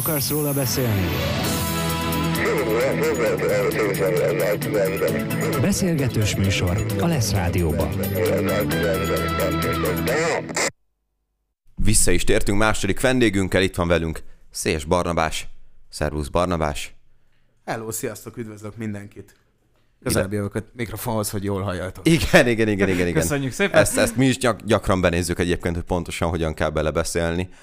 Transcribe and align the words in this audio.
Akarsz 0.00 0.30
róla 0.30 0.52
beszélni? 0.52 1.06
Beszélgetős 5.60 6.36
műsor 6.36 6.86
a 7.00 7.06
Lesz 7.06 7.32
Rádióban. 7.32 7.88
Vissza 11.74 12.10
is 12.10 12.24
tértünk 12.24 12.58
második 12.58 13.00
vendégünkkel, 13.00 13.62
itt 13.62 13.74
van 13.74 13.88
velünk 13.88 14.22
Széles 14.50 14.84
Barnabás. 14.84 15.48
Szervusz 15.88 16.28
Barnabás. 16.28 16.94
Hello, 17.64 17.92
sziasztok, 17.92 18.36
üdvözlök 18.36 18.76
mindenkit. 18.76 19.34
Közelebb 20.02 20.32
jövök 20.32 20.54
a 20.54 20.60
mikrofonhoz, 20.72 21.30
hogy 21.30 21.44
jól 21.44 21.62
halljatok. 21.62 22.06
Igen, 22.06 22.48
igen, 22.48 22.68
igen, 22.68 22.88
igen. 22.88 23.06
igen. 23.06 23.12
Köszönjük 23.12 23.52
szépen. 23.52 23.80
Ezt, 23.80 23.98
ezt 23.98 24.16
mi 24.16 24.26
is 24.26 24.38
gyak, 24.38 24.60
gyakran 24.64 25.00
benézzük 25.00 25.38
egyébként, 25.38 25.74
hogy 25.74 25.84
pontosan 25.84 26.28
hogyan 26.28 26.54
kell 26.54 26.70
belebeszélni. 26.70 27.42
Uh, 27.42 27.56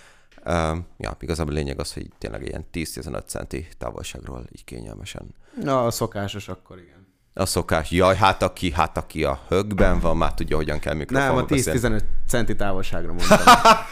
ja, 0.97 1.17
igazából 1.19 1.53
a 1.53 1.55
lényeg 1.55 1.79
az, 1.79 1.93
hogy 1.93 2.07
tényleg 2.17 2.45
ilyen 2.45 2.65
10-15 2.73 3.25
centi 3.25 3.67
távolságról 3.77 4.45
így 4.51 4.63
kényelmesen. 4.63 5.35
Na, 5.61 5.85
a 5.85 5.91
szokásos 5.91 6.47
akkor 6.47 6.77
igen. 6.77 6.95
A 7.33 7.45
szokás, 7.45 7.91
jaj, 7.91 8.15
hát 8.15 8.43
aki, 8.43 8.71
hát 8.71 8.97
aki 8.97 9.23
a 9.23 9.39
högben 9.47 9.99
van, 9.99 10.17
már 10.17 10.33
tudja, 10.33 10.55
hogyan 10.55 10.79
kell 10.79 10.93
Nem, 10.93 11.01
mikrofonba 11.01 11.41
a 11.41 11.45
beszélni. 11.45 11.79
10-15 11.79 12.01
centi 12.27 12.55
távolságra 12.55 13.13
mondtam. 13.13 13.37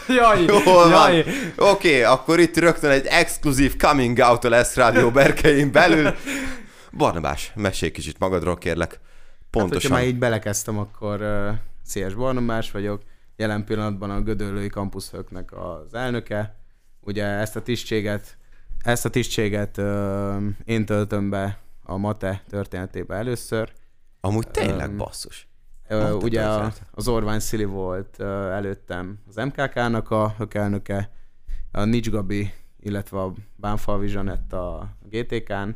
Jaj, 0.16 0.42
Jól 0.42 0.88
jaj. 0.88 1.20
Oké, 1.20 1.28
okay, 1.56 2.02
akkor 2.02 2.40
itt 2.40 2.56
rögtön 2.56 2.90
egy 2.90 3.06
exkluzív 3.06 3.76
coming 3.76 4.18
out 4.18 4.44
a 4.44 4.48
lesz 4.48 4.74
rádió 4.74 5.10
berkein 5.10 5.72
belül. 5.72 6.14
Barnabás, 6.96 7.52
mesélj 7.54 7.90
kicsit 7.92 8.18
magadról, 8.18 8.58
kérlek. 8.58 8.90
Hát, 8.90 9.00
hogyha 9.00 9.68
Pontosan. 9.68 9.90
már 9.90 10.06
így 10.06 10.18
belekezdtem, 10.18 10.78
akkor 10.78 11.20
uh, 11.20 11.54
Széles 11.84 12.14
Barnabás 12.14 12.70
vagyok. 12.70 13.02
Jelen 13.36 13.64
pillanatban 13.64 14.10
a 14.10 14.20
Gödöllői 14.20 14.68
Kampuszhöknek 14.68 15.52
az 15.52 15.94
elnöke. 15.94 16.56
Ugye 17.00 17.24
ezt 17.24 17.56
a 17.56 17.62
tisztséget, 17.62 18.36
ezt 18.78 19.04
a 19.04 19.10
tisztséget 19.10 19.76
uh, 19.76 20.42
én 20.64 20.84
töltöm 20.84 21.30
be 21.30 21.58
a 21.82 21.96
MATE 21.96 22.42
történetébe 22.48 23.14
először. 23.14 23.72
Amúgy 24.20 24.48
tényleg 24.48 24.88
Öm, 24.88 24.96
basszus. 24.96 25.48
Ö, 25.88 26.12
ugye 26.12 26.44
a, 26.44 26.72
az 26.90 27.08
Orvány 27.08 27.38
Szili 27.38 27.64
volt 27.64 28.14
ö, 28.18 28.50
előttem 28.50 29.18
az 29.28 29.36
MKK-nak 29.36 30.10
a 30.10 30.34
hökelnöke, 30.38 31.10
a 31.72 31.84
Nics 31.84 32.10
Gabi, 32.10 32.52
illetve 32.80 33.20
a 33.20 33.32
Bánfalvi 33.56 34.06
Zsanett 34.06 34.52
a 34.52 34.96
GTK-n, 35.10 35.68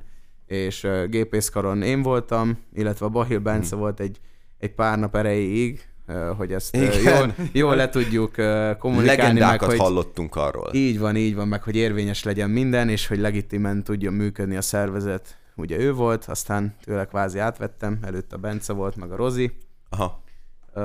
és 0.46 0.84
ö, 0.84 1.06
gépészkaron 1.06 1.82
én 1.82 2.02
voltam, 2.02 2.58
illetve 2.72 3.06
a 3.06 3.08
Bahil 3.08 3.38
Bence 3.38 3.76
volt 3.76 4.00
egy, 4.00 4.20
egy 4.58 4.74
pár 4.74 4.98
nap 4.98 5.16
erejéig, 5.16 5.80
ö, 5.80 5.89
hogy 6.36 6.52
ezt 6.52 6.76
Igen. 6.76 7.02
jól, 7.02 7.34
jól 7.52 7.76
le 7.76 7.88
tudjuk 7.88 8.30
kommunikálni, 8.78 9.06
meg 9.06 9.06
Legendákat 9.18 9.68
hogy 9.68 9.78
hallottunk 9.78 10.36
arról. 10.36 10.70
így 10.72 10.98
van, 10.98 11.16
így 11.16 11.34
van, 11.34 11.48
meg 11.48 11.62
hogy 11.62 11.76
érvényes 11.76 12.22
legyen 12.24 12.50
minden, 12.50 12.88
és 12.88 13.06
hogy 13.06 13.18
legitimen 13.18 13.82
tudjon 13.84 14.14
működni 14.14 14.56
a 14.56 14.62
szervezet. 14.62 15.38
Ugye 15.56 15.78
ő 15.78 15.92
volt, 15.92 16.24
aztán 16.24 16.74
tőle 16.84 17.04
kvázi 17.04 17.38
átvettem, 17.38 17.98
előtte 18.02 18.36
a 18.36 18.38
Bence 18.38 18.72
volt, 18.72 18.96
meg 18.96 19.10
a 19.12 19.16
Rozi, 19.16 19.52
Aha. 19.88 20.22
Ö, 20.74 20.80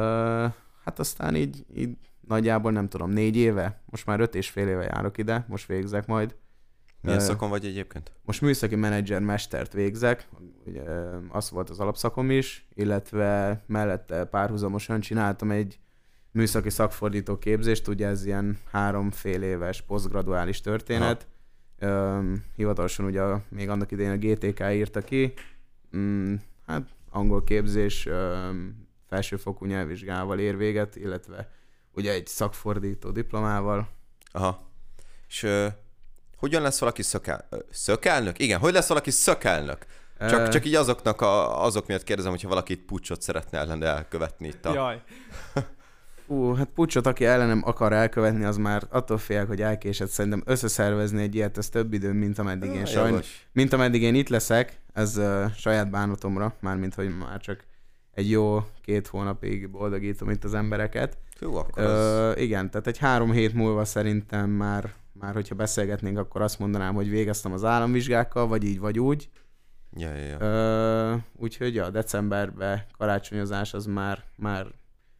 hát 0.84 1.00
aztán 1.00 1.36
így, 1.36 1.66
így 1.76 1.90
nagyjából 2.28 2.72
nem 2.72 2.88
tudom, 2.88 3.10
négy 3.10 3.36
éve, 3.36 3.82
most 3.86 4.06
már 4.06 4.20
öt 4.20 4.36
és 4.36 4.50
fél 4.50 4.68
éve 4.68 4.84
járok 4.84 5.18
ide, 5.18 5.46
most 5.48 5.68
végzek 5.68 6.06
majd. 6.06 6.36
Milyen 7.06 7.20
szakon 7.20 7.50
vagy 7.50 7.66
egyébként? 7.66 8.12
Most 8.26 8.42
műszaki 8.42 8.76
menedzser 8.76 9.22
mestert 9.22 9.74
végzek, 9.74 10.28
ugye 10.66 10.84
az 11.30 11.50
volt 11.50 11.70
az 11.70 11.80
alapszakom 11.80 12.32
is, 12.32 12.68
illetve 12.74 13.64
mellette 13.66 14.26
párhuzamosan 14.26 15.00
csináltam 15.00 15.52
egy 15.52 15.80
műszaki 16.32 16.70
szakfordító 16.70 17.38
képzést, 17.38 17.88
ugye 17.88 18.08
ez 18.08 18.26
ilyen 18.26 18.58
három 18.72 19.12
fél 19.12 19.42
éves 19.42 19.82
posztgraduális 19.82 20.62
történet. 20.62 21.28
Öm, 21.80 22.44
hivatalosan 22.56 23.06
ugye 23.06 23.24
még 23.50 23.70
annak 23.70 23.92
idején 23.92 24.12
a 24.12 24.18
GTK 24.18 24.60
írta 24.72 25.02
ki, 25.02 25.34
mm, 25.98 26.36
hát 26.66 26.90
angol 27.10 27.44
képzés, 27.44 28.08
felsőfokú 29.08 29.66
nyelvvizsgával 29.66 30.40
ér 30.40 30.58
véget, 30.58 30.96
illetve 30.96 31.50
ugye 31.92 32.12
egy 32.12 32.28
szakfordító 32.28 33.12
diplomával. 33.12 33.90
Aha. 34.32 34.70
És 35.28 35.48
hogyan 36.36 36.62
lesz 36.62 36.80
valaki 36.80 37.02
szökel... 37.02 37.48
szökelnök? 37.72 38.40
Igen, 38.40 38.60
hogy 38.60 38.74
lesz 38.74 38.88
valaki 38.88 39.12
szökelnök? 39.12 39.86
Csak, 40.20 40.48
Ö, 40.48 40.50
csak 40.50 40.66
így 40.66 40.76
azoknak 40.76 41.22
a, 41.22 41.64
azok 41.64 41.88
miatt 41.88 42.04
kérdezem, 42.04 42.32
hogyha 42.32 42.48
valaki 42.48 42.74
itt 42.74 42.86
pucsot 42.86 43.22
szeretne 43.22 43.58
ellene 43.58 43.86
elkövetni 43.86 44.48
itt 44.48 44.66
a... 44.66 44.74
Jaj. 44.74 45.02
Ú, 46.28 46.54
hát 46.54 46.70
pucsot, 46.76 47.08
aki 47.08 47.26
ellenem 47.26 47.62
akar 47.66 47.94
elkövetni, 47.94 48.44
az 48.44 48.58
már 48.58 48.84
attól 48.90 49.18
félek, 49.18 49.48
hogy 49.48 49.62
elkésett. 49.62 50.10
Szerintem 50.10 50.42
összeszervezni 50.46 51.22
egy 51.22 51.36
ilyet, 51.36 51.58
ez 51.58 51.70
több 51.70 51.94
idő, 51.94 52.14
mint 52.14 52.40
ameddig 52.40 52.74
én 52.74 52.86
sajnos. 52.86 53.48
Mint 53.52 53.74
ameddig 53.74 54.02
én 54.02 54.16
itt 54.16 54.30
leszek, 54.30 54.82
ez 54.94 55.18
uh, 55.18 55.52
saját 55.58 55.90
bánatomra, 55.90 56.56
mármint, 56.60 56.96
hogy 56.96 57.18
már 57.18 57.40
csak 57.40 57.64
egy 58.14 58.30
jó 58.30 58.64
két 58.82 59.08
hónapig 59.08 59.70
boldogítom 59.70 60.30
itt 60.30 60.44
az 60.44 60.54
embereket. 60.54 61.18
Hú, 61.40 61.56
akkor 61.56 61.84
az... 61.84 61.90
Ö, 61.90 62.32
igen, 62.36 62.72
tehát 62.72 62.88
egy 62.88 62.98
három 62.98 63.32
hét 63.32 63.54
múlva 63.54 63.86
szerintem 63.86 64.50
már, 64.50 64.94
már 65.20 65.34
hogyha 65.34 65.56
beszélgetnénk, 65.56 66.18
akkor 66.18 66.42
azt 66.42 66.60
mondanám, 66.60 66.94
hogy 66.94 67.10
végeztem 67.10 67.54
az 67.54 67.64
államvizsgákkal, 67.64 68.48
vagy 68.48 68.64
így, 68.64 68.80
vagy 68.80 69.00
úgy. 69.00 69.30
Ja, 69.98 70.14
ja, 70.14 70.26
ja. 70.26 70.38
Ö, 70.40 71.16
úgyhogy 71.36 71.76
ja, 71.76 71.90
decemberben 71.90 72.86
karácsonyozás 72.98 73.74
az 73.74 73.86
már, 73.86 74.24
már 74.36 74.68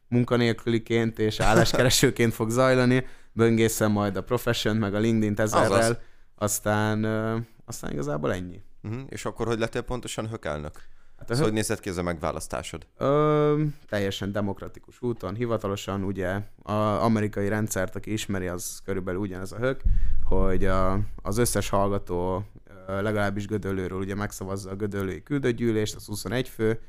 munkanélküliként 0.08 1.18
és 1.18 1.40
álláskeresőként 1.40 2.34
fog 2.34 2.50
zajlani. 2.50 3.06
Böngészem 3.32 3.92
majd 3.92 4.16
a 4.16 4.22
Profession 4.22 4.76
meg 4.76 4.94
a 4.94 4.98
LinkedIn 4.98 5.34
ezerrel, 5.36 5.72
Azaz. 5.72 5.98
aztán, 6.34 7.04
ö, 7.04 7.36
aztán 7.64 7.92
igazából 7.92 8.32
ennyi. 8.32 8.62
Uh-huh. 8.82 9.00
És 9.08 9.24
akkor 9.24 9.46
hogy 9.46 9.58
lettél 9.58 9.82
pontosan 9.82 10.28
hökelnök? 10.28 10.80
Hát 11.18 11.30
Ez 11.30 11.40
hogy 11.40 11.52
nézett 11.52 11.80
ki 11.80 11.88
ez 11.88 11.96
a 11.96 12.02
megválasztásod? 12.02 12.86
Ö, 12.96 13.62
teljesen 13.88 14.32
demokratikus 14.32 15.02
úton, 15.02 15.34
hivatalosan 15.34 16.02
ugye 16.02 16.40
az 16.62 17.02
amerikai 17.02 17.48
rendszert, 17.48 17.96
aki 17.96 18.12
ismeri, 18.12 18.46
az 18.46 18.80
körülbelül 18.84 19.20
ugyanez 19.20 19.52
a 19.52 19.58
hök, 19.58 19.80
hogy 20.24 20.64
a, 20.64 20.98
az 21.22 21.38
összes 21.38 21.68
hallgató 21.68 22.44
legalábbis 22.86 23.46
Gödöllőről 23.46 23.98
ugye 23.98 24.14
megszavazza 24.14 24.70
a 24.70 24.76
Gödöllői 24.76 25.22
küldőgyűlést, 25.22 25.94
az 25.94 26.06
21 26.06 26.48
fő, 26.48 26.80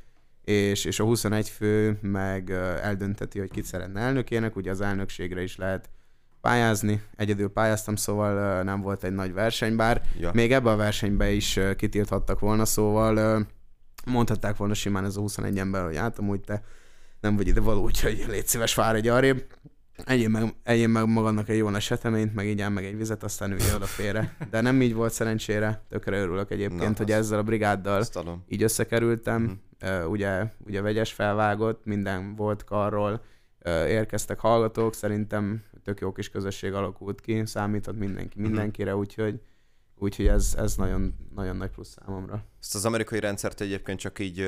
és, 0.43 0.85
és 0.85 0.99
a 0.99 1.03
21 1.03 1.49
fő 1.49 1.97
meg 2.01 2.49
eldönteti, 2.81 3.39
hogy 3.39 3.51
kit 3.51 3.65
szeretne 3.65 3.99
elnökének, 3.99 4.55
ugye 4.55 4.71
az 4.71 4.81
elnökségre 4.81 5.41
is 5.41 5.57
lehet 5.57 5.89
pályázni. 6.41 7.01
Egyedül 7.15 7.49
pályáztam, 7.49 7.95
szóval 7.95 8.63
nem 8.63 8.81
volt 8.81 9.03
egy 9.03 9.13
nagy 9.13 9.33
verseny, 9.33 9.75
bár 9.75 10.01
Ja. 10.19 10.31
még 10.33 10.53
ebbe 10.53 10.69
a 10.71 10.75
versenybe 10.75 11.31
is 11.31 11.59
kitilthattak 11.77 12.39
volna, 12.39 12.65
szóval 12.65 13.45
mondhatták 14.07 14.57
volna 14.57 14.73
simán 14.73 15.05
ez 15.05 15.15
a 15.15 15.19
21 15.19 15.57
ember, 15.57 15.83
hogy 15.85 15.97
hát 15.97 16.19
amúgy 16.19 16.41
te 16.41 16.63
nem 17.21 17.35
vagy 17.35 17.47
ide 17.47 17.61
való, 17.61 17.83
úgyhogy 17.83 18.25
légy 18.27 18.47
szíves, 18.47 18.73
fáradj 18.73 19.09
arrébb. 19.09 19.45
Egyén 20.05 20.29
meg, 20.29 20.55
egyén 20.63 20.89
meg 20.89 21.07
magadnak 21.07 21.49
egy 21.49 21.57
jó 21.57 21.69
nagy 21.69 21.85
eseményt, 21.89 22.33
meg 22.33 22.47
így 22.47 22.69
meg 22.69 22.85
egy 22.85 22.97
vizet, 22.97 23.23
aztán 23.23 23.51
ülj 23.51 23.73
oda 23.75 23.85
félre. 23.85 24.35
De 24.49 24.61
nem 24.61 24.81
így 24.81 24.93
volt 24.93 25.13
szerencsére, 25.13 25.83
tökre 25.89 26.19
örülök 26.19 26.51
egyébként, 26.51 26.97
Na, 26.97 26.97
hogy 26.97 27.11
ezzel 27.11 27.39
a 27.39 27.43
brigáddal 27.43 28.03
így 28.47 28.63
összekerültem. 28.63 29.41
Mhm. 29.41 29.51
Uh, 30.01 30.09
ugye, 30.09 30.43
ugye 30.65 30.81
vegyes 30.81 31.13
felvágott, 31.13 31.85
minden 31.85 32.35
volt 32.35 32.63
karról, 32.63 33.21
uh, 33.65 33.89
érkeztek 33.89 34.39
hallgatók, 34.39 34.93
szerintem 34.93 35.63
tök 35.83 35.99
jó 35.99 36.11
kis 36.11 36.29
közösség 36.29 36.73
alakult 36.73 37.21
ki, 37.21 37.45
számíthat 37.45 37.95
mindenki 37.95 38.39
Mhm. 38.39 38.47
mindenkire, 38.47 38.95
úgyhogy, 38.95 39.41
úgyhogy 39.99 40.27
ez, 40.27 40.53
ez 40.57 40.75
nagyon, 40.75 41.13
nagyon 41.35 41.55
nagy 41.55 41.69
plusz 41.69 41.95
számomra. 41.99 42.43
Ezt 42.61 42.75
az 42.75 42.85
amerikai 42.85 43.19
rendszert 43.19 43.61
egyébként 43.61 43.99
csak 43.99 44.19
így 44.19 44.39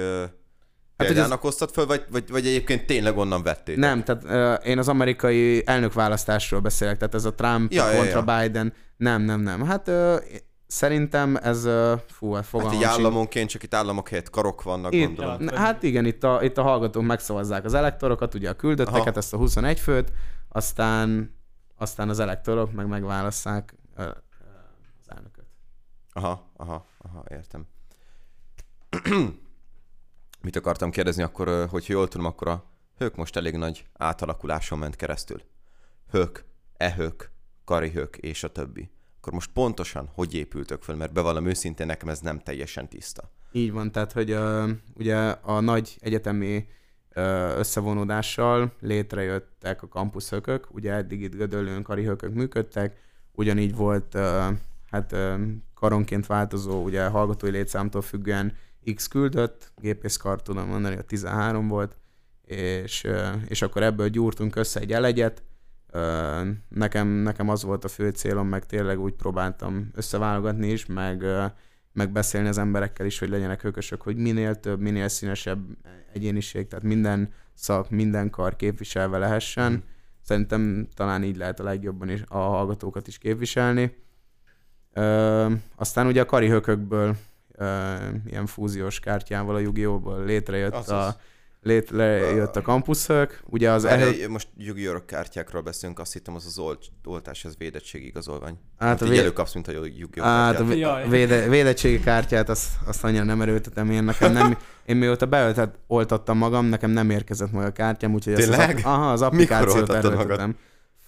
Hát, 0.98 1.08
példának 1.08 1.42
hoztad 1.42 1.70
föl, 1.72 1.86
vagy, 1.86 2.06
vagy, 2.12 2.30
vagy 2.30 2.46
egyébként 2.48 2.86
tényleg 2.86 3.18
onnan 3.18 3.44
vették? 3.44 3.78
Nem, 3.78 4.04
tehát 4.04 4.24
uh, 4.62 4.68
én 4.68 4.78
az 4.78 4.88
amerikai 4.88 5.68
elnökválasztásról 5.68 6.60
beszélek, 6.60 6.98
tehát 6.98 7.14
ez 7.14 7.26
a 7.26 7.34
Trump 7.34 7.72
Ja, 7.72 7.92
ja, 7.92 7.98
kontra 7.98 8.24
ja. 8.34 8.42
Biden. 8.42 8.74
Nem, 8.98 9.22
nem, 9.22 9.40
nem. 9.42 9.66
Hát 9.66 9.88
uh, 9.88 10.16
szerintem 10.68 11.36
ez, 11.36 11.66
uh, 11.66 12.00
fú, 12.08 12.28
hát 12.34 12.36
Hát 12.42 12.46
fogalmam 12.50 12.76
így 12.76 12.82
sincs. 12.82 12.94
államonként 12.98 13.50
csak 13.50 13.64
itt 13.64 13.74
államok 13.74 14.10
helyett 14.10 14.30
karok 14.30 14.64
vannak, 14.64 14.94
Itt, 14.94 15.06
gondolom. 15.06 15.44
n- 15.44 15.56
hát 15.56 15.84
igen, 15.84 16.06
itt 16.06 16.24
a, 16.24 16.40
itt 16.44 16.58
a 16.58 16.62
hallgatók 16.62 17.04
megszavazzák 17.04 17.66
az 17.66 17.74
elektorokat, 17.74 18.34
ugye 18.34 18.50
a 18.50 18.54
küldötteket, 18.56 19.08
Aha. 19.08 19.18
ezt 19.18 19.34
a 19.34 19.38
21 19.38 19.80
főt, 19.80 20.12
aztán, 20.50 21.36
aztán 21.78 22.10
az 22.10 22.20
elektorok 22.20 22.72
meg 22.74 22.88
megválasszák 22.88 23.76
ö, 23.96 24.02
ö, 24.02 24.06
az 25.00 25.06
elnököt. 25.08 25.46
Aha, 26.20 26.52
aha, 26.58 26.88
aha, 26.98 27.24
értem. 27.30 27.68
Mit 30.42 30.56
akartam 30.56 30.92
kérdezni 30.92 31.24
akkor, 31.24 31.48
ö, 31.48 31.66
hogyha 31.70 31.94
jól 31.94 32.08
tudom, 32.08 32.26
akkor 32.26 32.48
a 32.48 32.64
hők 32.98 33.16
most 33.16 33.36
elég 33.36 33.56
nagy 33.56 33.86
átalakuláson 33.94 34.80
ment 34.80 34.96
keresztül. 34.96 35.42
Hők, 36.12 36.46
ehők, 36.78 37.32
karihők 37.66 38.18
és 38.18 38.44
a 38.44 38.52
többi. 38.52 38.90
Akkor 39.18 39.34
most 39.34 39.52
pontosan 39.52 40.10
hogy 40.14 40.34
épültök 40.34 40.82
föl, 40.82 40.96
mert 40.96 41.14
bevallom 41.14 41.46
őszintén 41.46 41.86
nekem 41.86 42.10
ez 42.10 42.20
nem 42.20 42.40
teljesen 42.40 42.90
tiszta. 42.90 43.32
Így 43.52 43.72
van, 43.72 43.92
tehát 43.92 44.12
hogy 44.12 44.32
uh, 44.32 44.70
ugye 44.96 45.18
a 45.30 45.60
nagy 45.60 45.98
egyetemi 46.00 46.68
összevonódással 47.58 48.76
létrejöttek 48.80 49.84
a 49.84 49.88
kampuszhökök, 49.88 50.68
ugye 50.72 50.94
eddig 50.94 51.22
itt 51.22 51.36
Gödöllőn 51.36 51.84
karihökök 51.84 52.34
működtek, 52.34 52.98
ugyanígy 53.32 53.76
volt 53.76 54.18
hát 54.90 55.16
karonként 55.80 56.26
változó, 56.26 56.84
ugye 56.84 57.06
hallgatói 57.06 57.50
létszámtól 57.50 58.02
függően 58.02 58.54
X 58.96 59.08
küldött, 59.08 59.72
gépészkar 59.76 60.42
tudom 60.42 60.68
mondani, 60.68 60.96
a 60.96 61.02
13 61.02 61.68
volt, 61.68 61.98
és, 62.46 63.08
és 63.48 63.62
akkor 63.62 63.84
ebből 63.84 64.08
gyúrtunk 64.08 64.56
össze 64.56 64.80
egy 64.80 64.94
elegyet, 64.94 65.44
nekem, 66.70 67.08
nekem 67.08 67.50
az 67.50 67.64
volt 67.64 67.84
a 67.84 67.88
fő 67.88 68.10
célom, 68.10 68.48
meg 68.48 68.66
tényleg 68.66 69.00
úgy 69.00 69.14
próbáltam 69.14 69.90
összeválogatni 69.94 70.68
is, 70.68 70.86
meg, 70.86 71.24
meg 71.94 72.12
beszélni 72.12 72.48
az 72.48 72.58
emberekkel 72.58 73.06
is, 73.06 73.20
hogy 73.20 73.30
legyenek 73.30 73.62
hökösök, 73.62 74.02
hogy 74.02 74.18
minél 74.18 74.60
több, 74.60 74.80
minél 74.80 75.08
színesebb 75.08 75.66
egyéniség, 76.14 76.68
tehát 76.68 76.86
minden 76.86 77.34
szak, 77.54 77.90
minden 77.90 78.30
kar 78.30 78.56
képviselve 78.56 79.18
lehessen. 79.18 79.72
Mm. 79.72 79.76
Szerintem 80.22 80.88
talán 80.94 81.24
így 81.24 81.38
lehet 81.38 81.60
a 81.60 81.64
legjobban 81.64 82.10
is 82.10 82.24
a 82.28 82.38
hallgatókat 82.38 83.08
is 83.08 83.18
képviselni. 83.18 84.08
Ö, 84.94 85.46
aztán 85.76 86.08
ugye 86.08 86.22
a 86.22 86.26
kari 86.26 86.48
hökökből, 86.50 87.16
ö, 87.56 87.94
ilyen 88.26 88.46
fúziós 88.46 89.00
kártyával 89.00 89.56
a 89.56 89.60
Yu-Gi-Oh! 89.60 90.26
létrejött 90.26 90.74
Azaz. 90.74 91.06
a 91.08 91.16
létrejött 91.62 92.56
a 92.56 92.62
kampuszhök. 92.62 93.42
Ugye 93.50 93.72
az 93.72 93.86
Erre, 93.86 94.02
ehő... 94.02 94.30
most 94.30 94.48
Yu-Gi-Oh! 94.58 95.06
kártyákról 95.06 95.62
beszélünk, 95.62 96.00
azt 96.00 96.14
hittem 96.14 96.36
az 96.36 96.46
az 96.46 96.60
olt, 96.60 96.86
oltás, 97.06 97.46
ez 97.46 97.54
védettség 97.58 98.06
igazolvány. 98.06 98.58
Hát 98.78 98.90
Hát 98.90 99.02
a 99.02 99.06
így 99.06 99.12
vé- 99.12 99.20
előkapsz, 99.20 99.54
mint 99.54 99.68
a 99.68 99.72
Yu-Gi-Oh! 99.72 100.26
Hát 100.26 100.60
a 100.60 100.74
Jaj. 100.74 101.08
véde, 101.10 101.48
védettségi 101.48 102.00
kártyát, 102.00 102.50
azt, 102.50 102.68
azt 102.86 103.04
annyira 103.04 103.24
nem 103.24 103.42
erőltetem 103.42 103.90
én 103.92 104.04
nekem. 104.04 104.32
Nem, 104.32 104.58
én 104.86 104.96
mióta 104.96 105.26
beöltet, 105.26 105.76
oltattam 105.88 106.38
magam, 106.38 106.66
nekem 106.66 106.90
nem 106.92 107.10
érkezett 107.10 107.52
meg 107.52 107.66
a 107.66 107.72
kártyám, 107.72 108.14
úgyhogy 108.14 108.34
az, 108.34 108.40
Tényleg? 108.40 108.70
app- 108.70 108.86
aha, 108.86 109.12
az 109.12 109.20
Mikor 109.20 109.34
applikációt 109.34 109.76
oltattad 109.76 110.04
magad? 110.04 110.20
erőltetem. 110.20 110.56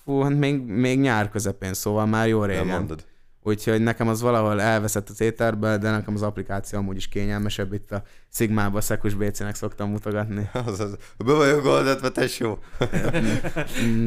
Fú, 0.03 0.21
hát 0.21 0.37
még, 0.37 0.61
még 0.61 0.99
nyár 0.99 1.29
közepén, 1.29 1.73
szóval 1.73 2.05
már 2.05 2.27
jó 2.27 2.39
Nem 2.39 2.49
régen. 2.49 2.65
mondod. 2.67 3.05
Úgyhogy 3.43 3.81
nekem 3.81 4.07
az 4.07 4.21
valahol 4.21 4.61
elveszett 4.61 5.09
az 5.09 5.21
éterbe, 5.21 5.77
de 5.77 5.91
nekem 5.91 6.13
az 6.13 6.21
applikáció 6.21 6.79
amúgy 6.79 6.95
is 6.95 7.07
kényelmesebb. 7.07 7.73
Itt 7.73 7.91
a 7.91 8.03
Sigmába 8.33 8.77
a 8.77 8.81
Szekus 8.81 9.13
BC-nek 9.13 9.55
szoktam 9.55 9.89
mutogatni. 9.89 10.49
Az, 10.65 10.79
az, 10.79 10.97
be 11.17 11.33
vagyok 11.33 11.65
oldatva, 11.65 12.11
tesó. 12.11 12.59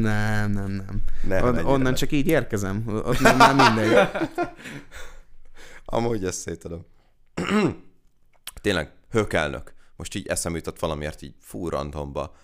nem, 0.01 0.51
nem, 0.51 0.71
nem. 0.71 1.01
Nem, 1.27 1.43
On, 1.43 1.57
onnan 1.57 1.81
nem. 1.81 1.93
csak 1.93 2.11
így 2.11 2.27
érkezem. 2.27 2.83
Ott 2.87 3.19
nem 3.19 3.37
már 3.37 3.55
mindegy. 3.55 4.07
Amúgy 5.85 6.25
ezt 6.25 6.39
szétadom. 6.39 6.85
Tényleg, 8.61 8.91
hökelnök. 9.09 9.73
Most 9.95 10.15
így 10.15 10.27
eszem 10.27 10.55
jutott 10.55 10.79
valamiért 10.79 11.21
így 11.21 11.35
fú 11.39 11.69
randomba. 11.69 12.35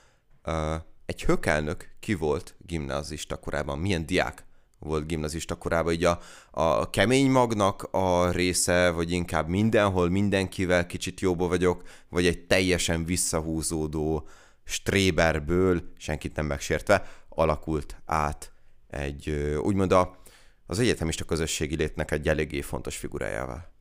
Uh, 0.46 0.76
egy 1.06 1.24
hökelnök 1.24 1.90
ki 2.00 2.14
volt 2.14 2.56
gimnazista 2.66 3.38
korában? 3.38 3.80
Milyen 3.80 4.06
diák 4.06 4.44
volt 4.84 5.08
gimnazista 5.08 5.56
korában? 5.56 5.94
Így 5.94 6.04
a, 6.04 6.20
a 6.52 6.90
kemény 6.90 7.32
magnak 7.32 7.84
a 7.92 8.32
része, 8.32 8.90
vagy 8.90 9.12
inkább 9.12 9.48
mindenhol 9.48 10.10
mindenkivel 10.10 10.86
kicsit 10.86 11.20
jóba 11.20 11.48
vagyok, 11.48 11.84
vagy 12.10 12.26
egy 12.26 12.40
teljesen 12.40 13.06
visszahúzódó 13.06 14.28
stréberből, 14.64 15.82
senkit 15.98 16.36
nem 16.36 16.46
megsértve, 16.46 17.06
alakult 17.30 18.02
át 18.06 18.52
egy, 18.88 19.30
úgymond 19.62 19.92
a, 19.92 20.18
az 20.66 20.80
egyetemista 20.80 21.24
közösségi 21.24 21.76
létnek 21.76 22.12
egy 22.12 22.28
eléggé 22.28 22.62
fontos 22.62 22.98
figurájával. 22.98 23.72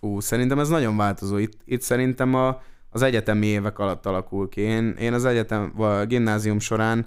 Fú, 0.00 0.20
szerintem 0.20 0.58
ez 0.58 0.68
nagyon 0.68 0.96
változó. 0.96 1.36
Itt, 1.36 1.60
itt 1.64 1.80
szerintem 1.80 2.34
a, 2.34 2.62
az 2.90 3.02
egyetemi 3.02 3.46
évek 3.46 3.78
alatt 3.78 4.06
alakul 4.06 4.48
ki. 4.48 4.60
Én, 4.60 4.88
én 4.88 5.12
az 5.12 5.24
egyetem, 5.24 5.72
vagy 5.76 6.00
a 6.00 6.06
gimnázium 6.06 6.58
során 6.58 7.06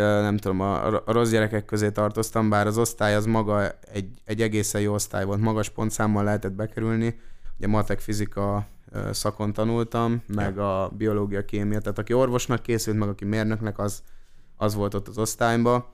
nem 0.00 0.36
tudom, 0.36 0.60
a, 0.60 0.86
a 0.86 1.02
rossz 1.06 1.30
gyerekek 1.30 1.64
közé 1.64 1.90
tartoztam, 1.90 2.48
bár 2.48 2.66
az 2.66 2.78
osztály 2.78 3.14
az 3.14 3.26
maga 3.26 3.68
egy, 3.92 4.08
egy 4.24 4.42
egészen 4.42 4.80
jó 4.80 4.92
osztály 4.92 5.24
volt, 5.24 5.40
magas 5.40 5.68
pontszámmal 5.68 6.24
lehetett 6.24 6.52
bekerülni. 6.52 7.20
Ugye 7.56 7.66
matek, 7.66 8.00
fizika 8.00 8.66
szakon 9.10 9.52
tanultam, 9.52 10.22
meg 10.26 10.58
a 10.58 10.90
biológia, 10.96 11.44
kémia, 11.44 11.80
tehát 11.80 11.98
aki 11.98 12.12
orvosnak 12.12 12.62
készült, 12.62 12.98
meg 12.98 13.08
aki 13.08 13.24
mérnöknek, 13.24 13.78
az, 13.78 14.02
az 14.56 14.74
volt 14.74 14.94
ott 14.94 15.08
az 15.08 15.18
osztályban. 15.18 15.84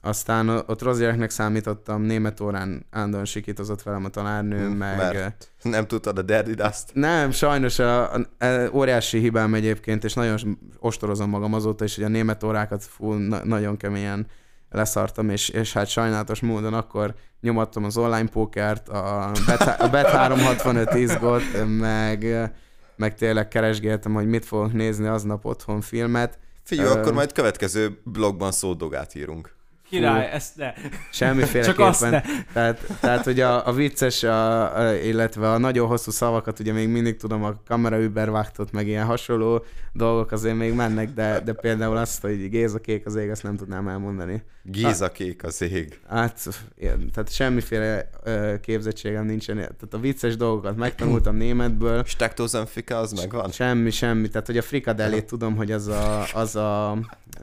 Aztán 0.00 0.48
ott 0.48 0.82
rossz 0.82 0.98
gyereknek 0.98 1.30
számítottam, 1.30 2.02
német 2.02 2.40
órán 2.40 2.86
állandóan 2.90 3.24
sikítozott 3.24 3.82
velem 3.82 4.04
a 4.04 4.08
tanárnő, 4.08 4.66
Hm, 4.66 4.72
meg... 4.72 4.96
Mert 4.96 5.50
nem 5.62 5.86
tudtad 5.86 6.18
a 6.18 6.22
Dirty 6.22 6.54
Dust? 6.54 6.84
Nem, 6.92 7.30
sajnos 7.30 7.78
a, 7.78 8.14
a, 8.14 8.20
a, 8.38 8.46
óriási 8.72 9.18
hibám 9.18 9.54
egyébként, 9.54 10.04
és 10.04 10.14
nagyon 10.14 10.58
ostorozom 10.78 11.30
magam 11.30 11.54
azóta 11.54 11.84
is, 11.84 11.94
hogy 11.94 12.04
a 12.04 12.08
német 12.08 12.42
órákat 12.44 12.84
fú, 12.84 13.12
na, 13.12 13.44
nagyon 13.44 13.76
keményen 13.76 14.26
leszartam, 14.70 15.30
és, 15.30 15.48
és 15.48 15.72
hát 15.72 15.86
sajnálatos 15.86 16.40
módon 16.40 16.74
akkor 16.74 17.14
nyomattam 17.40 17.84
az 17.84 17.96
online 17.96 18.28
pókert, 18.28 18.88
a 18.88 19.30
Bet, 19.46 19.80
a 19.80 19.88
Bet 19.88 20.06
365 20.06 20.94
izgot, 20.94 21.42
meg, 21.78 22.50
meg 22.96 23.14
tényleg 23.14 23.48
keresgéltem, 23.48 24.14
hogy 24.14 24.26
mit 24.26 24.44
fogok 24.44 24.72
nézni 24.72 25.06
aznap 25.06 25.44
otthon 25.44 25.80
filmet. 25.80 26.38
Figyelj, 26.62 26.88
Ö, 26.88 26.92
akkor 26.92 27.12
majd 27.12 27.32
következő 27.32 28.00
blogban 28.04 28.52
szódogát 28.52 29.14
írunk. 29.14 29.56
Király, 29.88 30.30
ezt 30.32 30.56
ne. 30.56 30.72
Semmiféleképpen. 31.12 31.74
Csak 31.74 31.78
azt 31.78 32.00
ne. 32.00 32.20
Tehát, 32.52 32.80
tehát 33.00 33.24
hogy 33.24 33.40
a, 33.40 33.66
a 33.66 33.72
vicces, 33.72 34.22
a, 34.22 34.76
a, 34.76 34.94
illetve 34.94 35.50
a 35.50 35.58
nagyon 35.58 35.88
hosszú 35.88 36.10
szavakat 36.10 36.58
ugye 36.58 36.72
még 36.72 36.88
mindig 36.88 37.16
tudom, 37.16 37.44
a 37.44 37.54
kamera 37.66 38.00
übervágtott, 38.00 38.72
meg 38.72 38.86
ilyen 38.86 39.04
hasonló 39.04 39.64
dolgok 39.92 40.32
azért 40.32 40.56
még 40.56 40.72
mennek, 40.72 41.14
de, 41.14 41.40
de 41.40 41.52
például 41.52 41.96
azt, 41.96 42.20
hogy 42.20 42.48
Géza 42.48 42.78
kék 42.78 43.06
az 43.06 43.16
ég, 43.16 43.30
azt 43.30 43.42
nem 43.42 43.56
tudnám 43.56 43.88
elmondani. 43.88 44.42
Géza 44.62 45.12
kék 45.12 45.44
az 45.44 45.62
ég. 45.62 46.00
Hát, 46.08 46.48
ilyen, 46.78 47.10
tehát 47.14 47.32
semmiféle 47.32 48.10
ö, 48.22 48.54
képzettségem 48.60 49.26
nincsen. 49.26 49.56
Tehát 49.56 49.88
a 49.90 49.98
vicces 49.98 50.36
dolgokat 50.36 50.76
megtanultam 50.76 51.36
németből, 51.36 52.04
Stektozenfike 52.04 52.96
az 52.96 53.12
megvan? 53.12 53.50
Semmi, 53.50 53.90
semmi. 53.90 54.28
Tehát, 54.28 54.46
hogy 54.46 54.58
a 54.58 54.62
frikadellét 54.62 55.24
tudom, 55.24 55.56
hogy 55.56 55.72
az 55.72 55.86
a, 55.86 56.26
az 56.34 56.56
a 56.56 56.98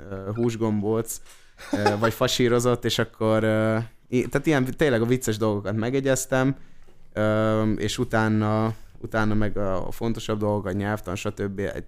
ö, 0.09 0.31
húsgombóc, 0.33 1.21
vagy 2.00 2.13
fasírozott, 2.13 2.86
és 2.86 3.00
akkor 3.00 3.40
tehát 4.10 4.46
ilyen 4.46 4.66
tényleg 4.66 5.02
a 5.02 5.06
vicces 5.06 5.38
dolgokat 5.38 5.75
megegyeztem, 5.75 6.56
és 7.75 7.98
utána, 7.98 8.74
utána 8.98 9.34
meg 9.34 9.57
a 9.57 9.92
fontosabb 9.92 10.40
dolgokat, 10.40 10.74
nyelvtan, 10.74 11.16
stb. 11.16 11.60
egy 11.60 11.86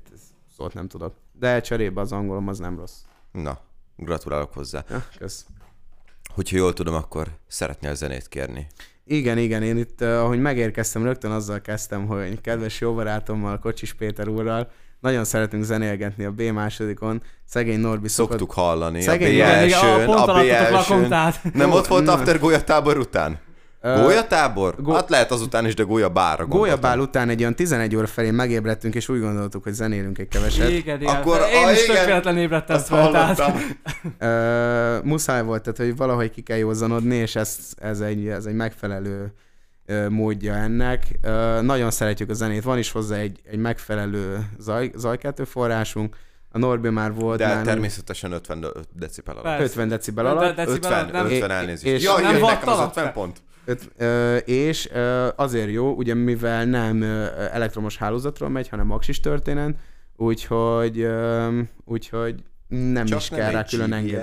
szót 0.57 0.73
nem 0.73 0.87
tudok. 0.87 1.13
De 1.31 1.61
cserébe 1.61 2.01
az 2.01 2.11
angolom 2.11 2.47
az 2.47 2.59
nem 2.59 2.77
rossz. 2.77 2.97
Na, 3.31 3.59
gratulálok 3.95 4.53
hozzá. 4.53 4.83
Ja, 4.89 5.05
kösz. 5.17 5.45
Hogyha 6.33 6.57
jól 6.57 6.73
tudom, 6.73 6.93
akkor 6.93 7.27
szeretnél 7.47 7.95
zenét 7.95 8.27
kérni. 8.27 8.67
Igen, 9.03 9.37
igen, 9.37 9.63
én 9.63 9.77
itt, 9.77 10.01
ahogy 10.01 10.39
megérkeztem, 10.39 11.03
rögtön 11.03 11.31
azzal 11.31 11.61
kezdtem, 11.61 12.05
hogy 12.05 12.41
kedves 12.41 12.79
jó 12.79 12.93
barátommal, 12.93 13.59
Kocsis 13.59 13.93
Péter 13.93 14.27
úrral, 14.27 14.71
nagyon 15.07 15.23
szeretünk 15.23 15.63
zenélgetni 15.63 16.25
a 16.25 16.31
B 16.31 16.41
másodikon. 16.41 17.21
Szegény 17.45 17.79
Norbi 17.79 18.07
szokott... 18.07 18.31
Szoktuk 18.39 18.51
hallani 18.51 19.01
Szegény- 19.01 19.41
a 19.41 19.45
B 19.45 19.47
elsőn, 19.47 20.05
pont 20.05 20.19
a 20.27 20.33
B 20.33 20.37
elsőn. 20.37 21.07
tehát. 21.09 21.39
Nem 21.53 21.71
ott 21.71 21.87
volt 21.87 22.07
after 22.07 22.39
gólyatábor 22.39 22.97
után? 22.97 23.39
Gólyatábor? 23.81 24.75
Gó- 24.81 24.93
Hát 24.93 25.09
lehet 25.09 25.31
azután 25.31 25.65
is, 25.65 25.73
de 25.73 25.83
gólyabárra 25.83 26.45
Gólyabál 26.45 26.99
után 26.99 27.29
egy 27.29 27.39
olyan 27.39 27.55
11 27.55 27.95
óra 27.95 28.07
felé 28.07 28.31
megébredtünk, 28.31 28.95
és 28.95 29.09
úgy 29.09 29.19
gondoltuk, 29.19 29.63
hogy 29.63 29.73
zenélünk 29.73 30.17
egy 30.17 30.27
keveset. 30.27 30.69
Igen, 30.69 31.01
igen. 31.01 31.15
Akkor- 31.15 31.39
én 31.53 31.65
ah, 31.65 31.71
is 31.71 31.83
igen. 31.83 31.95
tök 31.95 32.05
véletlen 32.05 32.37
ébredtem 32.37 32.79
fel, 32.79 33.11
tehát. 33.11 33.41
Ö, 34.19 34.97
muszáj 35.03 35.43
volt, 35.43 35.61
tehát 35.61 35.77
hogy 35.77 35.95
valahogy 35.95 36.31
ki 36.31 36.41
kell 36.41 36.57
józanodni, 36.57 37.15
és 37.15 37.35
ez, 37.35 37.57
ez, 37.81 37.99
egy, 37.99 38.27
ez 38.27 38.45
egy 38.45 38.55
megfelelő 38.55 39.33
módja 40.09 40.53
ennek. 40.53 41.03
Nagyon 41.61 41.91
szeretjük 41.91 42.29
a 42.29 42.33
zenét, 42.33 42.63
van 42.63 42.77
is 42.77 42.91
hozzá 42.91 43.15
egy, 43.15 43.39
egy 43.49 43.59
megfelelő 43.59 44.45
zaj, 44.59 44.91
zajkeltő 44.95 45.43
forrásunk. 45.43 46.15
A 46.51 46.57
Norbi 46.57 46.89
már 46.89 47.13
volt 47.13 47.37
De 47.37 47.47
nálunk 47.47 47.65
természetesen 47.65 48.31
50 48.31 48.65
decibel 48.93 49.33
alatt. 49.35 49.45
Persze. 49.45 49.63
50 49.63 49.87
decibel 49.87 50.23
De- 50.23 50.29
alatt. 50.29 50.41
de- 50.55 50.65
decibel 50.65 50.75
50, 50.75 50.91
alatt 50.99 51.11
nem- 51.11 51.25
50 51.25 51.49
É- 51.49 51.55
elnézést. 51.55 51.95
és- 51.95 52.03
Jaj, 52.03 52.21
Nem 52.21 52.37
jaj, 52.37 52.41
nekem 52.51 52.69
az 52.69 52.77
alatt? 52.77 52.89
50 52.97 53.11
pont. 53.13 53.41
Öt, 53.65 53.89
ö, 53.97 54.35
és 54.35 54.89
ö, 54.91 55.27
azért 55.35 55.71
jó, 55.71 55.93
ugye 55.93 56.13
mivel 56.13 56.65
nem 56.65 57.01
ö, 57.01 57.25
elektromos 57.51 57.97
hálózatról 57.97 58.49
megy, 58.49 58.69
hanem 58.69 58.91
axis 58.91 59.19
történet, 59.19 59.75
úgyhogy, 60.15 60.99
ö, 60.99 61.59
úgyhogy 61.85 62.35
nem 62.67 63.05
Csak 63.05 63.19
is 63.19 63.29
nem 63.29 63.39
kell 63.39 63.51
rá 63.51 63.63
külön 63.63 64.03
GPL. 64.05 64.17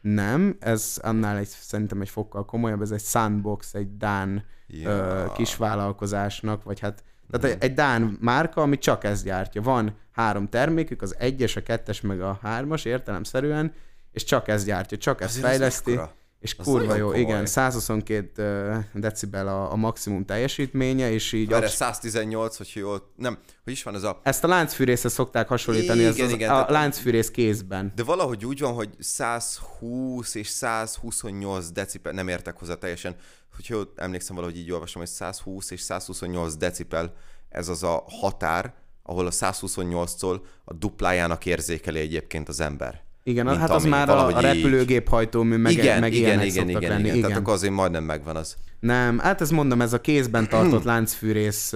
Nem, 0.00 0.56
ez 0.60 0.98
annál 1.02 1.36
egy, 1.36 1.46
szerintem 1.48 2.00
egy 2.00 2.08
fokkal 2.08 2.44
komolyabb, 2.44 2.82
ez 2.82 2.90
egy 2.90 3.02
Sandbox, 3.02 3.74
egy 3.74 3.96
Dán 3.96 4.44
Ja. 4.68 4.90
ö, 4.90 5.24
kisvállalkozásnak, 5.34 6.62
vagy 6.62 6.80
hát 6.80 7.04
tehát 7.30 7.46
Mhm. 7.46 7.62
egy, 7.62 7.70
egy 7.70 7.74
Dán 7.76 8.18
márka, 8.20 8.62
ami 8.62 8.78
csak 8.78 9.04
ezt 9.04 9.24
gyártja. 9.24 9.62
Van 9.62 9.96
három 10.12 10.48
termékük, 10.48 11.02
az 11.02 11.14
egyes, 11.18 11.56
a 11.56 11.62
kettes, 11.62 12.00
meg 12.00 12.20
a 12.20 12.38
hármas 12.42 12.84
értelemszerűen, 12.84 13.72
és 14.12 14.24
csak 14.24 14.48
ezt 14.48 14.66
gyártja, 14.66 14.98
csak 14.98 15.20
ezt 15.20 15.30
Azért 15.30 15.44
az 15.44 15.50
fejleszti. 15.50 15.90
mekkora? 15.90 16.14
És 16.40 16.54
Az 16.58 16.64
kurva 16.64 16.94
jó, 16.94 17.04
komoly. 17.06 17.20
igen, 17.20 17.46
122 17.46 18.42
ö, 18.42 18.76
decibel 19.00 19.48
a, 19.48 19.72
a 19.72 19.76
maximum 19.76 20.24
teljesítménye, 20.24 21.10
és 21.10 21.32
így 21.32 21.48
Várj, 21.48 21.64
absz- 21.64 21.76
118, 21.76 22.56
hogyha 22.56 22.80
jól... 22.80 23.10
Nem, 23.16 23.38
hogy 23.64 23.72
is 23.72 23.82
van 23.82 23.94
ez 23.94 24.02
a... 24.02 24.20
ezt 24.22 24.44
a 24.44 24.48
láncfűrészre 24.48 25.08
szokták 25.08 25.48
hasonlítani, 25.48 26.00
Igen, 26.00 26.26
az, 26.26 26.32
igen, 26.32 26.50
a 26.50 26.70
láncfűrész 26.70 27.30
kézben. 27.30 27.92
De 27.94 28.02
valahogy 28.02 28.46
úgy 28.46 28.60
van, 28.60 28.72
hogy 28.74 28.90
120 28.98 30.34
és 30.34 30.48
128 30.48 31.70
decibel, 31.70 32.12
nem 32.12 32.28
értek 32.28 32.58
hozzá 32.58 32.74
teljesen, 32.74 33.16
hogy 33.56 33.66
jól 33.68 33.92
emlékszem 33.96 34.34
valahogy 34.36 34.58
így 34.58 34.70
olvasom, 34.72 35.02
hogy 35.02 35.10
120 35.10 35.70
és 35.70 35.80
128 35.80 36.54
decibel, 36.56 37.14
ez 37.48 37.68
az 37.68 37.82
a 37.82 38.04
határ, 38.20 38.74
ahol 39.02 39.26
a 39.26 39.30
128-tól 39.30 40.40
a 40.64 40.74
duplájának 40.74 41.46
érzékeli 41.46 41.98
egyébként 42.00 42.48
az 42.48 42.60
ember. 42.60 43.04
Igen, 43.26 43.46
Mint 43.46 43.58
hát 43.58 43.70
az 43.70 43.84
már 43.84 44.08
a, 44.08 44.26
a 44.26 44.40
repülőgép 44.40 45.08
hajtómű, 45.08 45.56
meg, 45.56 45.72
igen, 45.72 46.00
meg 46.00 46.12
igen, 46.12 46.42
igen, 46.42 46.68
igen, 46.68 46.80
lenni. 46.80 47.02
igen, 47.02 47.04
Igen, 47.04 47.20
Tehát 47.20 47.36
akkor 47.36 47.52
azért 47.52 47.72
majdnem 47.72 48.04
megvan 48.04 48.36
az. 48.36 48.56
Nem, 48.80 49.18
hát 49.18 49.40
ezt 49.40 49.50
mondom, 49.50 49.80
ez 49.80 49.92
a 49.92 50.00
kézben 50.00 50.48
tartott 50.50 50.84
láncfűrész, 50.84 51.72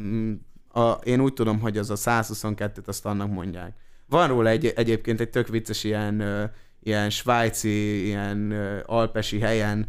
mm, 0.00 0.32
a, 0.68 0.90
én 0.90 1.20
úgy 1.20 1.32
tudom, 1.32 1.60
hogy 1.60 1.78
az 1.78 1.90
a 1.90 1.94
122-t 1.96 2.84
azt 2.84 3.06
annak 3.06 3.30
mondják. 3.30 3.72
Van 4.08 4.28
róla 4.28 4.48
egy, 4.48 4.72
egyébként 4.76 5.20
egy 5.20 5.30
tök 5.30 5.48
vicces 5.48 5.84
ilyen, 5.84 6.22
ilyen 6.82 7.10
svájci, 7.10 8.06
ilyen 8.06 8.54
alpesi 8.86 9.38
helyen 9.38 9.86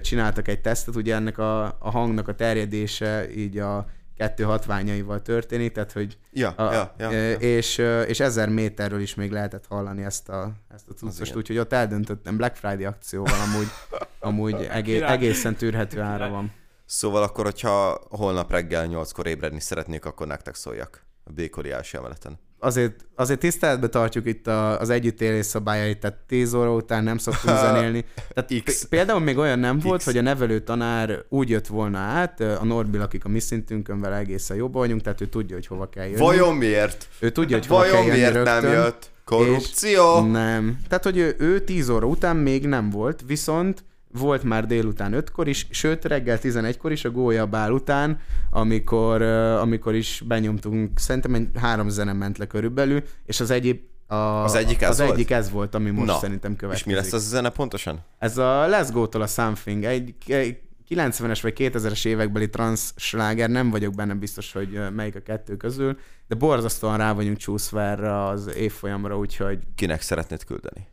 csináltak 0.00 0.48
egy 0.48 0.60
tesztet, 0.60 0.96
ugye 0.96 1.14
ennek 1.14 1.38
a, 1.38 1.64
a 1.64 1.90
hangnak 1.90 2.28
a 2.28 2.34
terjedése 2.34 3.34
így 3.36 3.58
a 3.58 3.86
kettő 4.16 4.42
hatványaival 4.42 5.22
történik, 5.22 5.72
tehát 5.72 5.92
hogy 5.92 6.18
Ja, 6.30 6.50
a, 6.50 6.72
ja, 6.72 6.94
ja, 6.98 7.12
ö, 7.12 7.30
ja. 7.30 7.38
És, 7.38 7.78
és 8.06 8.20
ezer 8.20 8.48
méterről 8.48 9.00
is 9.00 9.14
még 9.14 9.30
lehetett 9.30 9.66
hallani 9.66 10.04
ezt 10.04 10.28
a, 10.28 10.52
ezt 10.74 10.88
a 10.88 10.92
cuccost, 10.92 11.36
úgyhogy 11.36 11.58
ott 11.58 11.72
eldöntöttem 11.72 12.36
Black 12.36 12.56
Friday 12.56 12.84
akcióval 12.84 13.40
amúgy, 13.40 13.66
amúgy 14.28 14.66
egész, 14.70 15.02
egészen 15.02 15.54
tűrhető 15.54 16.00
ára 16.00 16.28
van. 16.28 16.52
Szóval 16.86 17.22
akkor, 17.22 17.44
hogyha 17.44 18.00
holnap 18.08 18.50
reggel 18.50 18.86
8-kor 18.90 19.26
ébredni 19.26 19.60
szeretnék, 19.60 20.04
akkor 20.04 20.26
nektek 20.26 20.54
szóljak. 20.54 21.06
A 21.24 21.32
Békoli 21.32 21.70
első 21.70 21.98
emeleten. 21.98 22.38
Azért, 22.64 23.04
azért 23.14 23.40
tiszteletbe 23.40 23.88
tartjuk 23.88 24.26
itt 24.26 24.46
a, 24.46 24.80
az 24.80 24.90
együttélés 24.90 25.46
szabályait, 25.46 25.98
tehát 25.98 26.16
10 26.26 26.54
óra 26.54 26.74
után 26.74 27.04
nem 27.04 27.18
szoktunk 27.18 27.58
zenélni. 27.66 28.04
Tehát 28.34 28.62
X. 28.64 28.84
például 28.84 29.20
még 29.20 29.38
olyan 29.38 29.58
nem 29.58 29.78
volt, 29.78 29.98
X. 29.98 30.04
hogy 30.04 30.16
a 30.18 30.22
nevelő 30.22 30.58
tanár 30.60 31.24
úgy 31.28 31.48
jött 31.50 31.66
volna 31.66 31.98
át, 31.98 32.40
a 32.40 32.64
Norbil, 32.64 33.00
akik 33.00 33.24
a 33.24 33.28
mi 33.28 33.40
szintünkön 33.40 34.00
vele 34.00 34.16
egészen 34.16 34.56
jobban 34.56 34.80
vagyunk, 34.80 35.02
tehát 35.02 35.20
ő 35.20 35.26
tudja, 35.26 35.54
hogy 35.56 35.66
hova 35.66 35.88
kell 35.88 36.04
jönni. 36.04 36.18
Vajon 36.18 36.54
miért? 36.56 37.08
Ő 37.18 37.30
tudja, 37.30 37.56
hogy 37.56 37.66
hova 37.66 37.82
kell 37.82 37.90
Vajon 37.90 38.06
jönni 38.06 38.18
miért 38.18 38.34
rögtön. 38.34 38.62
nem 38.62 38.72
jött? 38.72 39.10
Korrupció? 39.24 40.16
És 40.16 40.32
nem. 40.32 40.78
Tehát, 40.88 41.04
hogy 41.04 41.18
ő, 41.18 41.34
ő 41.38 41.60
10 41.60 41.88
óra 41.88 42.06
után 42.06 42.36
még 42.36 42.66
nem 42.66 42.90
volt, 42.90 43.22
viszont 43.26 43.84
volt 44.18 44.42
már 44.42 44.66
délután 44.66 45.12
5-kor 45.14 45.48
is, 45.48 45.66
sőt 45.70 46.04
reggel 46.04 46.38
11-kor 46.42 46.92
is 46.92 47.04
a 47.04 47.10
gólyabál 47.10 47.72
után, 47.72 48.18
amikor, 48.50 49.22
amikor 49.22 49.94
is 49.94 50.22
benyomtunk, 50.26 50.98
szerintem 50.98 51.34
egy 51.34 51.48
három 51.54 51.88
zene 51.88 52.12
ment 52.12 52.38
le 52.38 52.46
körülbelül, 52.46 53.02
és 53.26 53.40
az 53.40 53.50
egyéb 53.50 53.80
a, 54.06 54.14
Az 54.14 54.54
egyik 54.54 54.82
ez 54.82 54.88
az 54.90 54.98
volt? 54.98 55.12
egyik 55.12 55.30
ez 55.30 55.50
volt, 55.50 55.74
ami 55.74 55.90
most 55.90 56.06
Na, 56.06 56.18
szerintem 56.18 56.50
És 56.52 56.56
következik. 56.58 56.86
mi 56.86 56.94
lesz 56.94 57.12
az 57.12 57.24
a 57.24 57.28
zene 57.28 57.48
pontosan? 57.48 58.00
Ez 58.18 58.38
a 58.38 58.66
Let's 58.70 58.88
Go-tól 58.92 59.22
a 59.22 59.26
Something, 59.26 59.84
egy, 59.84 60.14
egy 60.26 60.58
90-es 60.88 61.38
vagy 61.42 61.52
2000-es 61.56 62.06
évekbeli 62.06 62.50
trans 62.50 62.92
sláger, 62.96 63.48
nem 63.50 63.70
vagyok 63.70 63.94
benne 63.94 64.14
biztos, 64.14 64.52
hogy 64.52 64.78
melyik 64.94 65.16
a 65.16 65.20
kettő 65.20 65.56
közül, 65.56 65.98
de 66.28 66.34
borzasztóan 66.34 66.96
rá 66.96 67.12
vagyunk 67.12 67.36
csúszva 67.36 67.80
erre 67.82 68.24
az 68.24 68.54
évfolyamra, 68.56 69.18
úgyhogy 69.18 69.58
Kinek 69.74 70.00
szeretnéd 70.00 70.44
küldeni? 70.44 70.86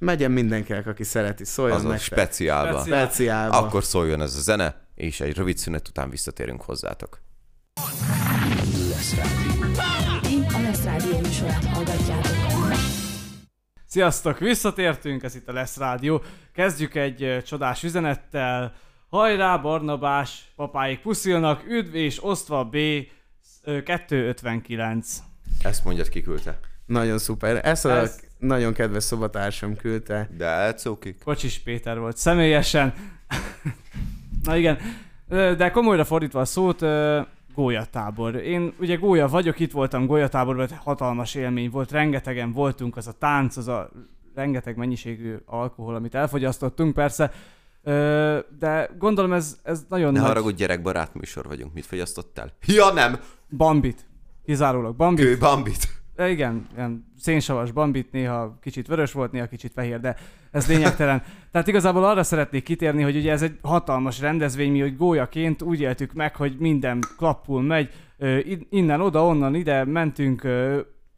Megyen 0.00 0.30
mindenkinek, 0.30 0.86
aki 0.86 1.04
szereti, 1.04 1.44
szóljon 1.44 1.76
Az 1.76 1.84
a 1.84 1.88
nektek. 1.88 2.04
speciálba. 2.06 2.78
Speciál. 2.78 3.06
Speciálba. 3.06 3.56
Akkor 3.58 3.84
szóljon 3.84 4.20
ez 4.20 4.34
a 4.36 4.40
zene, 4.40 4.80
és 4.94 5.20
egy 5.20 5.36
rövid 5.36 5.56
szünet 5.56 5.88
után 5.88 6.10
visszatérünk 6.10 6.62
hozzátok. 6.62 7.20
Ti 10.22 10.44
a 10.54 10.60
Lesz 10.62 10.84
Rádió 10.84 11.18
műsorát 11.18 11.64
hallgatjátok. 11.64 12.26
Sziasztok, 13.86 14.38
visszatértünk, 14.38 15.22
ez 15.22 15.34
itt 15.34 15.48
a 15.48 15.52
Lesz 15.52 15.76
Rádió. 15.76 16.22
Kezdjük 16.54 16.94
egy 16.94 17.42
csodás 17.46 17.82
üzenettel. 17.82 18.74
Hajrá, 19.08 19.56
Barnabás, 19.56 20.52
papáik 20.56 21.00
puszilnak, 21.00 21.62
üdv 21.68 21.94
és 21.94 22.24
osztva 22.24 22.64
B 22.64 22.74
ö, 23.62 23.82
259. 23.82 25.16
Ezt 25.62 25.84
mondjad, 25.84 26.08
ki 26.08 26.22
küldte. 26.22 26.58
Nagyon 26.86 27.18
szuper. 27.18 27.60
Ezt 27.66 27.84
a 27.84 27.90
Ez- 27.96 28.20
nagyon 28.40 28.72
kedves 28.72 29.04
szobatársam 29.04 29.76
küldte. 29.76 30.28
De 30.36 30.44
elcókik. 30.44 31.22
Kocsis 31.24 31.58
Péter 31.58 31.98
volt 31.98 32.16
személyesen. 32.16 32.94
Na 34.42 34.56
igen, 34.56 34.78
de 35.28 35.70
komolyra 35.70 36.04
fordítva 36.04 36.40
a 36.40 36.44
szót, 36.44 36.84
gólyatábor. 37.54 38.34
Én 38.34 38.72
ugye 38.78 38.94
gólya 38.94 39.28
vagyok, 39.28 39.60
itt 39.60 39.72
voltam 39.72 40.06
gólyatáborban, 40.06 40.68
hatalmas 40.76 41.34
élmény 41.34 41.70
volt, 41.70 41.90
rengetegen 41.90 42.52
voltunk, 42.52 42.96
az 42.96 43.06
a 43.06 43.12
tánc, 43.12 43.56
az 43.56 43.68
a 43.68 43.90
rengeteg 44.34 44.76
mennyiségű 44.76 45.36
alkohol, 45.46 45.94
amit 45.94 46.14
elfogyasztottunk 46.14 46.94
persze, 46.94 47.32
de 48.58 48.90
gondolom 48.98 49.32
ez, 49.32 49.58
ez 49.62 49.84
nagyon 49.88 50.12
Ne 50.12 50.18
nagy... 50.18 50.28
haragudj, 50.28 50.56
gyerekbarát 50.56 51.14
műsor 51.14 51.46
vagyunk. 51.46 51.74
Mit 51.74 51.86
fogyasztottál? 51.86 52.52
Ja, 52.66 52.92
nem! 52.92 53.20
Bambit. 53.56 54.06
Kizárólag 54.44 54.96
Bambit. 54.96 55.24
Kő 55.24 55.38
Bambit. 55.38 55.99
De 56.20 56.30
igen, 56.30 56.66
ilyen 56.76 57.12
szénsavas 57.18 57.72
bambit, 57.72 58.12
néha 58.12 58.58
kicsit 58.62 58.86
vörös 58.86 59.12
volt, 59.12 59.32
néha 59.32 59.46
kicsit 59.46 59.72
fehér, 59.72 60.00
de 60.00 60.16
ez 60.50 60.68
lényegtelen. 60.68 61.22
Tehát 61.52 61.68
igazából 61.68 62.04
arra 62.04 62.22
szeretnék 62.22 62.64
kitérni, 62.64 63.02
hogy 63.02 63.16
ugye 63.16 63.32
ez 63.32 63.42
egy 63.42 63.58
hatalmas 63.62 64.20
rendezvény, 64.20 64.70
mi 64.70 64.80
hogy 64.80 64.96
gólyaként 64.96 65.62
úgy 65.62 65.80
éltük 65.80 66.12
meg, 66.12 66.36
hogy 66.36 66.56
minden 66.58 66.98
klappul 67.16 67.62
megy, 67.62 67.92
innen, 68.70 69.00
oda, 69.00 69.26
onnan, 69.26 69.54
ide 69.54 69.84
mentünk, 69.84 70.42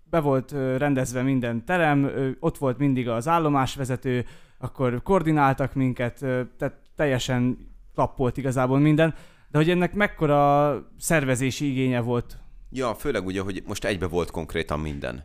be 0.05 0.21
volt 0.21 0.55
rendezve 0.77 1.23
minden 1.23 1.65
terem, 1.65 2.11
ott 2.41 2.59
volt 2.59 2.79
mindig 2.79 3.09
az 3.09 3.29
állomásvezető, 3.29 4.25
akkor 4.59 5.03
koordináltak 5.03 5.75
minket, 5.75 6.19
tehát 6.59 6.75
teljesen 6.97 7.59
klappolt 7.95 8.37
igazából 8.37 8.79
minden, 8.79 9.15
de 9.49 9.59
hogy 9.59 9.71
ennek 9.71 9.95
mekkora 9.95 10.75
szervezési 10.99 11.71
igénye 11.71 12.01
volt 12.01 12.42
Ja, 12.75 12.95
főleg 12.95 13.26
ugye, 13.26 13.41
hogy 13.41 13.62
most 13.67 13.85
egybe 13.85 14.07
volt 14.07 14.31
konkrétan 14.31 14.81
minden. 14.81 15.25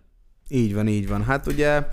Így 0.50 0.74
van, 0.74 0.88
így 0.88 1.08
van. 1.08 1.24
Hát 1.24 1.48
ugye 1.48 1.88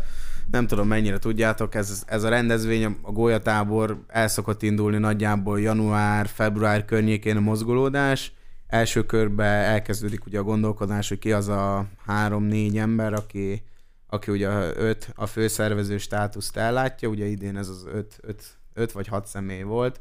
nem 0.51 0.67
tudom 0.67 0.89
mennyire 0.89 1.19
tudjátok, 1.19 1.75
ez, 1.75 2.03
ez 2.07 2.23
a 2.23 2.29
rendezvény, 2.29 2.85
a 3.03 3.13
golyatábor 3.13 4.05
el 4.09 4.29
szokott 4.29 4.63
indulni 4.63 4.99
nagyjából 4.99 5.61
január, 5.61 6.27
február 6.27 6.85
környékén 6.85 7.37
a 7.37 7.41
mozgolódás. 7.41 8.33
Első 8.67 9.07
körben 9.07 9.65
elkezdődik 9.65 10.27
ugye 10.27 10.39
a 10.39 10.43
gondolkodás, 10.43 11.09
hogy 11.09 11.19
ki 11.19 11.33
az 11.33 11.49
a 11.49 11.87
három-négy 12.07 12.79
ember, 12.79 13.13
aki, 13.13 13.63
aki 14.07 14.31
ugye 14.31 14.49
a 14.49 14.73
öt, 14.77 15.13
a 15.15 15.27
főszervező 15.27 15.99
státuszt 15.99 16.57
ellátja, 16.57 17.09
ugye 17.09 17.25
idén 17.25 17.57
ez 17.57 17.69
az 17.69 17.87
öt, 17.93 18.19
öt, 18.21 18.45
öt 18.73 18.93
vagy 18.93 19.07
hat 19.07 19.27
személy 19.27 19.63
volt. 19.63 20.01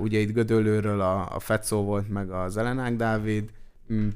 Ugye 0.00 0.18
itt 0.18 0.32
Gödöllőről 0.32 1.00
a, 1.00 1.34
a 1.34 1.38
Fecó 1.38 1.82
volt, 1.82 2.08
meg 2.08 2.30
az 2.30 2.56
Elenák 2.56 2.96
Dávid, 2.96 3.50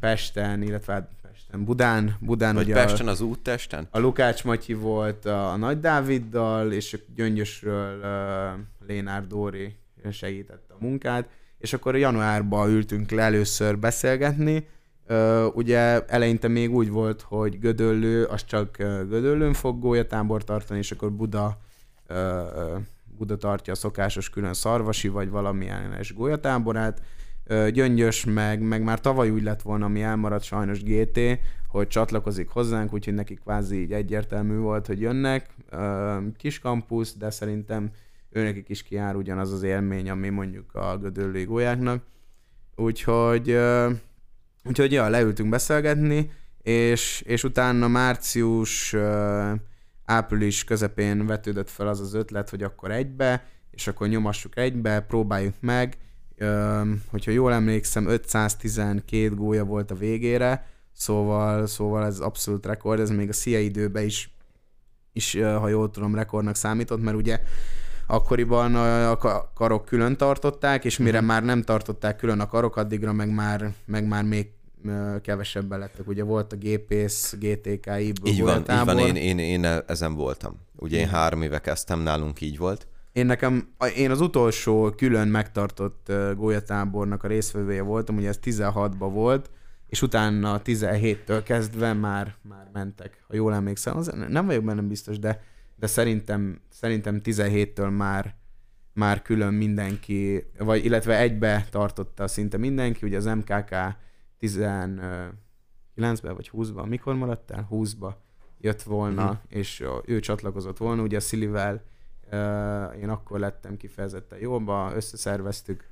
Pesten, 0.00 0.62
illetve 0.62 0.92
hát 0.92 1.10
Pesten, 1.22 1.64
Budán, 1.64 2.16
Budán 2.20 2.54
Vagy 2.54 2.64
ugye 2.64 2.74
Pesten 2.74 3.08
az 3.08 3.20
úttesten? 3.20 3.88
a, 3.90 3.96
a 3.96 4.00
Lukács 4.00 4.44
Matyi 4.44 4.74
volt 4.74 5.24
a, 5.24 5.50
a 5.50 5.56
Nagy 5.56 5.80
Dáviddal, 5.80 6.72
és 6.72 6.94
a 6.94 6.98
Gyöngyösről 7.14 7.98
uh, 7.98 8.86
Lénár 8.86 9.26
Dóri 9.26 9.76
segítette 10.10 10.74
a 10.74 10.76
munkát, 10.80 11.28
és 11.58 11.72
akkor 11.72 11.96
januárban 11.96 12.70
ültünk 12.70 13.10
le 13.10 13.22
először 13.22 13.78
beszélgetni, 13.78 14.66
Uh, 15.10 15.56
ugye 15.56 16.04
eleinte 16.06 16.48
még 16.48 16.74
úgy 16.74 16.90
volt, 16.90 17.22
hogy 17.22 17.58
Gödöllő, 17.58 18.24
az 18.24 18.44
csak 18.44 18.76
Gödöllőn 19.08 19.52
fog 19.52 19.80
gólyatábor 19.80 20.44
tartani, 20.44 20.78
és 20.78 20.90
akkor 20.90 21.12
Buda, 21.12 21.58
uh, 22.08 22.16
Buda 23.18 23.36
tartja 23.36 23.72
a 23.72 23.76
szokásos 23.76 24.30
külön 24.30 24.54
szarvasi, 24.54 25.08
vagy 25.08 25.30
valamilyen 25.30 25.92
es 25.92 26.14
gólyatáborát. 26.14 27.02
Gyöngyös 27.48 28.24
meg, 28.24 28.60
meg 28.60 28.82
már 28.82 29.00
tavaly 29.00 29.30
úgy 29.30 29.42
lett 29.42 29.62
volna, 29.62 29.84
ami 29.84 30.02
elmaradt 30.02 30.44
sajnos 30.44 30.82
GT, 30.82 31.20
hogy 31.68 31.88
csatlakozik 31.88 32.48
hozzánk, 32.48 32.92
úgyhogy 32.92 33.14
nekik 33.14 33.40
kvázi 33.40 33.80
így 33.80 33.92
egyértelmű 33.92 34.56
volt, 34.56 34.86
hogy 34.86 35.00
jönnek. 35.00 35.50
Kis 36.36 36.58
kampusz, 36.58 37.16
de 37.16 37.30
szerintem 37.30 37.90
őnekik 38.30 38.68
is 38.68 38.82
kiár 38.82 39.16
ugyanaz 39.16 39.52
az 39.52 39.62
élmény, 39.62 40.10
ami 40.10 40.28
mondjuk 40.28 40.74
a 40.74 40.98
gödöllői 40.98 41.44
gólyáknak. 41.44 42.02
Úgyhogy 42.76 43.58
Úgyhogy 44.64 44.92
ja, 44.92 45.08
leültünk 45.08 45.48
beszélgetni, 45.48 46.30
és, 46.62 47.22
és 47.26 47.44
utána 47.44 47.88
március, 47.88 48.96
április 50.04 50.64
közepén 50.64 51.26
vetődött 51.26 51.70
fel 51.70 51.88
az 51.88 52.00
az 52.00 52.14
ötlet, 52.14 52.50
hogy 52.50 52.62
akkor 52.62 52.90
egybe, 52.90 53.44
és 53.70 53.86
akkor 53.86 54.08
nyomassuk 54.08 54.56
egybe, 54.56 55.00
próbáljuk 55.00 55.54
meg. 55.60 55.96
Hogyha 57.10 57.30
jól 57.30 57.52
emlékszem, 57.52 58.06
512 58.06 59.34
gólya 59.34 59.64
volt 59.64 59.90
a 59.90 59.94
végére, 59.94 60.66
szóval, 60.92 61.66
szóval 61.66 62.04
ez 62.04 62.18
abszolút 62.18 62.66
rekord, 62.66 63.00
ez 63.00 63.10
még 63.10 63.28
a 63.28 63.32
CIA 63.32 63.58
időben 63.58 64.04
is, 64.04 64.30
is 65.12 65.34
ha 65.34 65.68
jól 65.68 65.90
tudom, 65.90 66.14
rekordnak 66.14 66.54
számított, 66.54 67.02
mert 67.02 67.16
ugye 67.16 67.40
akkoriban 68.06 68.74
a 68.74 69.10
a 69.10 69.16
ka- 69.16 69.50
karok 69.54 69.84
külön 69.84 70.16
tartották, 70.16 70.84
és 70.84 70.98
mire 70.98 71.20
már 71.20 71.44
nem 71.44 71.62
tartották 71.62 72.16
külön 72.16 72.40
a 72.40 72.46
karok, 72.46 72.76
addigra 72.76 73.12
meg 73.12 73.34
már, 73.34 73.72
meg 73.84 74.06
már 74.06 74.24
még 74.24 74.46
kevesebben 75.22 75.78
lettek. 75.78 76.08
Ugye 76.08 76.22
volt 76.22 76.52
a 76.52 76.56
gépész, 76.56 77.34
GTK, 77.38 77.90
IB, 78.00 78.26
Így 78.26 78.42
van, 78.42 78.58
így 78.70 78.84
van, 78.84 78.98
én, 78.98 79.16
én, 79.16 79.38
én 79.38 79.64
ezen 79.86 80.14
voltam. 80.14 80.56
Ugye 80.76 80.98
én 80.98 81.08
három 81.08 81.42
éve 81.42 81.60
kezdtem, 81.60 82.00
nálunk 82.00 82.40
így 82.40 82.58
volt. 82.58 82.86
Én 83.12 83.26
nekem, 83.26 83.74
én 83.96 84.10
az 84.10 84.20
utolsó 84.20 84.90
külön 84.90 85.28
megtartott 85.28 86.12
gólyatábornak 86.36 87.22
a 87.22 87.28
részvevője 87.28 87.82
voltam, 87.82 88.16
ugye 88.16 88.28
ez 88.28 88.38
16-ban 88.42 89.10
volt, 89.12 89.50
és 89.88 90.02
utána 90.02 90.60
17-től 90.64 91.40
kezdve 91.44 91.92
már, 91.92 92.34
már 92.42 92.68
mentek, 92.72 93.24
ha 93.28 93.34
jól 93.34 93.54
emlékszem. 93.54 93.96
Az, 93.96 94.12
nem 94.28 94.46
vagyok 94.46 94.64
benne 94.64 94.82
biztos, 94.82 95.18
de, 95.18 95.42
de 95.76 95.86
szerintem, 95.86 96.60
szerintem 96.68 97.20
17-től 97.24 97.96
már, 97.96 98.34
már 98.92 99.22
külön 99.22 99.54
mindenki, 99.54 100.50
vagy 100.58 100.84
illetve 100.84 101.18
egybe 101.18 101.66
tartotta 101.70 102.28
szinte 102.28 102.56
mindenki, 102.56 103.06
ugye 103.06 103.16
az 103.16 103.24
MKK 103.24 103.74
19-ben 104.40 106.34
vagy 106.34 106.50
20-ban, 106.52 106.88
mikor 106.88 107.14
maradt 107.14 107.50
el? 107.50 107.68
20-ba 107.70 108.12
jött 108.60 108.82
volna, 108.82 109.22
uh-huh. 109.22 109.38
és 109.48 109.84
ő 110.04 110.20
csatlakozott 110.20 110.76
volna, 110.76 111.02
ugye 111.02 111.16
a 111.16 111.20
Szilivel 111.20 111.82
én 113.00 113.08
akkor 113.08 113.38
lettem 113.38 113.76
kifejezetten 113.76 114.38
jóba, 114.38 114.92
összeszerveztük, 114.94 115.88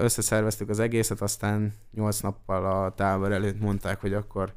összeszerveztük 0.00 0.68
az 0.68 0.78
egészet, 0.78 1.20
aztán 1.20 1.74
nyolc 1.94 2.20
nappal 2.20 2.84
a 2.84 2.94
tábor 2.94 3.32
előtt 3.32 3.60
mondták, 3.60 4.00
hogy 4.00 4.14
akkor 4.14 4.52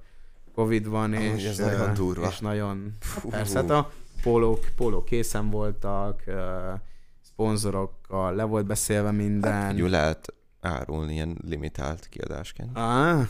Covid 0.56 0.88
van, 0.88 1.14
Amúgy 1.14 1.40
és, 1.40 1.46
ez 1.46 1.58
nagyon 1.58 1.94
durva. 1.94 2.28
és 2.28 2.40
nagyon, 2.40 2.94
Fú. 3.00 3.30
persze, 3.30 3.60
hát 3.60 3.70
a 3.70 3.92
pólók, 4.22 4.66
pólók 4.76 5.06
készen 5.06 5.50
voltak, 5.50 6.24
szponzorokkal 7.22 8.36
le 8.36 8.44
volt 8.44 8.66
beszélve 8.66 9.12
minden. 9.12 9.52
Hát, 9.52 9.78
lehet 9.90 10.34
árulni 10.62 11.14
ilyen 11.14 11.38
limitált 11.48 12.08
kiadásként. 12.08 12.78
ah, 12.78 13.28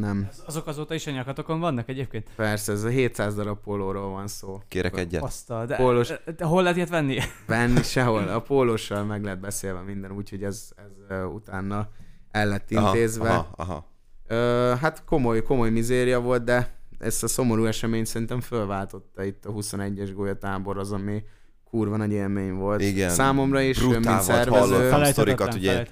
nem, 0.00 0.28
Azok 0.46 0.66
azóta 0.66 0.94
is 0.94 1.06
a 1.06 1.10
nyakatokon 1.10 1.60
vannak 1.60 1.88
egyébként? 1.88 2.28
persze, 2.36 2.72
ez 2.72 2.84
a 2.84 2.88
700 2.88 3.34
darab 3.34 3.58
pólóról 3.58 4.10
van 4.10 4.28
szó. 4.28 4.60
Kérek 4.68 4.98
egyet? 4.98 5.22
Asztal, 5.22 5.66
de, 5.66 5.76
Pólós- 5.76 6.20
de 6.36 6.44
hol 6.44 6.60
lehet 6.62 6.76
ilyet 6.76 6.88
venni? 6.88 7.18
Venni 7.46 7.82
sehol. 7.82 8.28
A 8.28 8.40
pólóssal 8.40 9.04
meg 9.04 9.24
lett 9.24 9.38
beszélve 9.38 9.80
minden, 9.80 10.12
úgyhogy 10.12 10.44
ez, 10.44 10.70
ez 11.08 11.24
utána 11.34 11.88
el 12.30 12.46
lett 12.48 12.70
intézve. 12.70 13.28
Aha, 13.28 13.48
aha, 13.56 13.72
aha. 13.72 13.88
Ö, 14.26 14.74
hát 14.80 15.04
komoly, 15.04 15.42
komoly 15.42 15.70
mizéria 15.70 16.20
volt, 16.20 16.44
de 16.44 16.74
ezt 16.98 17.22
a 17.22 17.28
szomorú 17.28 17.64
eseményt 17.64 18.06
szerintem 18.06 18.40
fölváltotta 18.40 19.24
itt 19.24 19.44
a 19.44 19.52
21-es 19.52 20.10
golyatábor 20.14 20.78
az, 20.78 20.92
ami 20.92 21.22
kurva 21.64 21.96
nagy 21.96 22.12
élmény 22.12 22.52
volt. 22.54 22.80
Igen, 22.80 23.10
Számomra 23.10 23.60
is, 23.60 23.78
brutál 23.78 23.98
mint 23.98 24.04
volt, 24.10 24.22
szervező. 24.22 24.74
hallottam. 24.74 25.04
sztorikat, 25.04 25.54
ugye-. 25.54 25.86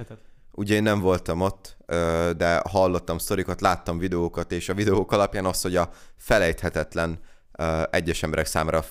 Ugye 0.58 0.74
én 0.74 0.82
nem 0.82 1.00
voltam 1.00 1.40
ott, 1.40 1.76
de 2.36 2.62
hallottam 2.68 3.18
sztorikat, 3.18 3.60
láttam 3.60 3.98
videókat, 3.98 4.52
és 4.52 4.68
a 4.68 4.74
videók 4.74 5.12
alapján 5.12 5.44
az, 5.44 5.62
hogy 5.62 5.76
a 5.76 5.90
felejthetetlen 6.16 7.20
egyes 7.90 8.22
emberek 8.22 8.46
számára 8.46 8.84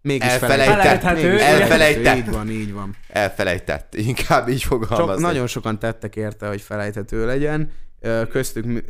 Mégis 0.00 0.28
Elfelejtett. 0.28 0.80
Felejthető, 0.80 1.38
elfelejtett. 1.38 2.16
Így 2.16 2.30
van, 2.30 2.50
így 2.50 2.72
van. 2.72 2.96
elfelejtett, 3.08 3.94
inkább 4.08 4.48
így 4.48 4.60
Sok, 4.60 4.84
fogalmazni. 4.84 5.22
nagyon 5.22 5.46
sokan 5.46 5.78
tettek 5.78 6.16
érte, 6.16 6.48
hogy 6.48 6.60
felejthető 6.60 7.26
legyen. 7.26 7.72
Köztük, 8.30 8.84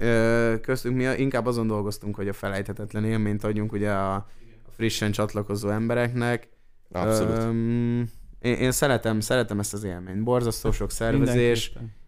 köztük 0.60 0.94
mi 0.94 1.04
inkább 1.04 1.46
azon 1.46 1.66
dolgoztunk, 1.66 2.16
hogy 2.16 2.28
a 2.28 2.32
felejthetetlen 2.32 3.04
élményt 3.04 3.44
adjunk 3.44 3.72
ugye 3.72 3.90
a, 3.90 4.14
a 4.14 4.70
frissen 4.76 5.12
csatlakozó 5.12 5.68
embereknek. 5.68 6.48
Abszolút. 6.92 7.38
Öm, 7.38 8.10
én, 8.40 8.54
én 8.54 8.72
szeretem, 8.72 9.20
szeretem 9.20 9.58
ezt 9.58 9.72
az 9.72 9.84
élményt. 9.84 10.22
Borzasztó 10.22 10.72
sok 10.72 10.90
szervezés. 10.90 11.70
Mindenképpen. 11.72 12.02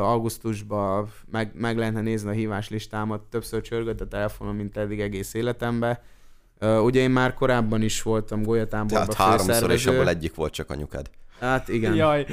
Augusztusban 0.00 1.10
meg, 1.30 1.50
meg 1.54 1.76
lehetne 1.78 2.00
nézni 2.00 2.28
a 2.28 2.32
híváslistámat. 2.32 3.22
Többször 3.22 3.60
csörgött 3.62 4.00
a 4.00 4.08
telefonom, 4.08 4.56
mint 4.56 4.76
eddig 4.76 5.00
egész 5.00 5.34
életemben. 5.34 5.98
Ugye 6.60 7.00
én 7.00 7.10
már 7.10 7.34
korábban 7.34 7.82
is 7.82 8.02
voltam 8.02 8.42
golyatáborban 8.42 9.06
Tehát 9.08 9.14
háromszor, 9.14 9.70
és 9.70 9.86
abból 9.86 10.08
egyik 10.08 10.34
volt 10.34 10.52
csak 10.52 10.70
anyukád. 10.70 11.10
Hát 11.40 11.68
igen, 11.68 11.94
Jaj, 11.94 12.26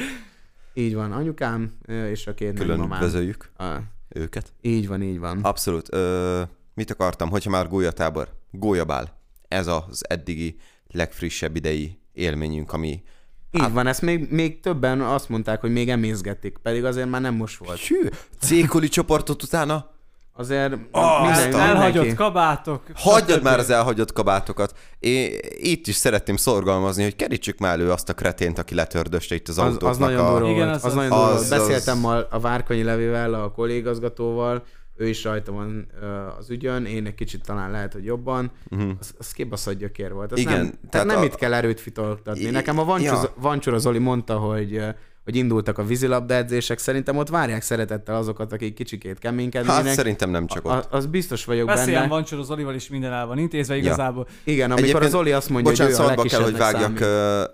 így 0.73 0.95
van. 0.95 1.11
Anyukám 1.11 1.71
és 1.87 2.27
a 2.27 2.33
két 2.33 2.53
Külön 2.53 2.67
nagymamám. 2.67 2.97
üdvözöljük 2.97 3.49
Ah, 3.55 3.77
őket. 4.09 4.53
így 4.61 4.87
van, 4.87 5.01
így 5.01 5.19
van. 5.19 5.39
Abszolút. 5.43 5.93
Ö, 5.93 6.41
mit 6.73 6.91
akartam, 6.91 7.29
hogyha 7.29 7.49
már 7.49 7.67
gólyatábor? 7.67 8.27
Gólyabál. 8.51 9.17
Ez 9.47 9.67
az 9.67 10.05
eddigi 10.09 10.55
legfrissebb 10.91 11.55
idei 11.55 11.99
élményünk, 12.13 12.73
ami 12.73 13.03
Így 13.51 13.71
van, 13.73 13.87
ezt 13.87 14.01
még, 14.01 14.27
még 14.31 14.59
többen 14.59 15.01
azt 15.01 15.29
mondták, 15.29 15.61
hogy 15.61 15.71
még 15.71 15.89
emészgetik, 15.89 16.57
pedig 16.63 16.85
azért 16.85 17.09
már 17.09 17.21
nem 17.21 17.35
most 17.35 17.57
volt. 17.65 17.79
Hű, 17.79 18.07
cékoli 18.39 18.87
csoportot 18.87 19.43
utána 19.43 19.95
Azért 20.39 20.73
Ah, 20.91 21.21
minden, 21.21 21.59
elhagyott 21.59 21.93
mindenki. 21.93 22.13
kabátok. 22.15 22.81
Hagyjad 22.95 23.43
már 23.43 23.59
az 23.59 23.69
elhagyott 23.69 24.13
kabátokat. 24.13 24.73
Én 24.99 25.31
itt 25.57 25.87
is 25.87 25.95
szeretném 25.95 26.35
szorgalmazni, 26.35 27.03
hogy 27.03 27.15
kerítsük 27.15 27.57
már 27.59 27.73
elő 27.79 27.91
azt 27.91 28.09
a 28.09 28.13
kretént, 28.13 28.57
aki 28.57 28.75
letördöste 28.75 29.35
itt 29.35 29.47
az, 29.47 29.57
Az, 29.57 29.63
autóknak 29.65 29.89
az 29.89 29.97
nagyon 29.97 30.25
a... 30.25 30.31
durva 30.31 30.49
Igen, 30.49 30.69
az- 30.69 30.85
Az, 30.85 30.95
az- 30.95 31.03
az- 31.03 31.09
volt. 31.09 31.31
az- 31.33 31.49
Beszéltem 31.49 32.05
a, 32.05 32.15
a 32.29 32.39
Várkonyi 32.39 32.83
Levével, 32.83 33.33
a 33.33 33.51
kollégazgatóval, 33.51 34.63
ő 34.97 35.07
is 35.07 35.23
rajta 35.23 35.51
van 35.51 35.87
ö, 36.01 36.05
az 36.39 36.49
ügyön, 36.49 36.85
én 36.85 37.05
egy 37.05 37.15
kicsit 37.15 37.43
talán 37.45 37.71
lehet, 37.71 37.93
hogy 37.93 38.05
jobban. 38.05 38.51
Mhm. 38.69 38.89
Az, 38.99 39.13
az 39.19 39.31
kibaszott 39.31 39.77
gyökér 39.77 40.13
volt. 40.13 40.31
Az 40.31 40.39
Igen, 40.39 40.53
nem, 40.53 40.61
tehát 40.65 40.89
tehát 40.89 41.07
nem 41.07 41.17
a- 41.19 41.23
itt 41.23 41.35
kell 41.35 41.53
erőt 41.53 41.79
fitoltatni. 41.79 42.41
I- 42.41 42.49
Nekem 42.49 42.79
a 42.79 42.83
Vancsora, 42.85 43.21
ja. 43.21 43.33
Vancsora 43.35 43.77
Zoli 43.77 43.97
mondta, 43.99 44.37
hogy 44.37 44.81
hogy 45.23 45.35
indultak 45.35 45.77
a 45.77 45.83
vízilabda 45.85 46.33
edzések, 46.33 46.77
szerintem 46.77 47.17
ott 47.17 47.29
várják 47.29 47.61
szeretettel 47.61 48.15
azokat, 48.15 48.51
akik 48.53 48.73
kicsikét 48.73 49.19
keménykednének. 49.19 49.75
Hát 49.85 49.93
szerintem 49.93 50.29
nem 50.29 50.47
csak 50.47 50.65
A- 50.65 50.75
ott. 50.77 50.93
az 50.93 51.05
biztos 51.05 51.45
vagyok 51.45 51.65
Beszéljen 51.67 52.01
benne. 52.01 52.13
van 52.13 52.23
Csoro 52.23 52.43
Zolival 52.43 52.73
is 52.75 52.89
minden 52.89 53.13
el 53.13 53.25
van 53.25 53.37
intézve 53.37 53.75
igazából. 53.75 54.27
Igen, 54.43 54.71
amikor 54.71 54.83
Egyébként- 54.83 55.03
az 55.05 55.11
Zoli 55.11 55.31
azt 55.31 55.49
mondja, 55.49 55.71
Bocsánat, 55.71 55.95
hogy 55.95 56.17
ő 56.17 56.19
a 56.19 56.23
kell, 56.29 56.41
hogy 56.41 56.57
vágjak 56.57 56.97
számít. 56.97 57.49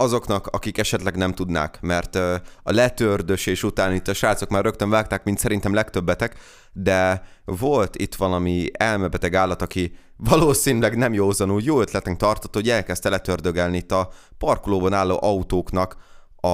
Azoknak, 0.00 0.46
akik 0.46 0.78
esetleg 0.78 1.16
nem 1.16 1.32
tudnák, 1.32 1.80
mert 1.80 2.14
a 2.62 2.72
letördösés 2.72 3.62
után 3.62 3.94
itt 3.94 4.08
a 4.08 4.14
srácok 4.14 4.48
már 4.48 4.64
rögtön 4.64 4.90
vágták, 4.90 5.24
mint 5.24 5.38
szerintem 5.38 5.74
legtöbbetek, 5.74 6.36
de 6.72 7.22
volt 7.44 7.96
itt 7.96 8.14
valami 8.14 8.66
elmebeteg 8.72 9.34
állat, 9.34 9.62
aki 9.62 9.96
valószínűleg 10.16 10.96
nem 10.96 11.12
józanul 11.12 11.60
jó 11.62 11.80
ötletnek 11.80 12.16
tartott, 12.16 12.54
hogy 12.54 12.68
elkezdte 12.68 13.08
letördögelni 13.08 13.76
itt 13.76 13.92
a 13.92 14.10
parkolóban 14.38 14.92
álló 14.92 15.18
autóknak 15.20 15.96
a 16.36 16.48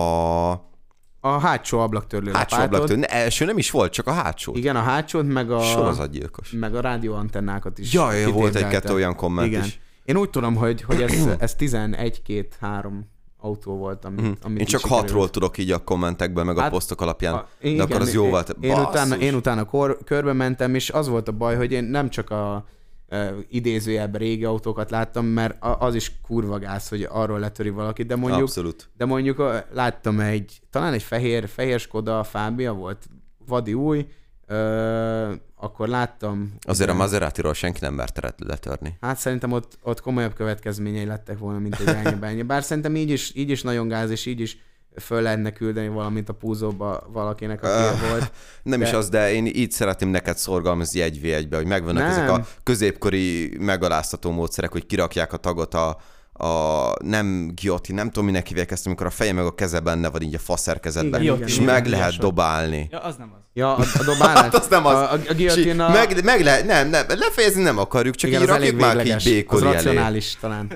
A 1.21 1.39
hátsó 1.41 1.79
ablaktörlő 1.79 2.33
hátsó 2.33 2.61
ablaktól. 2.61 2.97
Ne, 2.97 3.07
első 3.07 3.45
nem 3.45 3.59
is 3.59 3.71
volt, 3.71 3.93
csak 3.93 4.07
a 4.07 4.13
hátsó. 4.13 4.55
Igen, 4.57 4.77
a 4.77 4.83
hátsót, 4.83 5.27
meg 5.27 5.51
a, 5.51 5.61
Sorozatgyilkos. 5.61 6.51
meg 6.51 6.75
a 6.75 6.81
rádióantennákat 6.81 7.79
is. 7.79 7.93
Jaj, 7.93 8.25
volt 8.25 8.55
egy-kettő 8.55 8.93
olyan 8.93 9.17
komment 9.17 9.47
Igen. 9.49 9.65
is. 9.65 9.81
Én 10.05 10.17
úgy 10.17 10.31
tudom, 10.31 10.55
hogy, 10.55 10.83
hogy 10.83 11.03
ez, 11.03 11.27
ez 11.39 11.55
11, 11.55 12.23
2, 12.23 12.49
3 12.61 13.13
autó 13.45 13.77
volt, 13.77 14.05
amit, 14.05 14.21
Mhm. 14.21 14.33
amit 14.43 14.59
Én 14.61 14.67
csak 14.67 14.81
sikerült. 14.81 15.01
hatról 15.03 15.31
tudok 15.31 15.59
így 15.59 15.71
a 15.71 15.79
kommentekben, 15.85 16.47
meg 16.47 16.57
a 16.57 16.61
Hát, 16.61 16.71
posztok 16.71 17.01
alapján. 17.01 17.35
A- 17.35 17.47
de 17.61 17.83
akkor 17.83 18.01
az 18.01 18.13
jó 18.13 18.29
volt. 18.29 18.57
Én, 18.61 18.71
én, 18.71 18.79
utána, 18.79 19.17
én 19.17 19.35
utána 19.35 19.65
kor, 19.65 19.99
körbe 20.05 20.33
mentem, 20.33 20.75
és 20.75 20.91
az 20.91 21.09
volt 21.09 21.29
a 21.29 21.33
baj, 21.33 21.57
hogy 21.57 21.73
én 21.73 21.85
nem 21.85 22.11
csak 22.11 22.31
a 22.31 22.65
e, 23.09 23.35
idézőjelben 23.49 24.21
régi 24.21 24.45
autókat 24.45 24.91
láttam, 24.91 25.27
mert 25.27 25.63
a, 25.63 25.77
az 25.81 25.95
is 25.95 26.13
kurva 26.27 26.59
gáz, 26.59 26.89
hogy 26.89 27.07
arról 27.11 27.39
letöri 27.39 27.71
valaki, 27.71 28.03
de 28.03 28.17
mondjuk, 28.17 28.43
Abszolút. 28.43 28.91
de 28.97 29.05
mondjuk 29.05 29.39
a, 29.39 29.65
láttam 29.73 30.21
egy, 30.21 30.61
talán 30.71 30.93
egy 30.93 31.03
fehér, 31.03 31.49
fehér 31.49 31.81
Skoda 31.81 32.23
Fábia 32.25 32.73
volt, 32.73 33.07
vadi 33.47 33.75
új, 33.75 34.07
ö, 34.47 35.33
akkor 35.57 35.89
láttam... 35.89 36.55
Azért 36.67 36.91
a 36.91 36.95
Maserati-ról 36.95 37.55
senki 37.55 37.79
nem 37.83 37.95
merte 37.95 38.21
le- 38.21 38.47
letörni. 38.49 38.97
Hát 39.01 39.17
szerintem 39.19 39.53
ott, 39.53 39.79
ott 39.83 40.01
komolyabb 40.01 40.35
következményei 40.35 41.05
lettek 41.05 41.39
volna, 41.39 41.59
mint 41.59 41.81
egy 41.81 42.17
ennyi 42.23 42.43
Bár 42.43 42.63
szerintem 42.63 42.97
így 42.97 43.11
is, 43.11 43.33
így 43.35 43.51
is 43.51 43.63
nagyon 43.63 43.89
gáz, 43.89 44.11
és 44.11 44.27
így 44.27 44.41
is 44.41 44.59
föl 45.01 45.23
lehetne 45.23 45.53
küldeni 45.53 45.89
valamit 45.89 46.29
a 46.29 46.33
púzóba 46.33 47.09
valakinek, 47.13 47.63
aki 47.63 47.73
Öh, 47.73 48.11
volt. 48.11 48.33
Nem 48.63 48.79
De- 48.81 48.87
is 48.87 48.93
az, 48.93 49.09
de 49.09 49.33
én 49.33 49.47
így 49.47 49.71
szeretném 49.71 50.09
neked 50.09 50.37
szorgalmazni 50.37 51.01
egy 51.01 51.21
v 51.21 51.25
1 51.25 51.49
be 51.49 51.57
hogy 51.57 51.67
megvannak 51.67 52.03
Nem. 52.03 52.11
ezek 52.11 52.31
a 52.31 52.47
középkori 52.63 53.57
megaláztató 53.59 54.31
módszerek, 54.31 54.73
hogy 54.73 54.87
kirakják 54.87 55.33
a 55.33 55.37
tagot 55.37 55.75
a, 55.75 55.99
a 56.39 56.93
nem 57.05 57.51
gioti, 57.55 57.93
nem 57.93 58.07
tudom 58.11 58.25
minek 58.25 58.47
hívják 58.47 58.71
ezt, 58.71 58.87
amikor 58.87 59.07
a 59.07 59.11
feje 59.11 59.33
meg 59.33 59.45
a 59.45 59.55
keze 59.55 59.81
benne 59.81 60.09
van 60.11 60.23
így 60.23 60.35
a 60.35 60.39
faszerkezetben, 60.39 61.23
Igen, 61.23 61.43
és 61.43 61.55
igen, 61.55 61.65
meg 61.65 61.87
igen, 61.87 61.99
lehet 61.99 62.13
igen. 62.13 62.21
dobálni. 62.25 62.89
Ja, 62.91 62.99
az 62.99 63.17
nem 63.17 63.33
az. 63.35 63.43
Ja, 63.53 63.77
a, 63.77 63.81
a 63.99 64.05
dobálás. 64.05 64.43
Hát 64.45 64.55
az 64.55 64.67
nem 64.69 64.87
az. 64.87 64.95
A, 64.95 65.13
a, 65.13 65.19
a 65.29 65.35
guillotine 65.35 65.85
a... 65.85 65.91
meg, 65.91 66.25
meg 66.25 66.41
lehet, 66.43 66.67
nem, 66.67 66.89
nem, 66.89 67.05
lefejezni 67.09 67.63
nem 67.63 67.79
akarjuk, 67.79 68.15
csak 68.15 68.31
igen, 68.31 68.43
így 68.43 68.49
az 68.49 68.55
elég 68.55 68.71
rakjuk 68.71 68.95
már 68.95 69.03
ki 69.03 69.09
így 69.09 69.15
Az 69.15 69.25
békoli 69.25 69.65
elé. 69.67 69.75
racionális 69.75 70.37
talán. 70.41 70.73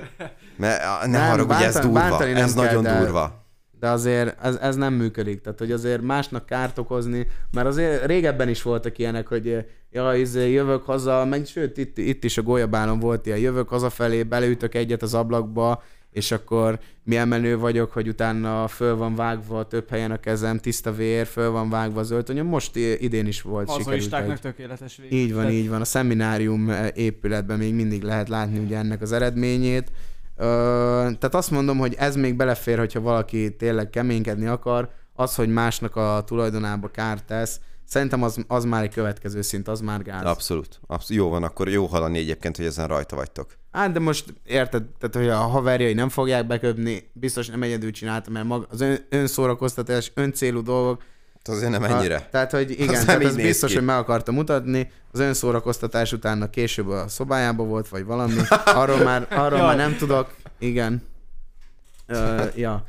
Mert, 0.57 0.81
ne 1.05 1.17
Nem, 1.17 1.29
haragudj, 1.29 1.63
ez 1.63 1.79
durva, 1.79 2.23
ez 2.23 2.53
kell, 2.53 2.63
nagyon 2.63 2.83
de- 2.83 2.99
durva. 2.99 3.38
De 3.79 3.89
azért 3.89 4.43
ez, 4.43 4.55
ez 4.55 4.75
nem 4.75 4.93
működik. 4.93 5.41
Tehát, 5.41 5.59
hogy 5.59 5.71
azért 5.71 6.01
másnak 6.01 6.45
kárt 6.45 6.77
okozni, 6.77 7.27
mert 7.51 7.67
azért 7.67 8.05
régebben 8.05 8.49
is 8.49 8.61
voltak 8.61 8.97
ilyenek, 8.97 9.27
hogy 9.27 9.65
ja, 9.91 10.15
izé, 10.15 10.51
jövök 10.51 10.83
haza, 10.83 11.25
meg 11.25 11.45
sőt, 11.45 11.77
itt, 11.77 11.97
itt 11.97 12.23
is 12.23 12.37
a 12.37 12.41
golyabálon 12.41 12.99
volt 12.99 13.25
ilyen, 13.25 13.37
jövök 13.37 13.69
hazafelé, 13.69 14.23
beleütök 14.23 14.75
egyet 14.75 15.01
az 15.01 15.13
ablakba, 15.13 15.83
és 16.11 16.31
akkor 16.31 16.79
milyen 17.03 17.27
menő 17.27 17.57
vagyok, 17.57 17.91
hogy 17.91 18.07
utána 18.07 18.67
föl 18.67 18.95
van 18.95 19.15
vágva 19.15 19.67
több 19.67 19.89
helyen 19.89 20.11
a 20.11 20.19
kezem, 20.19 20.57
tiszta 20.57 20.93
vér, 20.93 21.25
föl 21.25 21.49
van 21.49 21.69
vágva 21.69 21.99
az 21.99 22.11
öltönyöm. 22.11 22.45
Most 22.45 22.75
idén 22.75 23.27
is 23.27 23.41
volt 23.41 23.71
sikerült 23.71 24.13
egy... 24.13 24.39
tökéletes 24.39 24.97
vég. 24.97 25.11
Így 25.13 25.33
van, 25.33 25.49
így 25.49 25.69
van. 25.69 25.81
A 25.81 25.85
szeminárium 25.85 26.69
eh, 26.69 26.87
épületben 26.95 27.57
még 27.57 27.73
mindig 27.73 28.03
lehet 28.03 28.29
látni 28.29 28.59
ugye 28.59 28.77
ennek 28.77 29.01
az 29.01 29.11
eredményét. 29.11 29.91
Ö, 30.39 30.45
tehát 31.01 31.35
azt 31.35 31.51
mondom, 31.51 31.77
hogy 31.77 31.95
ez 31.97 32.15
még 32.15 32.35
belefér, 32.35 32.77
hogyha 32.77 33.01
valaki 33.01 33.55
tényleg 33.55 33.89
keménykedni 33.89 34.45
akar, 34.45 34.89
az, 35.13 35.35
hogy 35.35 35.49
másnak 35.49 35.95
a 35.95 36.23
tulajdonába 36.25 36.87
kárt 36.87 37.25
tesz, 37.25 37.59
szerintem 37.85 38.23
az, 38.23 38.43
az 38.47 38.65
már 38.65 38.83
egy 38.83 38.93
következő 38.93 39.41
szint, 39.41 39.67
az 39.67 39.81
már 39.81 40.01
gáz. 40.01 40.23
Abszolút. 40.23 40.79
Abszolút. 40.87 41.23
Jó 41.23 41.29
van, 41.29 41.43
akkor 41.43 41.69
jó 41.69 41.85
hallani 41.85 42.17
egyébként, 42.17 42.55
hogy 42.57 42.65
ezen 42.65 42.87
rajta 42.87 43.15
vagytok. 43.15 43.57
Hát, 43.71 43.91
de 43.91 43.99
most 43.99 44.33
érted, 44.45 44.83
tehát, 44.83 45.15
hogy 45.15 45.43
a 45.43 45.47
haverjai 45.47 45.93
nem 45.93 46.09
fogják 46.09 46.47
beköpni, 46.47 47.09
biztos 47.13 47.47
nem 47.47 47.63
egyedül 47.63 47.91
csináltam, 47.91 48.33
mert 48.33 48.45
maga, 48.45 48.67
az 48.69 48.81
ön, 48.81 49.05
önszórakoztatás, 49.09 50.11
öncélú 50.15 50.61
dolgok. 50.61 51.01
Hát 51.43 51.55
azért 51.55 51.71
nem 51.71 51.83
ennyire. 51.83 52.15
A, 52.15 52.27
tehát, 52.31 52.51
hogy 52.51 52.71
igen, 52.81 52.87
nem 52.87 53.05
tehát 53.05 53.23
ez 53.23 53.35
biztos, 53.35 53.69
ki. 53.69 53.75
hogy 53.75 53.85
meg 53.85 53.97
akartam 53.97 54.35
mutatni. 54.35 54.91
Az 55.11 55.19
önszórakoztatás 55.19 56.13
után 56.13 56.49
később 56.51 56.87
a 56.87 57.07
szobájában 57.07 57.67
volt, 57.67 57.87
vagy 57.87 58.05
valami. 58.05 58.33
Arról 58.65 59.03
már, 59.03 59.27
arról 59.43 59.59
már 59.59 59.75
nem 59.75 59.95
tudok. 59.95 60.35
Igen. 60.59 61.01
Uh, 62.07 62.57
ja. 62.57 62.85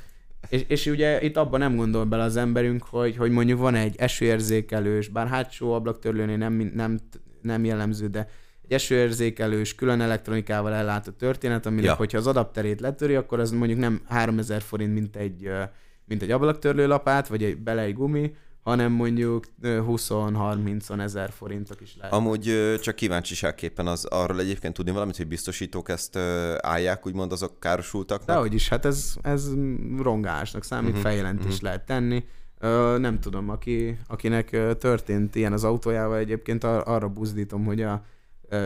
És, 0.48 0.64
és 0.68 0.86
ugye 0.86 1.22
itt 1.22 1.36
abban 1.36 1.60
nem 1.60 1.76
gondol 1.76 2.04
bele 2.04 2.22
az 2.22 2.36
emberünk, 2.36 2.84
hogy, 2.84 3.16
hogy 3.16 3.30
mondjuk 3.30 3.58
van 3.58 3.74
egy 3.74 3.94
esőérzékelős, 3.98 5.08
bár 5.08 5.28
hátsó 5.28 5.72
ablaktörlőnél 5.72 6.36
nem, 6.36 6.70
nem, 6.74 6.98
nem 7.42 7.64
jellemző, 7.64 8.06
de 8.06 8.28
egy 8.64 8.72
esőérzékelős, 8.72 9.74
külön 9.74 10.00
elektronikával 10.00 10.72
ellátott 10.72 11.18
történet, 11.18 11.66
aminek, 11.66 11.84
Ja. 11.84 11.94
hogyha 11.94 12.18
az 12.18 12.26
adapterét 12.26 12.80
letöri, 12.80 13.14
akkor 13.14 13.40
az 13.40 13.50
mondjuk 13.50 13.78
nem 13.78 14.00
3000 14.08 14.62
forint, 14.62 14.94
mint 14.94 15.16
egy, 15.16 15.46
ö, 15.46 15.62
mint 16.10 16.22
egy 16.22 16.30
ablaktörlő 16.30 16.86
lapát, 16.86 17.28
vagy 17.28 17.44
egy, 17.44 17.58
bele 17.58 17.82
egy 17.82 17.94
gumi, 17.94 18.34
hanem 18.62 18.92
mondjuk 18.92 19.44
ö, 19.60 19.82
20-30 19.86 21.00
ezer 21.00 21.30
forintok 21.30 21.80
is 21.80 21.96
lehet. 21.96 22.12
Amúgy 22.12 22.74
csak 22.80 22.94
kíváncsiságképpen 22.94 23.86
az 23.86 24.04
arról 24.04 24.40
egyébként 24.40 24.74
tudni 24.74 24.92
valamit, 24.92 25.16
hogy 25.16 25.26
biztosítók 25.26 25.88
ezt 25.88 26.16
állják, 26.60 27.06
úgymond 27.06 27.32
azok 27.32 27.60
károsultaknak? 27.60 28.28
Dehogy 28.28 28.54
is, 28.54 28.68
hát 28.68 28.84
ez, 28.84 29.14
ez 29.22 29.50
rongásnak 29.98 30.64
számít, 30.64 30.88
uh-huh, 30.88 31.02
feljelentést 31.02 31.46
uh-huh. 31.46 31.62
lehet 31.62 31.86
tenni. 31.86 32.24
Ö, 32.58 32.96
nem 32.98 33.20
tudom, 33.20 33.48
aki, 33.48 33.98
akinek 34.06 34.76
történt 34.78 35.34
ilyen 35.34 35.52
az 35.52 35.64
autójával, 35.64 36.18
egyébként 36.18 36.64
ar- 36.64 36.86
arra 36.86 37.08
buzdítom, 37.08 37.64
hogy 37.64 37.82
a 37.82 38.04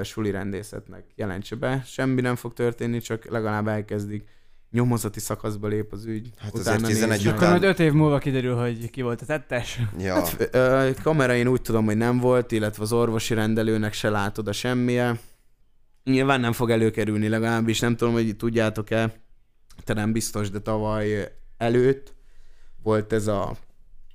suli 0.03 0.31
rendészetnek 0.31 1.05
jelentse 1.15 1.57
be. 1.57 1.83
Semmi 1.87 2.21
nem 2.21 2.37
fog 2.37 2.53
történni, 2.53 3.01
csak 3.01 3.25
legalább 3.25 3.69
elkezdik. 3.69 4.29
Nyomozati 4.75 5.21
szakaszba 5.21 5.69
lép 5.69 5.93
az 5.93 6.05
ügy. 6.05 6.31
Hát 6.39 6.53
azért 6.55 6.67
utána 6.77 6.87
11 6.87 7.09
néznek. 7.19 7.27
Akkor 7.35 7.37
után- 7.49 7.51
majd 7.51 7.63
öt 7.73 7.81
év 7.81 7.93
múlva 7.93 8.19
kiderül, 8.19 8.55
hogy 8.55 8.91
ki 8.91 9.03
volt 9.03 9.23
a 9.23 9.27
tettes. 9.27 9.81
Ja. 9.99 10.15
Hát, 10.15 10.49
ö, 10.53 10.91
kamerain 11.03 11.47
úgy 11.49 11.63
tudom, 11.63 11.85
hogy 11.85 11.97
nem 11.97 12.19
volt, 12.19 12.53
illetve 12.53 12.83
az 12.83 12.93
orvosi 12.93 13.35
rendelőnek 13.35 13.93
se 13.93 14.09
látod 14.11 14.49
a 14.49 14.53
semmije. 14.53 15.19
Nyilván 16.05 16.41
nem 16.41 16.53
fog 16.53 16.71
előkerülni, 16.71 17.29
legalábbis 17.29 17.81
nem 17.81 17.97
tudom, 17.97 18.13
hogy 18.13 18.37
tudjátok-e, 18.37 19.13
te 19.85 19.95
nem 19.95 20.13
biztos, 20.13 20.51
de 20.51 20.59
tavaly 20.59 21.33
előtt 21.59 22.15
volt 22.83 23.13
ez 23.13 23.27
a 23.27 23.57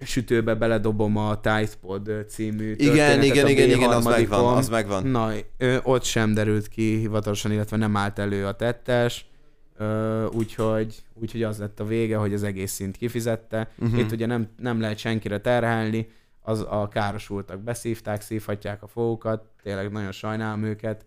sütőbe 0.05 0.53
beledobom 0.55 1.17
a 1.17 1.39
Tidepod 1.41 2.25
című 2.27 2.71
Igen, 2.77 3.23
igen, 3.23 3.47
igen, 3.47 3.69
igen, 3.69 3.89
az 3.89 4.05
B3-adikon. 4.05 4.09
megvan, 4.09 4.57
az 4.57 4.69
megvan. 4.69 5.05
Na, 5.07 5.31
ö, 5.57 5.77
ott 5.83 6.03
sem 6.03 6.33
derült 6.33 6.67
ki 6.67 6.97
hivatalosan, 6.97 7.51
illetve 7.51 7.77
nem 7.77 7.95
állt 7.97 8.19
elő 8.19 8.45
a 8.45 8.51
tettes, 8.55 9.27
úgyhogy, 10.31 11.03
úgyhogy 11.13 11.43
az 11.43 11.59
lett 11.59 11.79
a 11.79 11.85
vége, 11.85 12.17
hogy 12.17 12.33
az 12.33 12.43
egész 12.43 12.71
szint 12.71 12.97
kifizette. 12.97 13.69
Uh-huh. 13.79 13.99
Itt 13.99 14.11
ugye 14.11 14.25
nem, 14.25 14.47
nem 14.57 14.79
lehet 14.79 14.97
senkire 14.97 15.39
terhelni, 15.39 16.09
az 16.41 16.65
a 16.69 16.87
károsultak 16.87 17.59
beszívták, 17.59 18.21
szívhatják 18.21 18.83
a 18.83 18.87
fogukat, 18.87 19.45
tényleg 19.63 19.91
nagyon 19.91 20.11
sajnálom 20.11 20.63
őket. 20.63 21.05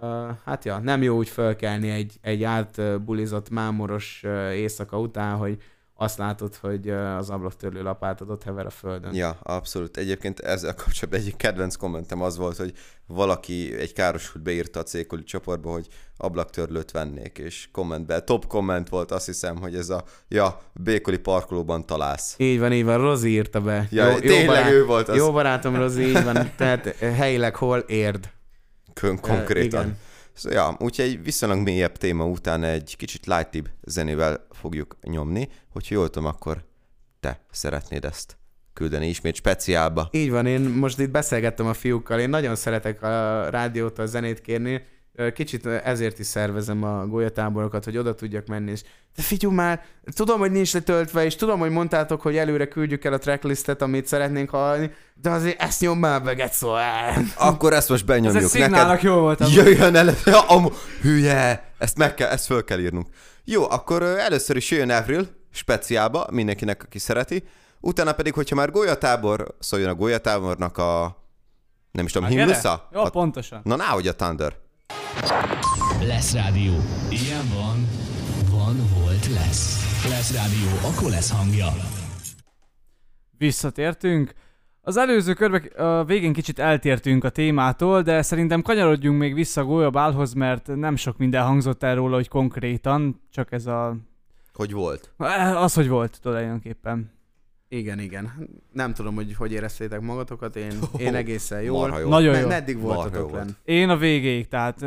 Uh, 0.00 0.28
hát 0.44 0.64
ja, 0.64 0.78
nem 0.78 1.02
jó 1.02 1.16
úgy 1.16 1.28
fölkelni 1.28 1.90
egy, 1.90 2.18
egy 2.20 2.44
átbulizott 2.44 3.50
mámoros 3.50 4.24
éjszaka 4.52 5.00
után, 5.00 5.36
hogy 5.36 5.62
azt 6.00 6.18
látod, 6.18 6.54
hogy 6.54 6.88
az 6.90 7.30
ablaktörlő 7.30 7.82
lapátod 7.82 8.30
ott 8.30 8.42
hever 8.42 8.66
a 8.66 8.70
földön. 8.70 9.14
Ja, 9.14 9.38
abszolút. 9.42 9.96
Egyébként 9.96 10.40
ezzel 10.40 10.74
kapcsolatban 10.74 11.20
egyik 11.20 11.36
kedvenc 11.36 11.76
kommentem 11.76 12.22
az 12.22 12.36
volt, 12.36 12.56
hogy 12.56 12.72
valaki 13.06 13.74
egy 13.78 13.92
károsult 13.92 14.42
beírta 14.42 14.80
a 14.80 14.82
cégkoli 14.82 15.22
csoportba, 15.22 15.70
hogy 15.70 15.86
ablaktörlőt 16.16 16.90
vennék, 16.90 17.38
és 17.38 17.68
kommentben, 17.72 18.24
top 18.24 18.46
komment 18.46 18.88
volt, 18.88 19.10
azt 19.10 19.26
hiszem, 19.26 19.56
hogy 19.56 19.74
ez 19.74 19.88
a, 19.88 20.04
ja, 20.28 20.60
békoli 20.72 21.18
parkolóban 21.18 21.86
találsz. 21.86 22.34
Így 22.36 22.58
van, 22.58 22.72
így 22.72 22.84
van, 22.84 22.98
Rozi 22.98 23.28
írta 23.28 23.60
be. 23.60 23.86
Ja, 23.90 24.18
tényleg 24.18 24.72
ő 24.72 24.84
volt 24.84 25.08
az. 25.08 25.16
Jó 25.16 25.32
barátom 25.32 25.76
Rozi, 25.76 26.02
így 26.02 26.24
van, 26.24 26.50
tehát 26.56 26.86
eh, 26.86 27.16
helyileg 27.16 27.56
hol 27.56 27.78
érd. 27.78 28.30
Kön 28.92 29.20
konkrétan. 29.20 29.84
igen. 29.84 29.98
Szóval, 30.38 30.58
ja, 30.58 30.76
úgyhogy 30.78 31.04
egy 31.04 31.22
viszonylag 31.22 31.58
mélyebb 31.58 31.96
téma 31.96 32.24
után 32.24 32.62
egy 32.62 32.94
kicsit 32.96 33.26
lightibb 33.26 33.68
zenével 33.82 34.46
fogjuk 34.50 34.96
nyomni. 35.02 35.48
Hogyha 35.72 35.94
jól 35.94 36.10
tudom, 36.10 36.28
akkor 36.28 36.64
te 37.20 37.40
szeretnéd 37.50 38.04
ezt 38.04 38.36
küldeni 38.72 39.08
ismét 39.08 39.34
speciálba. 39.34 40.08
Így 40.10 40.30
van, 40.30 40.46
én 40.46 40.60
most 40.60 40.98
itt 40.98 41.10
beszélgettem 41.10 41.66
a 41.66 41.74
fiúkkal, 41.74 42.20
én 42.20 42.28
nagyon 42.28 42.56
szeretek 42.56 43.02
a 43.02 43.48
rádiótól 43.50 44.06
zenét 44.06 44.40
kérni, 44.40 44.82
kicsit 45.34 45.66
ezért 45.66 46.18
is 46.18 46.26
szervezem 46.26 46.82
a 46.82 47.06
golyatáborokat, 47.06 47.84
hogy 47.84 47.98
oda 47.98 48.14
tudjak 48.14 48.46
menni, 48.46 48.70
és 48.70 48.82
de 49.16 49.22
figyelj 49.22 49.54
már, 49.54 49.82
tudom, 50.14 50.38
hogy 50.38 50.50
nincs 50.50 50.72
letöltve, 50.72 51.24
és 51.24 51.36
tudom, 51.36 51.58
hogy 51.58 51.70
mondtátok, 51.70 52.20
hogy 52.20 52.36
előre 52.36 52.68
küldjük 52.68 53.04
el 53.04 53.12
a 53.12 53.18
tracklistet, 53.18 53.82
amit 53.82 54.06
szeretnénk 54.06 54.50
hallani, 54.50 54.90
de 55.14 55.30
azért 55.30 55.60
ezt 55.60 55.80
nyom 55.80 55.98
már 55.98 56.22
be, 56.22 56.34
Getszó. 56.34 56.74
Akkor 57.36 57.72
ezt 57.72 57.88
most 57.88 58.00
Ez 58.00 58.06
benyomjuk 58.06 58.42
egy 58.42 58.48
szignálnak 58.48 59.02
jó 59.02 59.14
volt. 59.14 59.50
Jöjjön 59.50 59.94
el, 59.94 60.14
ja, 60.24 60.40
amu, 60.40 60.68
hülye, 61.02 61.72
ezt 61.78 61.98
meg 61.98 62.14
kell, 62.14 62.28
ezt 62.28 62.46
föl 62.46 62.64
kell 62.64 62.78
írnunk. 62.78 63.06
Jó, 63.44 63.70
akkor 63.70 64.02
először 64.02 64.56
is 64.56 64.70
jöjjön 64.70 64.90
Avril 64.90 65.28
speciálba, 65.52 66.26
mindenkinek, 66.30 66.82
aki 66.82 66.98
szereti. 66.98 67.44
Utána 67.80 68.12
pedig, 68.12 68.34
hogyha 68.34 68.54
már 68.54 68.70
golyatábor, 68.70 69.54
szóljon 69.58 69.88
a 69.88 69.94
golyatábornak 69.94 70.78
a, 70.78 71.22
nem 71.90 72.04
is 72.04 72.12
tudom, 72.12 72.28
himnusza? 72.28 72.88
Jó, 72.92 73.00
A- 73.00 73.10
pontosan. 73.10 73.60
Na, 73.64 73.76
náhogy 73.76 74.08
a 74.08 74.14
Thunder. 74.14 74.56
Lesz 76.06 76.34
rádió. 76.34 76.72
Ilyen 77.10 77.48
van, 77.54 77.88
van, 78.50 78.76
volt, 78.98 79.26
lesz. 79.26 79.86
Lesz 80.08 80.34
rádió, 80.34 80.90
akkor 80.90 81.10
lesz 81.10 81.30
hangja. 81.30 81.66
Visszatértünk. 83.38 84.32
Az 84.80 84.96
előző 84.96 85.32
körbe 85.32 85.84
a 85.84 86.04
végén 86.04 86.32
kicsit 86.32 86.58
eltértünk 86.58 87.24
a 87.24 87.30
témától, 87.30 88.02
de 88.02 88.22
szerintem 88.22 88.62
kanyarodjunk 88.62 89.18
még 89.18 89.34
vissza 89.34 89.64
Gólyabálhoz, 89.64 90.32
mert 90.32 90.66
nem 90.66 90.96
sok 90.96 91.18
minden 91.18 91.44
hangzott 91.44 91.82
el 91.82 91.94
róla, 91.94 92.14
hogy 92.14 92.28
konkrétan, 92.28 93.20
csak 93.30 93.52
ez 93.52 93.66
a... 93.66 93.96
Hogy 94.52 94.72
volt? 94.72 95.12
Az, 95.54 95.74
hogy 95.74 95.88
volt 95.88 96.18
tulajdonképpen. 96.22 97.17
Igen, 97.68 97.98
igen. 97.98 98.48
Nem 98.72 98.94
tudom, 98.94 99.14
hogy 99.14 99.34
hogy 99.34 99.52
éreztétek 99.52 100.00
magatokat, 100.00 100.56
én, 100.56 100.72
én 100.98 101.14
egészen 101.14 101.62
jól. 101.62 101.80
Marha 101.80 101.98
jó. 101.98 102.08
Nagyon 102.08 102.32
Me- 102.32 102.40
jó. 102.40 102.48
meddig 102.48 102.78
voltatok 102.80 103.30
volt. 103.30 103.44
lenn? 103.44 103.48
Én 103.64 103.88
a 103.88 103.96
végéig, 103.96 104.48
tehát 104.48 104.84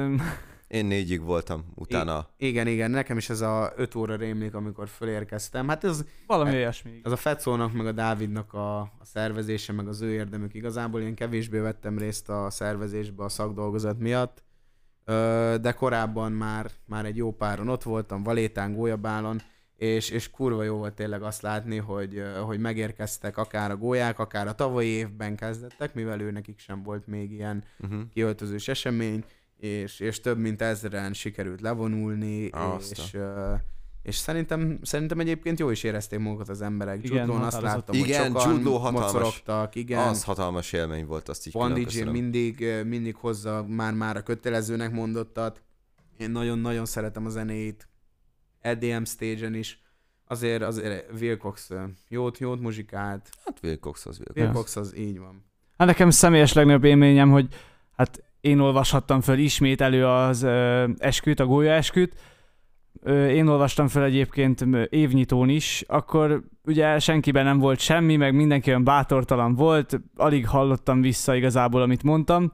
Én 0.67 0.85
négyig 0.85 1.21
voltam, 1.21 1.65
utána... 1.75 2.27
Igen, 2.37 2.67
igen, 2.67 2.91
nekem 2.91 3.17
is 3.17 3.29
ez 3.29 3.41
a 3.41 3.73
5 3.75 3.95
óra 3.95 4.15
rémlik, 4.15 4.53
amikor 4.53 4.87
fölérkeztem. 4.87 5.67
Hát 5.67 5.83
ez 5.83 6.05
valami 6.27 6.55
olyasmi. 6.55 6.99
az 7.03 7.11
a 7.11 7.15
Fecónak, 7.15 7.73
meg 7.73 7.85
a 7.85 7.91
Dávidnak 7.91 8.53
a, 8.53 8.79
a 8.79 8.89
szervezése, 9.03 9.73
meg 9.73 9.87
az 9.87 10.01
ő 10.01 10.11
érdemük. 10.13 10.53
Igazából 10.53 11.01
én 11.01 11.15
kevésbé 11.15 11.57
vettem 11.59 11.97
részt 11.97 12.29
a 12.29 12.49
szervezésbe 12.49 13.23
a 13.23 13.29
szakdolgozat 13.29 13.99
miatt, 13.99 14.43
de 15.61 15.71
korábban 15.71 16.31
már, 16.31 16.71
már 16.85 17.05
egy 17.05 17.17
jó 17.17 17.31
páron 17.31 17.69
ott 17.69 17.83
voltam, 17.83 18.23
Valétán, 18.23 18.73
Gólyabálon, 18.73 19.41
és, 19.81 20.09
és 20.09 20.29
kurva 20.29 20.63
jó 20.63 20.77
volt 20.77 20.93
tényleg 20.93 21.21
azt 21.21 21.41
látni, 21.41 21.77
hogy, 21.77 22.23
hogy 22.45 22.59
megérkeztek 22.59 23.37
akár 23.37 23.71
a 23.71 23.77
gólyák, 23.77 24.19
akár 24.19 24.47
a 24.47 24.55
tavalyi 24.55 24.87
évben 24.87 25.35
kezdettek, 25.35 25.93
mivel 25.93 26.19
ő 26.21 26.31
nekik 26.31 26.59
sem 26.59 26.83
volt 26.83 27.07
még 27.07 27.31
ilyen 27.31 27.63
Uh-huh. 27.79 28.01
kiöltözős 28.13 28.67
esemény, 28.67 29.23
és, 29.57 29.99
és 29.99 30.19
több 30.19 30.37
mint 30.37 30.61
ezeren 30.61 31.13
sikerült 31.13 31.61
levonulni, 31.61 32.49
Azt 32.49 32.91
és, 32.91 33.17
és 34.01 34.15
szerintem, 34.15 34.79
szerintem 34.81 35.19
egyébként 35.19 35.59
jó 35.59 35.69
is 35.69 35.83
érezték 35.83 36.19
magukat 36.19 36.49
az 36.49 36.61
emberek. 36.61 37.07
Law-n 37.09 37.29
azt 37.29 37.61
láttam, 37.61 37.95
Igen, 37.95 38.31
hogy 38.31 38.41
sokan 38.41 38.63
hatalmas. 38.63 39.01
mocorogtak, 39.11 39.75
igen. 39.75 40.07
Az 40.07 40.23
hatalmas 40.23 40.73
élmény 40.73 41.05
volt, 41.05 41.29
azt 41.29 41.47
így 41.47 41.53
köszönöm. 41.83 42.13
mindig, 42.13 42.65
mindig 42.85 43.15
hozza 43.15 43.65
már-már 43.67 44.17
a 44.17 44.23
kötelezőnek 44.23 44.91
mondottat. 44.91 45.61
Én 46.17 46.31
nagyon-nagyon 46.31 46.85
szeretem 46.85 47.25
a 47.25 47.29
zenét. 47.29 47.89
EDM 48.61 49.03
stage-en 49.03 49.53
is. 49.53 49.81
Azért, 50.27 50.61
azért 50.61 51.11
Wilcox 51.19 51.69
jót, 52.07 52.37
jót 52.37 52.61
muzsikált. 52.61 53.29
Hát 53.45 53.59
Wilcox 53.63 54.05
az 54.05 54.17
Wilcox. 54.17 54.39
Wilcox 54.39 54.75
az 54.75 54.97
így 54.97 55.19
van. 55.19 55.45
Hát 55.77 55.87
nekem 55.87 56.09
személyes 56.09 56.53
legnagyobb 56.53 56.83
élményem, 56.83 57.31
hogy 57.31 57.47
hát 57.97 58.23
én 58.41 58.59
olvashattam 58.59 59.21
föl 59.21 59.37
ismét 59.37 59.81
elő 59.81 60.05
az 60.05 60.43
ö, 60.43 60.89
esküt, 60.97 61.39
a 61.39 61.45
gólya 61.45 61.71
esküt. 61.71 62.19
ö, 63.01 63.27
én 63.27 63.47
olvastam 63.47 63.87
fel 63.87 64.03
egyébként 64.03 64.65
évnyitón 64.89 65.49
is, 65.49 65.83
akkor 65.87 66.43
ugye 66.63 66.99
senkiben 66.99 67.43
nem 67.45 67.59
volt 67.59 67.79
semmi, 67.79 68.15
meg 68.15 68.35
mindenki 68.35 68.69
olyan 68.69 68.83
bátortalan 68.83 69.55
volt, 69.55 69.99
alig 70.15 70.47
hallottam 70.47 71.01
vissza 71.01 71.35
igazából, 71.35 71.81
amit 71.81 72.03
mondtam. 72.03 72.51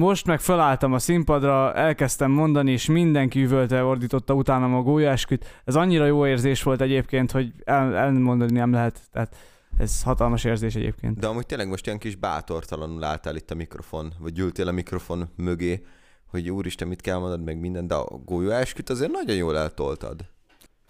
Most 0.00 0.26
meg 0.26 0.40
felálltam 0.40 0.92
a 0.92 0.98
színpadra, 0.98 1.74
elkezdtem 1.74 2.30
mondani, 2.30 2.72
és 2.72 2.86
mindenki 2.86 3.42
üvölte, 3.42 3.84
ordította 3.84 4.34
utánam 4.34 4.74
a 4.74 4.82
gólyaesküt. 4.82 5.60
Ez 5.64 5.74
annyira 5.74 6.04
jó 6.04 6.26
érzés 6.26 6.62
volt 6.62 6.80
egyébként, 6.80 7.30
hogy 7.30 7.52
el, 7.64 7.96
elmondani 7.96 8.52
nem 8.52 8.72
lehet. 8.72 9.00
Tehát 9.12 9.36
ez 9.78 10.02
hatalmas 10.02 10.44
érzés 10.44 10.74
egyébként. 10.74 11.18
De 11.18 11.26
amúgy 11.26 11.46
tényleg 11.46 11.68
most 11.68 11.86
ilyen 11.86 11.98
kis 11.98 12.14
bátortalanul 12.14 13.04
álltál 13.04 13.36
itt 13.36 13.50
a 13.50 13.54
mikrofon, 13.54 14.12
vagy 14.18 14.38
ültél 14.38 14.68
a 14.68 14.72
mikrofon 14.72 15.28
mögé, 15.36 15.84
hogy 16.26 16.50
úristen, 16.50 16.88
mit 16.88 17.00
kell 17.00 17.18
mondod, 17.18 17.44
meg 17.44 17.58
minden, 17.58 17.86
de 17.86 17.94
a 17.94 18.20
gólyóesküt 18.24 18.90
azért 18.90 19.10
nagyon 19.10 19.36
jól 19.36 19.56
eltoltad. 19.56 20.24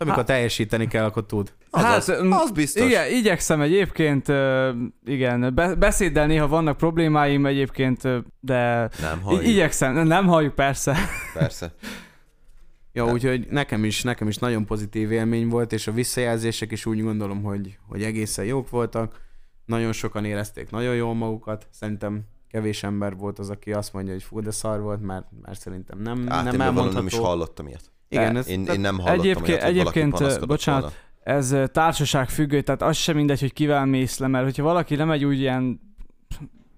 Amikor 0.03 0.25
teljesíteni 0.25 0.87
kell, 0.87 1.05
akkor 1.05 1.27
tud. 1.27 1.53
Az, 1.71 1.83
Hát, 1.83 1.97
az, 1.97 2.13
mm, 2.23 2.33
az 2.33 2.51
biztos. 2.51 2.87
Igen, 2.87 3.11
igyekszem 3.11 3.61
egyébként, 3.61 4.29
igen, 5.05 5.55
be, 5.55 5.75
beszéddel 5.75 6.27
néha 6.27 6.49
vannak 6.49 6.77
problémáim 6.77 7.47
egyébként, 7.47 8.03
de 8.41 8.89
Nem 9.01 9.21
halljuk, 9.23 9.47
igyekszem, 9.47 10.07
nem 10.07 10.27
halljuk 10.27 10.55
persze. 10.55 10.97
persze. 11.35 11.73
Ja, 12.93 13.05
Hát- 13.05 13.13
úgyhogy 13.15 13.47
nekem 13.51 13.85
is, 13.85 14.03
nekem 14.03 14.29
is 14.29 14.37
nagyon 14.37 14.65
pozitív 14.67 15.13
élmény 15.13 15.49
volt, 15.49 15.73
és 15.73 15.87
a 15.87 15.93
visszajelzések 15.93 16.71
is 16.73 16.87
úgy 16.87 17.03
gondolom, 17.03 17.43
hogy, 17.43 17.79
hogy 17.89 18.03
egészen 18.03 18.45
jók 18.45 18.71
voltak. 18.71 19.21
Nagyon 19.67 19.93
sokan 19.93 20.25
érezték 20.25 20.71
nagyon 20.71 20.95
jól 20.95 21.15
magukat. 21.15 21.67
Szerintem 21.71 22.21
kevés 22.51 22.83
ember 22.83 23.17
volt 23.17 23.39
az, 23.39 23.51
aki 23.51 23.73
azt 23.73 23.93
mondja, 23.93 24.13
hogy 24.13 24.23
fú, 24.23 24.41
de 24.41 24.51
szar 24.51 24.81
volt, 24.81 25.01
mert, 25.03 25.27
mert 25.43 25.61
szerintem 25.61 25.99
nem, 25.99 26.27
Hát 26.29 26.45
nem 26.45 26.61
elmondható. 26.61 26.97
nem 26.97 27.07
is 27.07 27.17
hallottam 27.19 27.67
ilyet. 27.67 27.91
Igen, 28.13 28.37
ez, 28.37 28.49
Én, 28.49 28.67
én 28.67 28.81
nem 28.81 28.99
hallottam 28.99 29.21
Egyébként- 29.21 29.63
hogy 29.63 29.69
egyébként, 29.77 30.47
bocsánat, 30.47 30.81
volna. 30.81 30.97
Ez 31.23 31.55
társaság 31.73 32.29
függő, 32.29 32.61
tehát 32.61 32.83
az 32.83 32.97
sem 32.97 33.17
mindegy, 33.17 33.41
hogy 33.41 33.53
kivel 33.53 33.85
mész 33.87 34.19
le, 34.19 34.27
mert 34.27 34.45
hogyha 34.45 34.63
valaki 34.63 34.97
lemegy 34.97 35.25
úgy 35.25 35.39
ilyen 35.41 35.81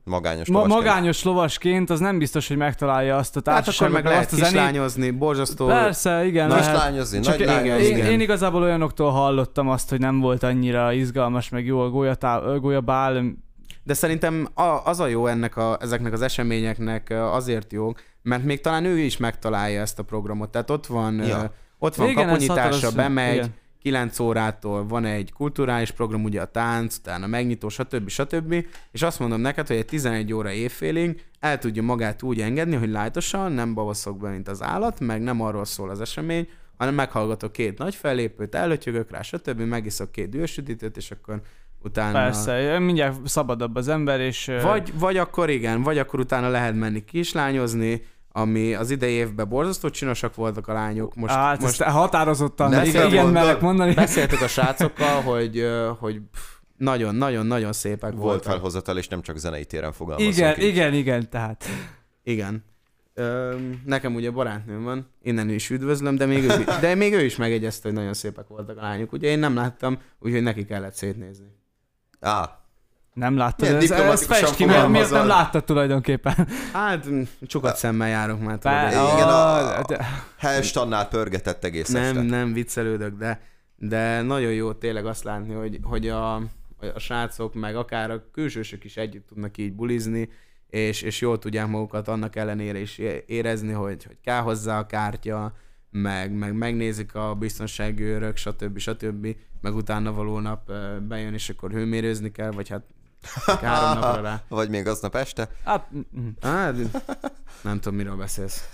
Magányos 0.04 0.48
ma- 0.48 0.58
lovasként. 0.58 0.84
magányos 0.84 1.22
lovasként, 1.24 1.90
az 1.90 2.00
nem 2.00 2.18
biztos, 2.18 2.48
hogy 2.48 2.56
megtalálja 2.56 3.16
azt 3.16 3.36
a 3.36 3.40
Tehát 3.40 3.60
akkor 3.60 3.72
társaságot, 3.74 4.02
meg 4.02 4.12
lehet 4.12 4.24
azt 4.24 4.32
a 4.32 4.36
zenét. 4.36 4.50
kislányozni, 4.52 5.10
borzasztó. 5.10 5.66
Persze, 5.66 6.26
igen, 6.26 6.48
Nagy 6.48 6.58
lehet. 6.60 6.76
lányozni, 6.76 7.20
Csak 7.20 7.30
nagy 7.38 7.40
én, 7.40 7.46
lányozni. 7.46 7.84
én, 7.84 8.04
én 8.04 8.20
igazából 8.20 8.62
olyanoktól 8.62 9.10
hallottam 9.10 9.68
azt, 9.68 9.90
hogy 9.90 9.98
nem 9.98 10.20
volt 10.20 10.42
annyira 10.42 10.92
izgalmas, 10.92 11.48
meg 11.48 11.66
jó 11.66 11.80
a 11.80 11.90
gólyabál. 12.60 13.22
De 13.84 13.94
szerintem 13.94 14.48
az 14.84 15.00
a 15.00 15.06
jó 15.06 15.26
ennek 15.26 15.56
a, 15.56 15.78
ezeknek 15.80 16.12
az 16.12 16.22
eseményeknek 16.22 17.10
azért 17.10 17.72
jó, 17.72 17.92
mert 18.22 18.44
még 18.44 18.60
talán 18.60 18.84
ő 18.84 18.98
is 18.98 19.16
megtalálja 19.16 19.80
ezt 19.80 19.98
a 19.98 20.02
programot. 20.02 20.50
Tehát 20.50 20.70
ott 20.70 20.86
van, 20.86 21.14
Ja. 21.14 21.52
ott 21.78 21.94
van 21.94 22.08
Igen, 22.08 22.18
ez 22.22 22.30
kaponyítása, 22.30 22.60
határos- 22.62 22.94
bemegy, 22.94 23.34
igen. 23.34 23.54
9 23.82 24.18
órától 24.18 24.86
van 24.86 25.04
egy 25.04 25.32
kulturális 25.32 25.90
program, 25.90 26.24
ugye 26.24 26.40
a 26.40 26.44
tánc, 26.44 26.96
utána 26.96 27.26
megnyitó, 27.26 27.68
stb. 27.68 28.08
stb. 28.08 28.54
És 28.92 29.02
azt 29.02 29.18
mondom 29.18 29.40
neked, 29.40 29.66
hogy 29.66 29.76
egy 29.76 29.84
11 29.84 30.32
óra 30.32 30.50
évfélig 30.50 31.24
el 31.40 31.58
tudja 31.58 31.82
magát 31.82 32.22
úgy 32.22 32.40
engedni, 32.40 32.76
hogy 32.76 32.90
lájtosan, 32.90 33.52
nem 33.52 33.74
bavaszok 33.74 34.18
be, 34.18 34.30
mint 34.30 34.48
az 34.48 34.62
állat, 34.62 35.00
meg 35.00 35.22
nem 35.22 35.40
arról 35.40 35.64
szól 35.64 35.90
az 35.90 36.00
esemény, 36.00 36.48
hanem 36.76 36.94
meghallgatok 36.94 37.52
két 37.52 37.78
nagy 37.78 37.94
fellépőt, 37.94 38.54
előtyögök 38.54 39.10
rá, 39.10 39.22
stb. 39.22 39.60
megiszok 39.60 40.12
két 40.12 40.28
dühösüdítőt, 40.28 40.96
és 40.96 41.10
akkor 41.10 41.40
utána... 41.84 42.12
Persze, 42.12 42.78
mindjárt 42.78 43.26
szabadabb 43.28 43.76
az 43.76 43.88
ember, 43.88 44.20
és... 44.20 44.50
Vagy, 44.62 44.92
vagy 44.98 45.16
akkor 45.16 45.50
igen, 45.50 45.82
vagy 45.82 45.98
akkor 45.98 46.20
utána 46.20 46.48
lehet 46.48 46.74
menni 46.74 47.04
kislányozni, 47.04 48.02
ami 48.32 48.74
az 48.74 48.90
idei 48.90 49.12
évben 49.12 49.48
borzasztó 49.48 49.90
csinosak 49.90 50.34
voltak 50.34 50.68
a 50.68 50.72
lányok. 50.72 51.14
Most, 51.14 51.34
hát 51.34 51.60
most 51.60 51.82
határozottan, 51.82 52.70
Ne 52.70 52.86
igen, 52.86 53.26
merek 53.26 53.60
mondani. 53.60 53.94
beszéltük 53.94 54.40
a 54.40 54.48
srácokkal, 54.48 55.20
hogy, 55.20 55.66
hogy 55.98 56.20
nagyon-nagyon-nagyon 56.76 57.72
szépek 57.72 58.10
Volt 58.12 58.22
voltak. 58.22 58.42
felhozatal, 58.52 58.98
és 58.98 59.08
nem 59.08 59.22
csak 59.22 59.36
zenei 59.36 59.64
téren 59.64 59.92
fogalmazunk 59.92 60.36
Igen, 60.36 60.60
így. 60.60 60.66
igen, 60.66 60.94
igen, 60.94 61.30
tehát. 61.30 61.64
Igen. 62.22 62.64
Ö, 63.14 63.56
nekem 63.84 64.14
ugye 64.14 64.30
barátnőm 64.30 64.82
van, 64.84 65.08
innen 65.22 65.48
is 65.48 65.70
üdvözlöm, 65.70 66.16
de 66.16 66.26
még, 66.26 66.42
ő, 66.44 66.64
de 66.80 66.94
még 66.94 67.12
ő 67.12 67.24
is 67.24 67.36
megegyezte, 67.36 67.88
hogy 67.88 67.96
nagyon 67.96 68.14
szépek 68.14 68.46
voltak 68.48 68.78
a 68.78 68.80
lányok. 68.80 69.12
Ugye 69.12 69.28
én 69.28 69.38
nem 69.38 69.54
láttam, 69.54 69.98
úgyhogy 70.20 70.42
neki 70.42 70.64
kellett 70.64 70.94
szétnézni. 70.94 71.46
Á, 72.22 72.60
Nem 73.14 73.36
láttad, 73.36 73.68
Milyen 73.68 73.82
ez, 73.82 73.90
ez 73.90 74.26
fest 74.26 74.54
ki, 74.54 74.64
miért, 74.64 74.88
miért 74.88 75.10
nem 75.10 75.26
láttad 75.26 75.64
tulajdonképpen? 75.64 76.48
Hát, 76.72 77.06
csukat 77.46 77.76
szemmel 77.76 78.08
járok 78.08 78.40
már. 78.40 78.58
tudod, 78.58 78.76
Bár, 78.76 78.92
Igen, 78.92 79.28
a, 79.28 79.78
a- 81.00 81.08
pörgetett 81.08 81.64
egész 81.64 81.88
Nem, 81.88 82.02
este. 82.02 82.22
nem 82.22 82.52
viccelődök, 82.52 83.16
de, 83.18 83.40
de 83.76 84.20
nagyon 84.22 84.52
jó 84.52 84.72
tényleg 84.72 85.06
azt 85.06 85.24
látni, 85.24 85.54
hogy, 85.54 85.78
hogy 85.82 86.08
a, 86.08 86.34
a 86.94 86.98
srácok, 86.98 87.54
meg 87.54 87.76
akár 87.76 88.10
a 88.10 88.30
külsősök 88.32 88.84
is 88.84 88.96
együtt 88.96 89.26
tudnak 89.26 89.58
így 89.58 89.72
bulizni, 89.72 90.28
és, 90.68 91.02
és 91.02 91.20
jól 91.20 91.38
tudják 91.38 91.66
magukat 91.66 92.08
annak 92.08 92.36
ellenére 92.36 92.78
is 92.78 92.98
érezni, 93.26 93.72
hogy, 93.72 94.04
hogy 94.04 94.16
kell 94.24 94.40
hozzá 94.40 94.78
a 94.78 94.86
kártya, 94.86 95.52
meg, 95.92 96.32
meg 96.32 96.54
megnézik 96.54 97.14
a 97.14 97.34
biztonsági 97.34 98.02
őrök, 98.02 98.36
stb. 98.36 98.78
stb. 98.78 99.36
Meg 99.60 99.74
utána 99.74 100.12
való 100.12 100.38
nap 100.38 100.72
bejön, 101.02 101.34
és 101.34 101.48
akkor 101.48 101.70
hőmérőzni 101.70 102.30
kell, 102.30 102.50
vagy 102.50 102.68
hát 102.68 102.82
három 103.60 103.94
napra 104.00 104.22
rá. 104.22 104.42
Vagy 104.48 104.68
még 104.68 104.86
aznap 104.86 105.14
este. 105.14 105.48
hát, 105.64 105.88
Hát, 106.40 106.74
nem 107.62 107.80
tudom, 107.80 107.98
miről 107.98 108.16
beszélsz. 108.16 108.70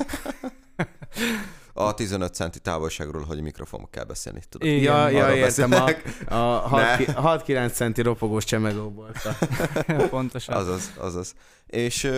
A 1.72 1.94
15 1.94 2.35
centi 2.35 2.59
távolságról, 2.59 3.22
hogy 3.22 3.40
mikrofon 3.40 3.88
kell 3.90 4.04
beszélni, 4.04 4.42
tudod? 4.48 4.68
Igen, 4.68 4.83
ja, 4.83 5.09
ja, 5.09 5.35
értem, 5.35 5.72
a, 5.72 5.85
beszélek. 5.85 6.31
a 6.31 6.76
Ne. 6.76 6.96
6-9 7.07 7.72
centi 7.72 8.02
ropogós 8.02 8.44
csemegóból. 8.44 9.11
pontosan. 10.11 10.54
Azaz, 10.54 10.92
azaz. 10.96 11.35
És 11.66 12.11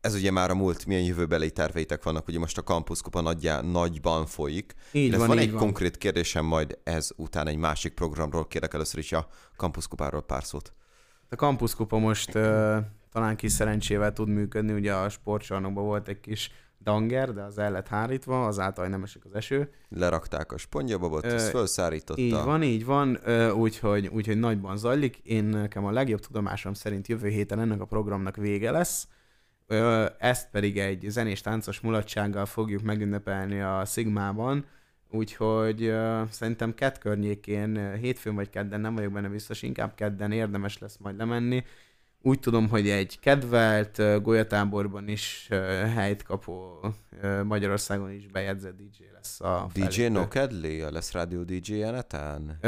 ez 0.00 0.14
ugye 0.14 0.30
már 0.30 0.50
a 0.50 0.54
múlt, 0.54 0.86
milyen 0.86 1.02
jövőbeli 1.02 1.50
terveitek 1.50 2.02
vannak, 2.02 2.28
ugye 2.28 2.38
most 2.38 2.58
a 2.58 2.62
Campus 2.62 3.02
Kupa 3.02 3.20
nagyjá, 3.20 3.60
nagyban 3.60 4.26
folyik. 4.26 4.74
Így 4.92 5.16
van, 5.16 5.26
van 5.26 5.36
így 5.36 5.42
egy 5.42 5.50
van. 5.50 5.60
konkrét 5.60 5.98
kérdésem 5.98 6.44
majd 6.44 6.78
ez 6.82 7.10
után 7.16 7.46
egy 7.46 7.56
másik 7.56 7.94
programról, 7.94 8.46
kérek 8.46 8.74
először 8.74 8.98
is 8.98 9.12
a 9.12 9.26
Campus 9.56 9.88
Kupáról 9.88 10.22
pár 10.22 10.44
szót. 10.44 10.72
A 11.28 11.34
Campus 11.34 11.74
Kupa 11.74 11.98
most 11.98 12.34
uh, 12.34 12.76
talán 13.12 13.36
kis 13.36 13.52
szerencsével 13.52 14.12
tud 14.12 14.28
működni, 14.28 14.72
ugye 14.72 14.94
a 14.94 15.08
sportcsarnokban 15.08 15.84
volt 15.84 16.08
egy 16.08 16.20
kis 16.20 16.50
danger, 16.82 17.32
de 17.32 17.42
az 17.42 17.58
el 17.58 17.70
lett 17.70 17.88
hárítva, 17.88 18.46
azáltal, 18.46 18.86
nem 18.86 19.02
esik 19.02 19.24
az 19.24 19.34
eső. 19.34 19.70
Lerakták 19.88 20.52
a 20.52 20.56
spongyababot, 20.56 21.24
Ö, 21.24 21.28
ezt 21.34 21.50
felszárította. 21.50 22.20
Így 22.20 22.32
van, 22.32 22.62
így 22.62 22.84
van, 22.84 23.18
úgyhogy, 23.54 24.06
úgyhogy 24.06 24.38
nagyban 24.38 24.76
zajlik. 24.76 25.16
Én 25.22 25.44
nekem 25.44 25.84
a 25.84 25.90
legjobb 25.90 26.20
tudomásom 26.20 26.74
szerint 26.74 27.08
jövő 27.08 27.28
héten 27.28 27.60
ennek 27.60 27.80
a 27.80 27.84
programnak 27.84 28.36
vége 28.36 28.70
lesz. 28.70 29.08
Ezt 30.18 30.50
pedig 30.50 30.78
egy 30.78 31.04
zenés 31.08 31.40
táncos 31.40 31.80
mulatsággal 31.80 32.46
fogjuk 32.46 32.82
megünnepelni 32.82 33.60
a 33.60 33.84
Szigmában, 33.84 34.66
úgyhogy 35.10 35.94
szerintem 36.30 36.74
kett 36.74 36.98
környékén, 36.98 37.94
hétfőn 37.94 38.34
vagy 38.34 38.50
kedden, 38.50 38.80
nem 38.80 38.94
vagyok 38.94 39.12
benne 39.12 39.28
biztos, 39.28 39.62
inkább 39.62 39.94
kedden 39.94 40.32
érdemes 40.32 40.78
lesz 40.78 40.96
majd 40.96 41.16
lemenni. 41.16 41.64
Úgy 42.22 42.40
tudom, 42.40 42.68
hogy 42.68 42.88
egy 42.88 43.18
kedvelt 43.20 44.22
golyatáborban 44.22 45.08
is 45.08 45.48
helyt 45.94 46.22
kapó 46.22 46.80
Magyarországon 47.44 48.12
is 48.12 48.26
bejegyzett 48.26 48.76
DJ 48.76 49.02
lesz 49.14 49.40
a 49.40 49.70
DJ 49.72 49.80
fellépő. 49.80 50.08
No 50.08 50.28
Kedley, 50.28 50.86
a 50.86 50.90
lesz 50.90 51.12
rádió 51.12 51.42
DJ-je 51.42 51.90
netán? 51.90 52.58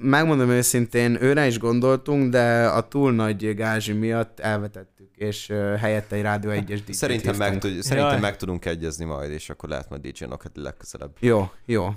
Megmondom 0.00 0.50
őszintén, 0.50 1.22
őre 1.22 1.46
is 1.46 1.58
gondoltunk, 1.58 2.30
de 2.30 2.66
a 2.66 2.88
túl 2.88 3.12
nagy 3.12 3.54
gázsi 3.54 3.92
miatt 3.92 4.40
elvetettük, 4.40 5.16
és 5.16 5.46
helyette 5.78 6.16
egy 6.16 6.22
Rádió 6.22 6.50
1-es 6.50 6.80
DJ-t 6.86 6.94
Szerintem, 6.94 7.36
meg, 7.36 7.58
tud, 7.58 7.82
szerintem 7.82 8.12
Jaj. 8.12 8.20
meg 8.20 8.36
tudunk 8.36 8.64
egyezni 8.64 9.04
majd, 9.04 9.30
és 9.30 9.50
akkor 9.50 9.68
lehet 9.68 9.88
majd 9.88 10.06
DJ 10.06 10.24
No 10.24 10.36
Kedley 10.36 10.64
legközelebb. 10.64 11.16
Jó, 11.20 11.50
jó. 11.64 11.88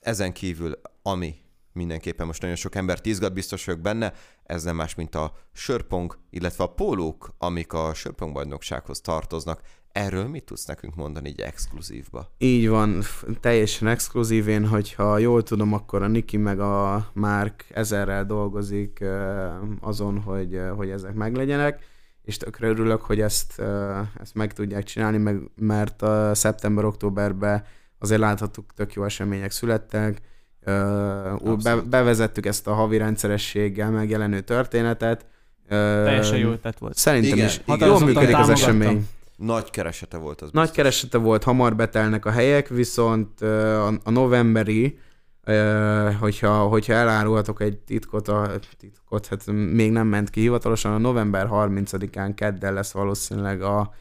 Ezen 0.00 0.32
kívül, 0.32 0.80
ami 1.02 1.34
mindenképpen 1.72 2.26
most 2.26 2.40
nagyon 2.40 2.56
sok 2.56 2.74
embert 2.74 3.06
izgat, 3.06 3.32
biztos 3.32 3.64
vagyok 3.64 3.80
benne, 3.80 4.12
ez 4.42 4.62
nem 4.62 4.76
más, 4.76 4.94
mint 4.94 5.14
a 5.14 5.32
sörpong, 5.52 6.18
illetve 6.30 6.64
a 6.64 6.74
pólók, 6.74 7.34
amik 7.38 7.72
a 7.72 7.94
sörpong 7.94 8.32
bajnoksághoz 8.32 9.00
tartoznak. 9.00 9.60
Erről 9.92 10.28
mit 10.28 10.44
tudsz 10.44 10.64
nekünk 10.64 10.94
mondani 10.94 11.28
így 11.28 11.40
exkluzívba? 11.40 12.34
Így 12.38 12.68
van, 12.68 13.02
teljesen 13.40 13.88
exkluzív. 13.88 14.48
Én, 14.48 14.66
hogyha 14.66 15.18
jól 15.18 15.42
tudom, 15.42 15.72
akkor 15.72 16.02
a 16.02 16.06
Niki 16.06 16.36
meg 16.36 16.60
a 16.60 17.06
Márk 17.12 17.66
ezerrel 17.70 18.24
dolgozik 18.24 19.04
azon, 19.80 20.20
hogy, 20.20 20.60
hogy 20.76 20.90
ezek 20.90 21.14
meglegyenek, 21.14 21.84
és 22.22 22.36
tökre 22.36 22.68
örülök, 22.68 23.00
hogy 23.00 23.20
ezt, 23.20 23.62
ezt 24.20 24.34
meg 24.34 24.52
tudják 24.52 24.84
csinálni, 24.84 25.40
mert 25.56 26.02
a 26.02 26.34
szeptember-októberben 26.34 27.64
azért 27.98 28.20
láthattuk, 28.20 28.74
tök 28.74 28.92
jó 28.92 29.04
események 29.04 29.50
születtek, 29.50 30.20
Úgy 30.66 30.72
be, 30.72 31.50
Abszolút. 31.50 31.88
bevezettük 31.88 32.46
ezt 32.46 32.66
a 32.66 32.72
havi 32.72 32.96
rendszerességgel 32.96 33.90
megjelenő 33.90 34.40
történetet. 34.40 35.26
Teljesen 35.68 36.38
jó 36.38 36.50
ötlet 36.50 36.78
volt. 36.78 36.96
Szerintem 36.96 37.32
Igen, 37.32 37.46
is. 37.46 37.60
igen. 37.66 37.88
Jól 37.88 38.00
működik 38.00 38.36
az 38.36 38.48
esemény. 38.48 39.08
Nagy 39.36 39.70
keresete 39.70 40.16
volt 40.16 40.40
az 40.40 40.48
Nagy 40.52 40.62
biztos. 40.62 40.76
keresete 40.76 41.18
volt, 41.18 41.44
hamar 41.44 41.76
betelnek 41.76 42.24
a 42.24 42.30
helyek, 42.30 42.68
viszont 42.68 43.40
a, 43.40 44.10
novemberi, 44.10 44.98
hogyha, 46.20 46.58
hogyha 46.66 46.92
elárulhatok 46.92 47.60
egy 47.60 47.78
titkot, 47.78 48.28
a 48.28 48.50
titkot, 48.78 49.26
hát 49.26 49.46
még 49.46 49.90
nem 49.92 50.06
ment 50.06 50.30
ki 50.30 50.40
hivatalosan, 50.40 50.92
a 50.92 50.98
november 50.98 51.48
30-án 51.50 52.32
kedden 52.34 52.72
lesz 52.72 52.92
valószínűleg 52.92 53.62
a, 53.62 53.92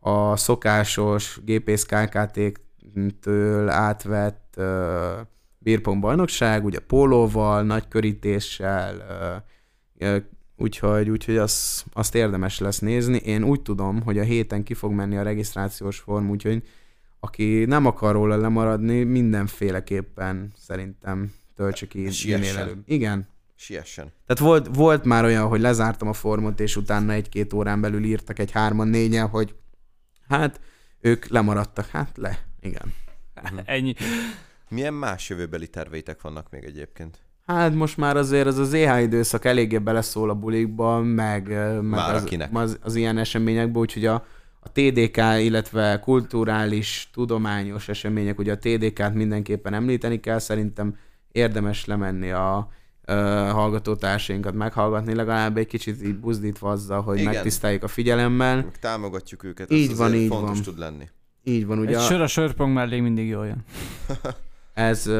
a 0.00 0.36
szokásos 0.36 1.38
gépész 1.44 1.84
KKT-től 1.84 3.68
átvett 3.68 4.60
ö, 5.64 5.70
Beerpong 5.70 6.00
bajnokság, 6.00 6.64
ugye 6.64 6.78
pólóval, 6.78 7.62
nagy 7.62 7.88
körítéssel, 7.88 8.96
ö, 9.98 10.06
ö, 10.06 10.16
úgyhogy, 10.56 11.10
úgyhogy 11.10 11.36
az, 11.36 11.84
azt 11.92 12.14
érdemes 12.14 12.58
lesz 12.58 12.78
nézni. 12.78 13.16
Én 13.16 13.44
úgy 13.44 13.62
tudom, 13.62 14.02
hogy 14.02 14.18
a 14.18 14.22
héten 14.22 14.62
ki 14.62 14.74
fog 14.74 14.92
menni 14.92 15.16
a 15.16 15.22
regisztrációs 15.22 15.98
form, 15.98 16.30
úgyhogy 16.30 16.62
aki 17.20 17.64
nem 17.64 17.86
akar 17.86 18.12
róla 18.12 18.36
lemaradni, 18.36 19.02
mindenféleképpen 19.02 20.52
szerintem 20.56 21.32
töltse 21.56 21.86
ki 21.86 22.08
minél 22.24 22.56
előbb. 22.56 22.82
Igen. 22.86 23.28
Siessen. 23.54 24.12
Tehát 24.26 24.42
volt, 24.42 24.76
volt 24.76 25.04
már 25.04 25.24
olyan, 25.24 25.48
hogy 25.48 25.60
lezártam 25.60 26.08
a 26.08 26.12
formot, 26.12 26.60
és 26.60 26.76
utána 26.76 27.12
egy-két 27.12 27.52
órán 27.52 27.80
belül 27.80 28.04
írtak 28.04 28.38
egy 28.38 28.50
hárman, 28.50 28.88
négyen, 28.88 29.28
hogy 29.28 29.54
hát 30.28 30.60
ők 31.00 31.26
lemaradtak. 31.26 31.86
Hát 31.86 32.16
le, 32.16 32.38
igen. 32.60 32.94
Ennyi. 33.64 33.94
Milyen 34.70 34.94
más 34.94 35.28
jövőbeli 35.28 35.68
terveitek 35.68 36.20
vannak 36.20 36.50
még 36.50 36.64
egyébként? 36.64 37.18
Hát 37.46 37.74
most 37.74 37.96
már 37.96 38.16
azért 38.16 38.46
az 38.46 38.58
az 38.58 38.74
EH 38.74 39.02
időszak 39.02 39.44
eléggé 39.44 39.78
beleszól 39.78 40.30
a 40.30 40.34
bulikba, 40.34 41.00
meg, 41.00 41.48
meg 41.48 41.82
Már 41.82 42.14
az, 42.14 42.34
az, 42.52 42.78
az, 42.82 42.94
ilyen 42.94 43.18
eseményekbe, 43.18 43.78
úgyhogy 43.78 44.06
a, 44.06 44.24
a 44.60 44.72
TDK, 44.72 45.16
illetve 45.16 46.00
kulturális, 46.00 47.10
tudományos 47.12 47.88
események, 47.88 48.38
ugye 48.38 48.52
a 48.52 48.58
TDK-t 48.58 49.14
mindenképpen 49.14 49.74
említeni 49.74 50.20
kell, 50.20 50.38
szerintem 50.38 50.96
érdemes 51.32 51.84
lemenni 51.84 52.30
a 52.30 52.68
ö, 53.04 53.14
hallgatótársainkat 53.52 54.54
meghallgatni, 54.54 55.14
legalább 55.14 55.56
egy 55.56 55.66
kicsit 55.66 56.02
így 56.02 56.16
buzdítva 56.18 56.70
azzal, 56.70 57.02
hogy 57.02 57.18
Igen. 57.18 57.32
megtiszteljük 57.32 57.82
a 57.82 57.88
figyelemmel. 57.88 58.56
Meg 58.56 58.78
támogatjuk 58.78 59.44
őket, 59.44 59.72
Így 59.72 59.90
ez 59.90 59.98
van, 59.98 60.14
így 60.14 60.28
fontos 60.28 60.54
van. 60.54 60.62
tud 60.62 60.78
lenni. 60.78 61.08
Így 61.44 61.66
van, 61.66 61.78
ugye 61.78 61.96
Egy 61.96 62.02
sör 62.04 62.20
a 62.20 62.26
sörpong 62.26 62.72
mellé 62.72 63.00
mindig 63.00 63.28
jól 63.28 63.46
jön. 63.46 63.64
ez 64.80 65.10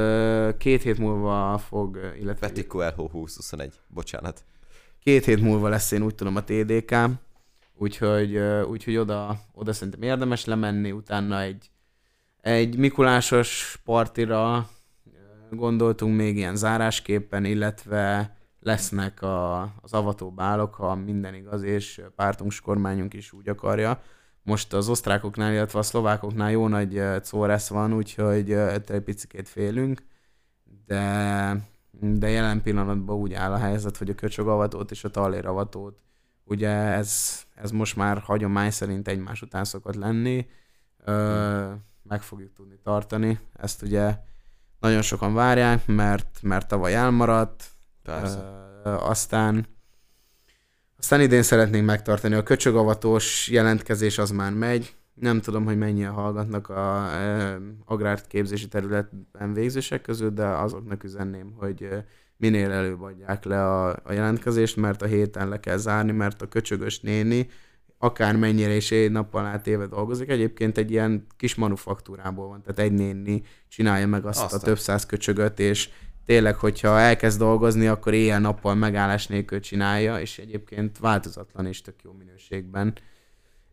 két 0.58 0.82
hét 0.82 0.98
múlva 0.98 1.58
fog, 1.58 2.14
illetve 2.20 2.46
Petico 2.46 2.80
LH 2.80 2.94
2021. 2.96 3.80
Bocsánat. 3.88 4.44
két 5.02 5.24
hét 5.24 5.40
múlva 5.40 5.68
lesz 5.68 5.90
én 5.90 6.02
úgy 6.02 6.14
tudom 6.14 6.36
a 6.36 6.44
TDK, 6.44 6.96
úgyhogy, 7.74 8.36
úgyhogy 8.68 8.96
oda, 8.96 9.40
oda 9.54 9.72
szerintem 9.72 10.02
érdemes 10.02 10.44
lemenni, 10.44 10.92
utána 10.92 11.40
egy, 11.40 11.70
egy 12.40 12.76
Mikulásos 12.76 13.80
partira 13.84 14.68
gondoltunk 15.50 16.16
még 16.16 16.36
ilyen 16.36 16.56
zárásképpen, 16.56 17.44
illetve 17.44 18.36
lesznek 18.60 19.22
a, 19.22 19.62
az 19.80 19.92
avató 19.92 20.30
bálok, 20.30 20.74
ha 20.74 20.94
minden 20.94 21.34
igaz, 21.34 21.62
és 21.62 22.02
pártunk, 22.16 22.50
és 22.50 22.60
kormányunk 22.60 23.14
is 23.14 23.32
úgy 23.32 23.48
akarja. 23.48 24.02
Most 24.50 24.72
az 24.72 24.88
osztrákoknál, 24.88 25.52
illetve 25.52 25.78
a 25.78 25.82
szlovákoknál 25.82 26.50
jó 26.50 26.68
nagy 26.68 27.02
córesz 27.22 27.68
van, 27.68 27.92
úgyhogy 27.92 28.52
egy 28.52 29.02
picit 29.04 29.48
félünk, 29.48 30.02
de 30.86 31.68
de 32.00 32.28
jelen 32.28 32.62
pillanatban 32.62 33.16
úgy 33.16 33.32
áll 33.32 33.52
a 33.52 33.56
helyzet, 33.56 33.96
hogy 33.96 34.10
a 34.10 34.14
köcsögavatót 34.14 34.90
és 34.90 35.04
a 35.04 35.10
talléravatót, 35.10 36.02
ugye 36.44 36.68
ez, 36.70 37.40
ez 37.54 37.70
most 37.70 37.96
már 37.96 38.18
hagyomány 38.18 38.70
szerint 38.70 39.08
egymás 39.08 39.42
után 39.42 39.64
szokott 39.64 39.94
lenni, 39.94 40.46
ö, 41.04 41.72
meg 42.02 42.22
fogjuk 42.22 42.52
tudni 42.52 42.78
tartani. 42.82 43.38
Ezt 43.52 43.82
ugye 43.82 44.18
nagyon 44.78 45.02
sokan 45.02 45.34
várják, 45.34 45.86
mert, 45.86 46.38
mert 46.42 46.68
tavaly 46.68 46.94
elmaradt, 46.94 47.70
Persze. 48.02 48.38
Ö, 48.84 48.90
aztán 48.90 49.66
aztán 51.00 51.20
idén 51.20 51.42
szeretnénk 51.42 51.86
megtartani. 51.86 52.34
A 52.34 52.42
köcsögavatós 52.42 53.48
jelentkezés 53.48 54.18
az 54.18 54.30
már 54.30 54.52
megy. 54.52 54.94
Nem 55.14 55.40
tudom, 55.40 55.64
hogy 55.64 55.78
mennyien 55.78 56.12
hallgatnak 56.12 56.68
a 56.68 57.08
e, 57.12 57.58
agrárképzési 57.84 58.68
területben 58.68 59.52
végzősek 59.52 60.02
közül, 60.02 60.30
de 60.30 60.46
azoknak 60.46 61.04
üzenném, 61.04 61.52
hogy 61.56 61.82
e, 61.82 62.04
minél 62.36 62.70
előbb 62.70 63.02
adják 63.02 63.44
le 63.44 63.66
a, 63.66 63.88
a 63.88 64.12
jelentkezést, 64.12 64.76
mert 64.76 65.02
a 65.02 65.06
héten 65.06 65.48
le 65.48 65.60
kell 65.60 65.76
zárni, 65.76 66.12
mert 66.12 66.42
a 66.42 66.48
köcsögös 66.48 67.00
néni 67.00 67.48
akár 68.02 68.36
mennyire 68.36 68.74
is 68.74 68.90
egy 68.90 69.10
nappal 69.10 69.46
át 69.46 69.66
éve 69.66 69.86
dolgozik. 69.86 70.28
Egyébként 70.28 70.78
egy 70.78 70.90
ilyen 70.90 71.26
kis 71.36 71.54
manufaktúrából 71.54 72.48
van, 72.48 72.62
tehát 72.62 72.90
egy 72.90 72.92
néni 72.92 73.42
csinálja 73.68 74.06
meg 74.06 74.24
azt 74.24 74.42
Aztán. 74.42 74.60
a 74.60 74.62
több 74.62 74.78
száz 74.78 75.06
köcsögöt, 75.06 75.60
és 75.60 75.88
tényleg, 76.30 76.56
hogyha 76.56 76.98
elkezd 76.98 77.38
dolgozni, 77.38 77.86
akkor 77.86 78.14
éjjel-nappal 78.14 78.74
megállás 78.74 79.26
nélkül 79.26 79.60
csinálja, 79.60 80.20
és 80.20 80.38
egyébként 80.38 80.98
változatlan 80.98 81.66
és 81.66 81.80
tök 81.80 81.94
jó 82.04 82.12
minőségben. 82.18 82.92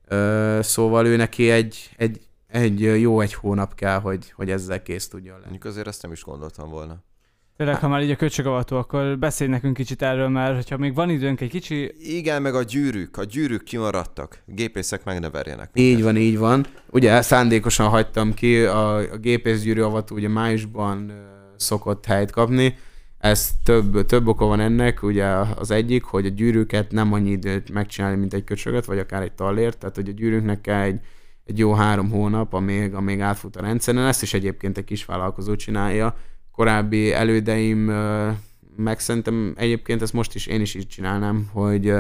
Ö, 0.08 0.60
szóval 0.62 1.06
ő 1.06 1.16
neki 1.16 1.50
egy, 1.50 1.90
egy, 1.98 2.20
egy 2.48 2.80
jó 2.80 3.20
egy 3.20 3.34
hónap 3.34 3.76
kell, 3.76 4.00
hogy, 4.00 4.32
hogy 4.32 4.50
ezzel 4.50 4.82
kész 4.82 5.08
tudjon 5.08 5.34
lenni. 5.34 5.44
Mondjuk 5.44 5.66
azért 5.66 5.88
ezt 5.88 6.02
nem 6.02 6.12
is 6.12 6.24
gondoltam 6.24 6.70
volna. 6.70 7.04
Tényleg, 7.58 7.80
ha 7.80 7.88
már 7.88 8.02
így 8.02 8.12
a 8.12 8.16
köcsögavató, 8.16 8.78
akkor 8.78 9.18
beszélj 9.18 9.50
nekünk 9.50 9.76
kicsit 9.76 10.02
erről, 10.02 10.28
mert 10.28 10.56
hogyha 10.56 10.78
még 10.78 10.96
van 10.96 11.10
időnk 11.10 11.42
egy 11.42 11.50
kicsi... 11.50 11.94
Igen, 12.00 12.42
meg 12.42 12.56
a 12.56 12.64
gyűrűk. 12.64 13.18
A 13.18 13.24
gyűrűk 13.24 13.64
kimaradtak. 13.64 14.44
Gépészek 14.46 15.04
meg 15.04 15.20
ne 15.20 15.30
verjenek. 15.30 15.70
Így 15.74 16.04
van, 16.04 16.18
így 16.18 16.38
van. 16.38 16.66
Ugye 16.90 17.22
szándékosan 17.22 17.88
hagytam 17.88 18.34
ki, 18.34 18.64
a, 18.64 18.96
a 18.96 19.18
gépészgyűrű 19.18 19.82
avató 19.82 20.16
ugye 20.16 20.30
májusban 20.30 21.12
szokott 21.60 22.06
helyt 22.06 22.32
kapni. 22.32 22.76
Ez 23.18 23.50
több, 23.64 24.06
több 24.06 24.28
oka 24.28 24.46
van 24.46 24.60
ennek, 24.60 25.04
ugye 25.04 25.26
az 25.56 25.72
egyik, 25.72 26.04
hogy 26.04 26.26
a 26.26 26.30
gyűrűket 26.30 26.92
nem 26.92 27.14
annyi 27.14 27.30
időt 27.30 27.72
megcsinálni, 27.72 28.18
mint 28.18 28.34
egy 28.34 28.44
köcsögöt, 28.44 28.86
vagy 28.86 29.00
akár 29.00 29.22
egy 29.22 29.32
tallért, 29.32 29.78
tehát 29.78 29.96
hogy 29.96 30.10
a 30.10 30.12
gyűrűknek 30.12 30.62
kell 30.62 30.82
egy, 30.82 31.00
egy 31.46 31.58
jó 31.58 31.74
három 31.74 32.10
hónap, 32.10 32.54
amíg, 32.54 32.94
amíg 32.94 33.22
átfut 33.22 33.56
a 33.56 33.62
rendszeren. 33.62 34.08
Ezt 34.08 34.22
is 34.22 34.34
egyébként 34.34 34.78
egy 34.78 34.84
kis 34.84 35.06
vállalkozó 35.06 35.56
csinálja. 35.56 36.16
Korábbi 36.52 37.14
elődeim, 37.14 37.92
meg 38.76 39.00
szerintem 39.00 39.54
egyébként 39.58 40.02
ezt 40.02 40.14
most 40.14 40.36
is 40.36 40.46
én 40.46 40.62
is 40.62 40.76
így 40.76 40.88
csinálnám, 40.88 41.50
hogy 41.54 41.94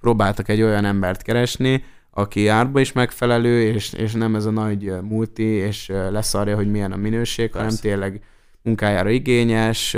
próbáltak 0.00 0.48
egy 0.48 0.62
olyan 0.62 0.84
embert 0.84 1.22
keresni, 1.22 1.84
aki 2.10 2.48
árba 2.48 2.80
is 2.80 2.92
megfelelő, 2.92 3.62
és, 3.62 3.92
és 3.92 4.12
nem 4.12 4.34
ez 4.34 4.44
a 4.44 4.50
nagy 4.50 4.92
multi, 5.02 5.42
és 5.42 5.88
leszarja, 6.10 6.56
hogy 6.56 6.70
milyen 6.70 6.92
a 6.92 6.96
minőség, 6.96 7.52
hanem 7.52 7.66
Persze. 7.66 7.82
tényleg 7.82 8.22
munkájára 8.62 9.10
igényes, 9.10 9.96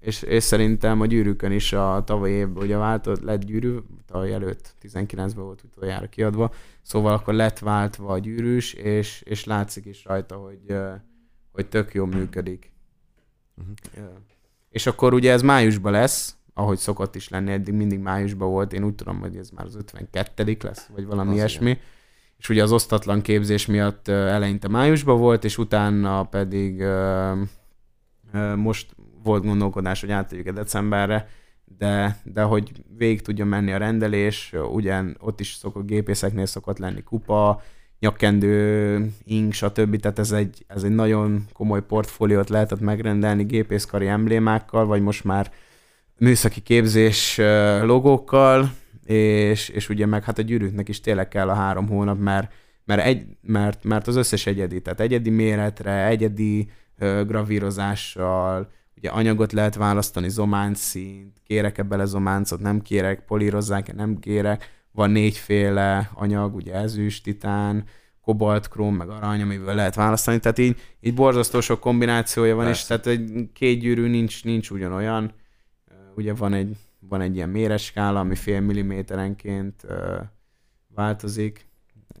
és, 0.00 0.22
és 0.22 0.42
szerintem 0.42 1.00
a 1.00 1.06
gyűrűkön 1.06 1.52
is 1.52 1.72
a 1.72 2.02
tavaly 2.06 2.30
évben 2.30 2.62
ugye 2.62 2.76
váltott, 2.76 3.20
lett 3.20 3.44
gyűrű, 3.44 3.76
tavaly 4.06 4.32
előtt 4.32 4.74
19-ben 4.82 5.44
volt 5.44 5.62
utoljára 5.62 6.06
kiadva, 6.06 6.52
szóval 6.82 7.12
akkor 7.12 7.34
lett 7.34 7.58
váltva 7.58 8.12
a 8.12 8.18
gyűrűs, 8.18 8.72
és, 8.72 9.22
és 9.24 9.44
látszik 9.44 9.84
is 9.84 10.04
rajta, 10.04 10.36
hogy, 10.36 10.76
hogy 11.52 11.66
tök 11.66 11.94
jól 11.94 12.06
működik. 12.06 12.72
Ö, 13.96 14.00
És 14.70 14.86
akkor 14.86 15.14
ugye 15.14 15.32
ez 15.32 15.42
májusban 15.42 15.92
lesz, 15.92 16.36
ahogy 16.54 16.78
szokott 16.78 17.14
is 17.14 17.28
lenni, 17.28 17.52
eddig 17.52 17.74
mindig 17.74 17.98
májusban 17.98 18.50
volt, 18.50 18.72
én 18.72 18.84
úgy 18.84 18.94
tudom, 18.94 19.20
hogy 19.20 19.36
ez 19.36 19.50
már 19.50 19.66
az 19.66 19.76
52 19.76 20.56
lesz, 20.60 20.86
vagy 20.86 21.06
valami 21.06 21.30
Az 21.30 21.36
ilyesmi. 21.36 21.78
És 22.38 22.48
ugye 22.48 22.62
az 22.62 22.72
osztatlan 22.72 23.22
képzés 23.22 23.66
miatt 23.66 24.08
eleinte 24.08 24.68
májusban 24.68 25.18
volt, 25.18 25.44
és 25.44 25.58
utána 25.58 26.24
pedig 26.24 26.84
most 28.56 28.96
volt 29.22 29.44
gondolkodás, 29.44 30.00
hogy 30.00 30.10
átadjuk 30.10 30.50
decemberre, 30.50 31.28
de, 31.78 32.20
de 32.24 32.42
hogy 32.42 32.72
végig 32.96 33.22
tudjon 33.22 33.48
menni 33.48 33.72
a 33.72 33.76
rendelés, 33.76 34.54
ugyan 34.72 35.16
ott 35.20 35.40
is 35.40 35.52
szokott 35.52 35.86
gépészeknél 35.86 36.46
szokott 36.46 36.78
lenni 36.78 37.02
kupa, 37.02 37.62
nyakkendő, 38.02 39.10
ing, 39.24 39.52
stb. 39.52 39.96
Tehát 39.96 40.18
ez 40.18 40.32
egy, 40.32 40.64
ez 40.66 40.82
egy 40.82 40.94
nagyon 40.94 41.44
komoly 41.52 41.82
portfóliót 41.82 42.48
lehetett 42.48 42.80
megrendelni 42.80 43.44
gépészkari 43.44 44.06
emblémákkal, 44.06 44.86
vagy 44.86 45.02
most 45.02 45.24
már 45.24 45.50
műszaki 46.18 46.60
képzés 46.60 47.40
logókkal, 47.82 48.72
és, 49.04 49.68
és 49.68 49.88
ugye 49.88 50.06
meg 50.06 50.24
hát 50.24 50.38
a 50.38 50.42
gyűrűknek 50.42 50.88
is 50.88 51.00
tényleg 51.00 51.28
kell 51.28 51.48
a 51.48 51.54
három 51.54 51.88
hónap, 51.88 52.18
mert, 52.18 52.52
mert, 52.84 53.02
egy, 53.02 53.26
mert, 53.40 53.84
mert 53.84 54.06
az 54.06 54.16
összes 54.16 54.46
egyedi, 54.46 54.80
tehát 54.80 55.00
egyedi 55.00 55.30
méretre, 55.30 56.06
egyedi 56.06 56.70
gravírozással, 57.26 58.70
ugye 58.96 59.10
anyagot 59.10 59.52
lehet 59.52 59.74
választani, 59.74 60.28
zománc 60.28 60.78
szint, 60.78 61.40
kérek-e 61.44 61.82
bele 61.82 62.04
zománcot, 62.04 62.60
nem 62.60 62.80
kérek, 62.80 63.24
polírozzák-e, 63.24 63.92
nem 63.92 64.18
kérek, 64.18 64.70
van 64.92 65.10
négyféle 65.10 66.10
anyag, 66.14 66.54
ugye 66.54 66.74
ezüst, 66.74 67.22
titán, 67.22 67.84
kobalt, 68.22 68.68
króm, 68.68 68.94
meg 68.94 69.08
arany, 69.08 69.42
amiből 69.42 69.74
lehet 69.74 69.94
választani, 69.94 70.38
tehát 70.38 70.58
így, 70.58 70.80
így 71.00 71.14
borzasztó 71.14 71.60
sok 71.60 71.80
kombinációja 71.80 72.54
van, 72.54 72.68
és 72.68 72.84
Persze. 72.84 73.00
tehát 73.00 73.20
egy 73.20 73.48
két 73.52 73.80
gyűrű 73.80 74.08
nincs, 74.08 74.44
nincs 74.44 74.70
ugyanolyan, 74.70 75.32
ugye 76.14 76.34
van 76.34 76.54
egy, 76.54 76.76
van 77.00 77.20
egy 77.20 77.34
ilyen 77.34 77.48
méresskála, 77.48 78.20
ami 78.20 78.34
fél 78.34 78.60
milliméterenként 78.60 79.86
változik, 80.94 81.66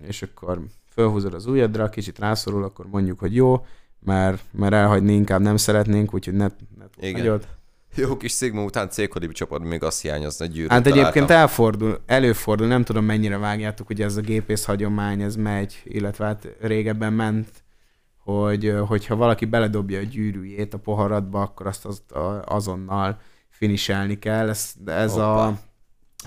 és 0.06 0.22
akkor 0.22 0.60
fölhúzod 0.92 1.34
az 1.34 1.46
ujjadra, 1.46 1.88
kicsit 1.88 2.18
rászorul, 2.18 2.64
akkor 2.64 2.86
mondjuk, 2.86 3.18
hogy 3.18 3.34
jó, 3.34 3.64
mert, 4.04 4.42
mert 4.50 4.72
elhagyni 4.72 5.12
inkább 5.12 5.40
nem 5.40 5.56
szeretnénk, 5.56 6.14
úgyhogy 6.14 6.34
ne, 6.34 6.46
ne 6.78 6.84
Igen. 7.08 7.20
nagyot. 7.20 7.48
Jó 7.94 8.16
kis 8.16 8.32
Sigma 8.32 8.64
után 8.64 8.88
C-kodibi 8.88 9.32
csapat 9.32 9.62
még 9.62 9.82
azt 9.82 10.00
hiányozna, 10.00 10.46
gyűrűt 10.46 10.70
Hát 10.70 10.86
egyébként 10.86 11.12
találtam. 11.12 11.36
elfordul, 11.36 12.00
előfordul, 12.06 12.66
nem 12.66 12.84
tudom 12.84 13.04
mennyire 13.04 13.38
vágjátok, 13.38 13.86
hogy 13.86 14.02
ez 14.02 14.16
a 14.16 14.20
gépész 14.20 14.64
hagyomány, 14.64 15.22
ez 15.22 15.36
megy, 15.36 15.80
illetve 15.84 16.24
hát 16.24 16.48
régebben 16.60 17.12
ment, 17.12 17.48
hogy 18.24 18.74
hogyha 18.86 19.16
valaki 19.16 19.44
beledobja 19.44 19.98
a 19.98 20.02
gyűrűjét 20.02 20.74
a 20.74 20.78
poharadba, 20.78 21.40
akkor 21.40 21.66
azt, 21.66 21.88
azonnal 22.44 23.18
finiselni 23.48 24.18
kell. 24.18 24.48
Ez, 24.48 24.72
ez, 24.86 25.16
a, 25.16 25.58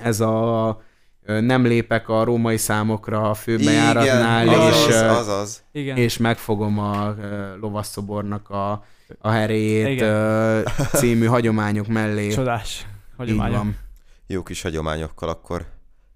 ez 0.04 0.20
a 0.20 0.82
nem 1.26 1.66
lépek 1.66 2.10
a 2.10 2.24
római 2.24 2.58
számokra 2.58 3.30
a 3.30 3.34
főbejáratnál, 3.34 4.46
Igen, 4.46 4.62
és, 4.62 4.74
azaz, 4.74 5.02
ö, 5.02 5.06
azaz. 5.06 5.64
Igen. 5.72 5.98
és 5.98 6.18
megfogom 6.18 6.80
a 6.80 7.16
lovasszobornak 7.60 8.50
a, 8.50 8.84
a 9.20 9.30
heréjét 9.30 9.88
Igen. 9.88 10.66
című 11.00 11.26
hagyományok 11.26 11.88
mellé. 11.88 12.30
Csodás 12.30 12.86
hagyományok. 13.18 13.66
Jó 14.28 14.44
kis 14.44 14.62
hagyományokkal 14.62 15.30
akkor 15.30 15.66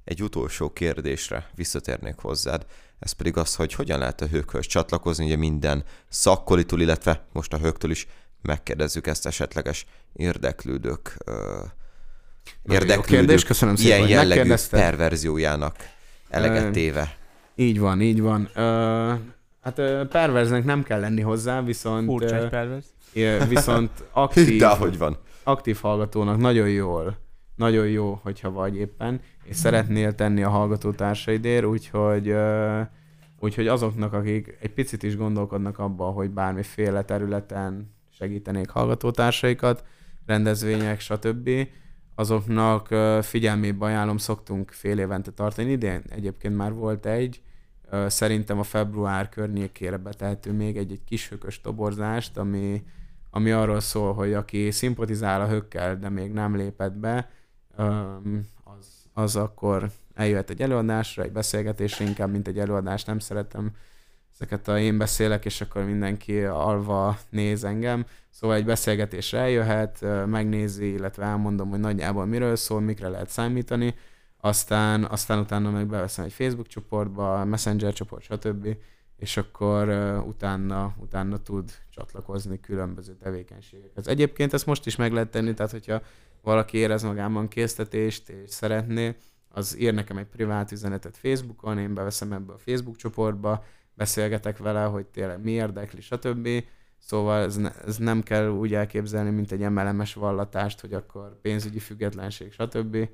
egy 0.03 0.23
utolsó 0.23 0.73
kérdésre 0.73 1.49
visszatérnék 1.55 2.15
hozzád. 2.17 2.65
Ez 2.99 3.11
pedig 3.11 3.37
az, 3.37 3.55
hogy 3.55 3.73
hogyan 3.73 3.99
lehet 3.99 4.21
a 4.21 4.25
hőkhöz 4.25 4.65
csatlakozni, 4.65 5.25
ugye 5.25 5.35
minden 5.35 5.83
szakkolitól, 6.07 6.81
illetve 6.81 7.25
most 7.31 7.53
a 7.53 7.57
hőktől 7.57 7.91
is 7.91 8.07
megkérdezzük 8.41 9.07
ezt 9.07 9.25
esetleges 9.25 9.85
érdeklődők, 10.13 11.17
ö, 11.25 11.59
Jó 12.63 13.01
kérdés, 13.01 13.43
köszönöm 13.43 13.75
szépen, 13.75 13.97
ilyen 13.97 14.09
jellegű 14.09 14.53
perverziójának 14.69 15.75
eleget 16.29 16.71
téve. 16.71 17.15
Így 17.55 17.79
van, 17.79 18.01
így 18.01 18.21
van. 18.21 18.49
Ö, 18.55 19.13
hát 19.61 19.77
ö, 19.79 20.01
perverznek 20.09 20.63
nem 20.65 20.83
kell 20.83 20.99
lenni 20.99 21.21
hozzá, 21.21 21.61
viszont, 21.61 22.05
Furcsa 22.05 22.35
egy 22.35 22.49
pervers. 22.49 22.85
ö, 23.13 23.37
viszont 23.47 23.91
aktív, 24.11 24.59
De 24.59 24.67
hogy 24.67 24.97
van. 24.97 25.17
aktív 25.43 25.77
hallgatónak 25.81 26.37
nagyon 26.37 26.69
jól, 26.69 27.17
nagyon 27.55 27.87
jó, 27.87 28.19
hogyha 28.23 28.51
vagy 28.51 28.75
éppen, 28.75 29.21
és 29.43 29.55
szeretnél 29.55 30.15
tenni 30.15 30.43
a 30.43 30.49
hallgatótársaidért, 30.49 31.65
úgyhogy, 31.65 32.27
ö, 32.29 32.79
úgyhogy 33.39 33.67
azoknak, 33.67 34.13
akik 34.13 34.57
egy 34.61 34.73
picit 34.73 35.03
is 35.03 35.17
gondolkodnak 35.17 35.79
abba, 35.79 36.03
hogy 36.05 36.29
bármiféle 36.29 37.03
területen 37.03 37.93
segítenék 38.17 38.69
hallgatótársaikat, 38.69 39.83
rendezvények, 40.25 40.99
stb., 40.99 41.49
azoknak 42.19 42.87
figyelmébe 43.23 43.85
ajánlom, 43.85 44.17
szoktunk 44.17 44.71
fél 44.71 44.99
évente 44.99 45.31
tartani. 45.31 45.71
Idén 45.71 46.03
egyébként 46.09 46.55
már 46.55 46.73
volt 46.73 47.05
egy, 47.05 47.41
szerintem 48.07 48.59
a 48.59 48.63
február 48.63 49.29
környékére 49.29 49.97
betehető 49.97 50.51
még 50.51 50.77
egy-egy 50.77 51.03
kis 51.03 51.29
hökös 51.29 51.61
toborzást, 51.61 52.37
ami, 52.37 52.83
ami 53.29 53.51
arról 53.51 53.79
szól, 53.79 54.13
hogy 54.13 54.33
aki 54.33 54.71
szimpatizál 54.71 55.41
a 55.41 55.47
hökkel, 55.47 55.97
de 55.97 56.09
még 56.09 56.31
nem 56.31 56.55
lépett 56.55 56.93
be, 56.93 57.29
az, 58.63 58.87
az 59.13 59.35
akkor 59.35 59.91
eljöhet 60.13 60.49
egy 60.49 60.61
előadásra, 60.61 61.23
egy 61.23 61.31
beszélgetésre 61.31 62.05
inkább, 62.05 62.31
mint 62.31 62.47
egy 62.47 62.59
előadást. 62.59 63.07
Nem 63.07 63.19
szeretem 63.19 63.71
ezeket 64.39 64.67
a 64.67 64.79
én 64.79 64.97
beszélek, 64.97 65.45
és 65.45 65.61
akkor 65.61 65.83
mindenki 65.83 66.43
alva 66.43 67.17
néz 67.29 67.63
engem. 67.63 68.05
Szóval 68.29 68.55
egy 68.55 68.65
beszélgetésre 68.65 69.39
eljöhet, 69.39 70.05
megnézi, 70.25 70.91
illetve 70.91 71.25
elmondom, 71.25 71.69
hogy 71.69 71.79
nagyjából 71.79 72.25
miről 72.25 72.55
szól, 72.55 72.81
mikre 72.81 73.07
lehet 73.07 73.29
számítani, 73.29 73.95
aztán, 74.37 75.03
aztán 75.03 75.39
utána 75.39 75.69
meg 75.69 75.87
beveszem 75.87 76.25
egy 76.25 76.33
Facebook 76.33 76.67
csoportba, 76.67 77.45
Messenger 77.45 77.93
csoport, 77.93 78.23
stb. 78.23 78.77
És 79.17 79.37
akkor 79.37 79.89
utána, 80.27 80.95
utána 80.97 81.37
tud 81.37 81.71
csatlakozni 81.89 82.59
különböző 82.59 83.15
tevékenységekhez. 83.15 84.07
Egyébként 84.07 84.53
ezt 84.53 84.65
most 84.65 84.85
is 84.85 84.95
meg 84.95 85.11
lehet 85.11 85.29
tenni, 85.29 85.53
tehát 85.53 85.71
hogyha 85.71 86.01
valaki 86.41 86.77
érez 86.77 87.03
magában 87.03 87.47
késztetést 87.47 88.29
és 88.29 88.49
szeretné, 88.49 89.15
az 89.49 89.79
ír 89.79 89.93
nekem 89.93 90.17
egy 90.17 90.25
privát 90.25 90.71
üzenetet 90.71 91.17
Facebookon, 91.17 91.77
én 91.77 91.93
beveszem 91.93 92.33
ebbe 92.33 92.53
a 92.53 92.57
Facebook 92.57 92.95
csoportba, 92.95 93.63
beszélgetek 93.99 94.57
vele, 94.57 94.83
hogy 94.83 95.05
tényleg 95.05 95.43
mi 95.43 95.51
érdekli, 95.51 96.01
stb. 96.01 96.47
Szóval 96.97 97.43
ez, 97.43 97.55
ne, 97.55 97.71
ez 97.85 97.97
nem 97.97 98.23
kell 98.23 98.49
úgy 98.49 98.73
elképzelni, 98.73 99.29
mint 99.29 99.51
egy 99.51 99.59
MLM-es 99.59 100.13
vallatást, 100.13 100.81
hogy 100.81 100.93
akkor 100.93 101.39
pénzügyi 101.41 101.79
függetlenség, 101.79 102.51
stb. 102.51 103.09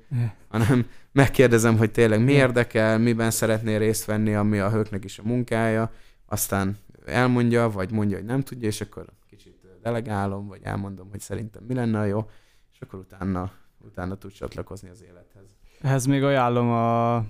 hanem 0.48 0.86
megkérdezem, 1.12 1.76
hogy 1.76 1.90
tényleg 1.90 2.24
mi 2.24 2.32
érdekel, 2.32 2.98
miben 2.98 3.30
szeretnél 3.30 3.78
részt 3.78 4.04
venni, 4.04 4.34
ami 4.34 4.58
a 4.58 4.70
hőknek 4.70 5.04
is 5.04 5.18
a 5.18 5.22
munkája, 5.24 5.90
aztán 6.26 6.78
elmondja, 7.06 7.70
vagy 7.70 7.90
mondja, 7.90 8.16
hogy 8.16 8.26
nem 8.26 8.40
tudja, 8.40 8.68
és 8.68 8.80
akkor 8.80 9.04
kicsit 9.28 9.56
delegálom, 9.82 10.46
vagy 10.46 10.60
elmondom, 10.62 11.10
hogy 11.10 11.20
szerintem 11.20 11.62
mi 11.68 11.74
lenne 11.74 11.98
a 11.98 12.04
jó, 12.04 12.30
és 12.72 12.80
akkor 12.80 12.98
utána, 12.98 13.50
utána 13.78 14.14
tud 14.14 14.32
csatlakozni 14.32 14.88
az 14.88 15.02
élethez. 15.02 15.44
Ehhez 15.80 16.06
még 16.06 16.22
ajánlom 16.22 16.70
a 16.70 17.24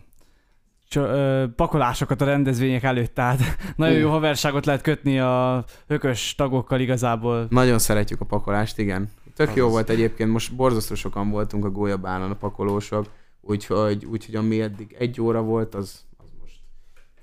ö, 0.97 1.44
pakolásokat 1.57 2.20
a 2.20 2.24
rendezvények 2.24 2.82
előtt, 2.82 3.14
tehát 3.14 3.40
nagyon 3.76 3.99
jó 3.99 4.11
haverságot 4.11 4.66
lehet 4.66 4.82
kötni 4.82 5.20
a 5.20 5.64
hökös 5.86 6.34
tagokkal 6.34 6.80
igazából. 6.80 7.47
Nagyon 7.51 7.78
szeretjük 7.78 8.20
a 8.20 8.24
pakolást, 8.24 8.78
igen. 8.78 9.11
Tök 9.36 9.55
jó 9.55 9.62
Azaz. 9.62 9.72
volt 9.72 9.90
egyébként, 9.90 10.30
most 10.30 10.55
borzasztó 10.55 10.94
sokan 10.94 11.30
voltunk 11.30 11.64
a 11.64 11.70
gólyabálon 11.70 12.30
a 12.30 12.34
pakolósok, 12.34 13.07
úgyhogy, 13.40 14.05
úgyhogy 14.05 14.34
ami 14.34 14.61
eddig 14.61 14.97
egy 14.99 15.20
óra 15.20 15.42
volt, 15.42 15.74
az, 15.74 16.05
az 16.16 16.28
most 16.40 16.61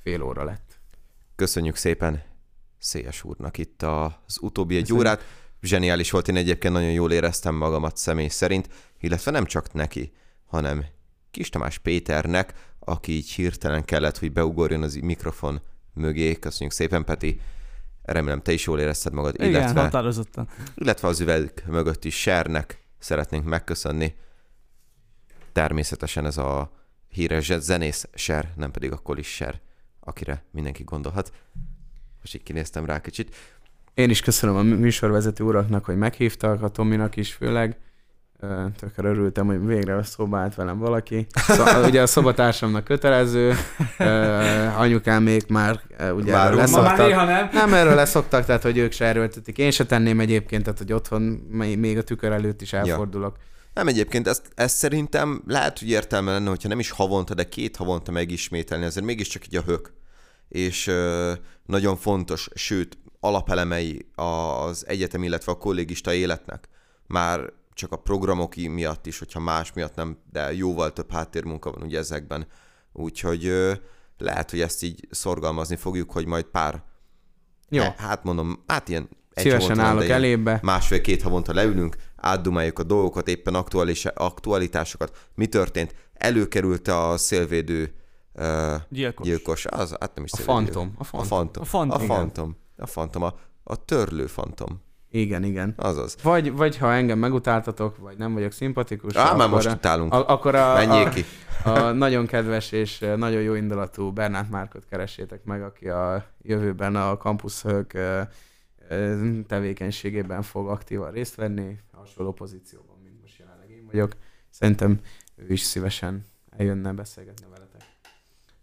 fél 0.04 0.22
óra 0.22 0.44
lett. 0.44 0.80
Köszönjük 1.36 1.76
szépen 1.76 2.22
Széles 2.80 3.24
úrnak 3.24 3.58
itt 3.58 3.82
az 3.82 4.38
utóbbi 4.42 4.76
egy 4.76 4.82
Köszönjük. 4.82 5.06
órát. 5.06 5.26
Zseniális 5.62 6.12
volt, 6.12 6.28
én 6.28 6.36
egyébként 6.36 6.74
nagyon 6.74 6.92
jól 6.92 7.12
éreztem 7.12 7.56
magamat 7.56 7.98
személy 7.98 8.28
szerint, 8.28 8.68
illetve 9.00 9.32
nem 9.32 9.46
csak 9.46 9.74
neki, 9.74 10.14
hanem 10.46 10.86
Kis 11.32 11.50
Tamás 11.50 11.78
Péternek, 11.78 12.54
aki 12.86 13.12
így 13.12 13.30
hirtelen 13.30 13.86
kellett, 13.86 14.18
hogy 14.18 14.32
beugorjon 14.32 14.84
az 14.84 14.96
mikrofon 14.96 15.62
mögé. 15.94 16.34
Köszönjük 16.34 16.76
szépen, 16.76 17.04
Peti. 17.04 17.40
Remélem, 18.04 18.42
te 18.42 18.52
is 18.52 18.66
jól 18.66 18.80
érezted 18.80 19.14
magad, 19.14 19.36
Igen, 19.36 19.50
illetve, 19.50 19.82
határozottan. 19.82 20.48
illetve 20.76 21.08
az 21.08 21.20
üveg 21.20 21.64
mögött 21.68 22.06
is 22.06 22.20
Sernek 22.22 22.78
szeretnénk 23.00 23.46
megköszönni. 23.46 24.16
Természetesen 25.52 26.26
ez 26.26 26.38
a 26.38 26.72
híres 27.10 27.52
zenész 27.60 28.08
Ser, 28.14 28.54
nem 28.56 28.72
pedig 28.72 28.92
a 28.92 28.98
Kolis 28.98 29.28
Ser, 29.28 29.62
akire 30.00 30.44
mindenki 30.52 30.84
gondolhat. 30.84 31.34
Most 32.20 32.36
így 32.36 32.44
kinéztem 32.44 32.86
rá 32.86 33.02
kicsit. 33.02 33.36
Én 33.94 34.10
is 34.10 34.22
köszönöm 34.22 34.56
a 34.56 34.62
műsorvezető 34.62 35.44
uraknak, 35.44 35.86
hogy 35.86 35.98
meghívtak, 35.98 36.62
a 36.62 36.70
Tominak 36.70 37.16
is 37.16 37.34
főleg. 37.34 37.78
Tökre 38.80 39.10
örültem, 39.10 39.46
hogy 39.46 39.66
végre 39.66 39.96
a 39.96 40.04
szoba 40.04 40.38
állt 40.38 40.56
velem 40.56 40.78
valaki. 40.78 41.28
Szó, 41.48 41.64
ugye 41.86 42.02
a 42.02 42.06
szobatársamnak 42.08 42.84
kötelező, 42.84 43.54
anyukámék 44.78 45.48
már 45.48 45.80
ugye 46.16 46.32
Már 46.32 46.46
erről 46.46 46.64
úgy. 46.64 46.70
Ma 46.70 46.82
már 46.82 46.98
leszoktak. 46.98 47.08
néha 47.08 47.26
nem. 47.26 47.50
Nem 47.52 47.74
erről 47.74 47.96
leszoktak, 47.96 48.46
tehát 48.46 48.62
hogy 48.62 48.78
ők 48.78 48.92
se 48.92 49.06
erőltetik. 49.06 49.58
Én 49.58 49.72
se 49.72 49.86
tenném 49.86 50.20
egyébként, 50.20 50.64
tehát 50.64 50.78
hogy 50.78 50.94
otthon 50.94 51.22
még 51.50 51.80
még 51.80 51.98
a 51.98 52.04
tükör 52.04 52.32
előtt 52.32 52.62
is 52.62 52.74
elfordulok. 52.74 53.36
Nem 53.74 53.88
egyébként, 53.88 54.28
ezt, 54.28 54.50
ezt 54.56 54.76
szerintem 54.76 55.44
lehet, 55.48 55.80
hogy 55.80 55.90
értelme 55.90 56.32
lenne, 56.32 56.50
hogyha 56.50 56.68
nem 56.68 56.80
is 56.80 56.90
havonta, 56.92 57.34
de 57.34 57.50
két 57.50 57.76
havonta 57.76 58.12
megismételni, 58.12 58.86
ezért 58.86 59.06
mégiscsak 59.06 59.46
így 59.46 59.56
a 59.56 59.62
hök. 59.62 59.94
És 60.50 60.88
ö, 60.88 61.32
nagyon 61.66 61.98
fontos, 61.98 62.50
sőt, 62.54 62.98
alapelemei 63.20 64.06
az 64.16 64.88
egyetem, 64.88 65.24
illetve 65.24 65.52
a 65.52 65.58
kollégista 65.58 66.14
életnek. 66.14 66.70
Már 67.08 67.40
csak 67.74 67.92
a 67.92 67.96
programok 67.98 68.56
miatt 68.56 69.06
is, 69.06 69.20
hogyha 69.20 69.40
más 69.40 69.74
miatt 69.74 69.96
nem, 69.96 70.18
de 70.32 70.54
jóval 70.54 70.94
több 70.94 71.12
háttérmunka 71.12 71.72
van 71.72 71.82
ugye 71.82 71.98
ezekben. 71.98 72.48
Úgyhogy 72.94 73.46
ö, 73.46 73.74
lehet, 74.18 74.50
hogy 74.50 74.62
ezt 74.62 74.84
így 74.84 75.08
szorgalmazni 75.12 75.76
fogjuk, 75.76 76.12
hogy 76.12 76.26
majd 76.26 76.46
pár, 76.46 76.84
Jó, 77.70 77.82
e, 77.82 77.96
hát 77.98 78.24
mondom, 78.24 78.64
hát 78.68 78.90
ilyen 78.90 79.10
egy 79.34 79.44
szívesen 79.44 79.80
állok 79.80 80.08
elébe. 80.08 80.60
másfél-két 80.62 81.22
havonta 81.22 81.54
leülünk, 81.54 81.96
átdumáljuk 82.16 82.80
a 82.80 82.84
dolgokat, 82.84 83.28
éppen 83.28 83.56
aktuális, 83.56 84.06
aktualitásokat. 84.06 85.28
Mi 85.36 85.46
történt? 85.48 85.96
Előkerült 86.14 86.88
a 86.88 87.18
szélvédő 87.18 87.94
uh, 88.34 88.74
Gyilkos. 88.90 89.28
gyilkos, 89.28 89.66
az, 89.66 89.96
hát 90.00 90.16
nem 90.16 90.24
is 90.24 90.32
A 90.32 90.36
szélvédő. 90.36 90.72
fantom, 90.72 90.94
a 90.98 91.02
A 91.02 91.24
fantom. 91.24 91.64
fantom. 91.64 91.64
A 91.64 91.66
fantom. 91.66 92.00
A 92.00 92.04
Igen. 92.04 92.16
fantom. 92.18 92.56
A 92.78 92.86
fantom. 92.86 93.24
A, 93.24 93.34
a 93.64 93.86
törlő 93.86 94.26
fantom. 94.28 94.82
Igen, 95.16 95.44
igen. 95.44 95.74
Azaz. 95.78 96.18
Vagy, 96.24 96.52
vagy 96.52 96.78
ha 96.78 96.94
engem 96.94 97.20
megutáltatok, 97.20 97.98
vagy 97.98 98.18
nem 98.18 98.34
vagyok 98.34 98.52
szimpatikus, 98.52 99.16
Á, 99.16 99.34
már 99.34 99.50
most 99.50 99.72
utálunk. 99.72 100.14
a, 100.14 100.28
akkor 100.30 100.56
a, 100.56 100.74
Menjél 100.74 101.10
ki. 101.10 101.24
a 101.64 101.80
nagyon 101.92 102.26
kedves 102.26 102.72
és 102.72 103.00
nagyon 103.00 103.42
jó 103.42 103.54
indulatú 103.54 104.12
Bernát 104.12 104.50
Márkot 104.50 104.86
keressétek 104.90 105.44
meg, 105.44 105.62
aki 105.62 105.90
a 105.90 106.26
jövőben 106.42 106.96
a 106.96 107.18
kampuszhők 107.18 107.98
tevékenységében 109.48 110.42
fog 110.42 110.68
aktívan 110.68 111.12
részt 111.12 111.36
venni, 111.36 111.78
hasonló 111.92 112.32
pozícióban, 112.32 112.98
mint 113.04 113.22
most 113.22 113.38
jelenleg 113.40 113.70
én 113.70 113.86
vagyok. 113.92 114.12
Szerintem 114.50 115.00
ő 115.36 115.46
is 115.48 115.62
szívesen 115.62 116.26
eljönne 116.58 116.92
beszélgetni 116.94 117.46
veletek. 117.50 117.73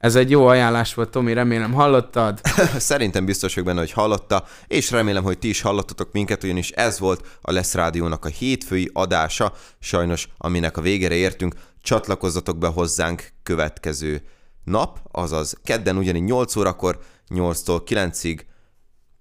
Ez 0.01 0.15
egy 0.15 0.31
jó 0.31 0.47
ajánlás 0.47 0.95
volt, 0.95 1.11
Tomi, 1.11 1.33
remélem 1.33 1.73
hallottad. 1.73 2.41
Szerintem 2.79 3.25
biztos 3.25 3.55
vagyok 3.55 3.69
benne, 3.69 3.81
hogy 3.81 3.93
hallotta, 3.93 4.45
és 4.67 4.91
remélem, 4.91 5.23
hogy 5.23 5.39
ti 5.39 5.49
is 5.49 5.61
hallottatok 5.61 6.13
minket, 6.13 6.45
ugyanis 6.45 6.71
ez 6.71 6.99
volt 6.99 7.39
a 7.41 7.53
Lesz 7.53 7.75
Rádiónak 7.75 8.25
a 8.25 8.29
hétfői 8.29 8.91
adása, 8.93 9.53
sajnos 9.79 10.29
aminek 10.39 10.77
a 10.77 10.81
végére 10.81 11.15
értünk, 11.15 11.55
csatlakozzatok 11.83 12.59
be 12.59 12.67
hozzánk 12.67 13.33
következő 13.43 14.23
nap, 14.65 14.99
azaz 15.11 15.57
kedden 15.65 15.97
ugyanígy 15.97 16.23
8 16.23 16.57
órakor, 16.57 16.99
8-tól 17.35 17.83
9-ig, 17.87 18.41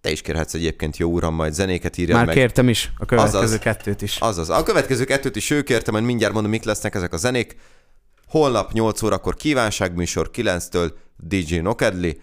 te 0.02 0.12
is 0.12 0.22
kérhetsz 0.22 0.54
egyébként 0.54 0.98
jó 0.98 1.10
uram, 1.10 1.34
majd 1.34 1.54
zenéket 1.54 1.98
írjad 1.98 2.18
Már 2.18 2.26
meg. 2.26 2.36
kértem 2.36 2.70
is 2.70 2.92
a 2.98 3.06
következő 3.06 3.38
Azaz. 3.38 3.60
kettőt 3.60 4.02
is. 4.02 4.18
Azaz. 4.20 4.50
A 4.50 4.64
következő 4.64 5.04
kettőt 5.04 5.36
is 5.36 5.50
ő 5.50 5.62
kérte, 5.62 5.92
majd 5.92 6.04
mindjárt 6.04 6.34
mondom, 6.34 6.52
mik 6.52 6.64
lesznek 6.64 6.96
ezek 6.96 7.14
a 7.14 7.18
zenék. 7.18 7.56
Holnap 8.30 8.72
8 8.72 9.02
órakor 9.02 9.36
kívánságműsor 9.36 10.30
9-től 10.34 10.92
DJ 11.18 11.56
Nokedli, 11.56 12.22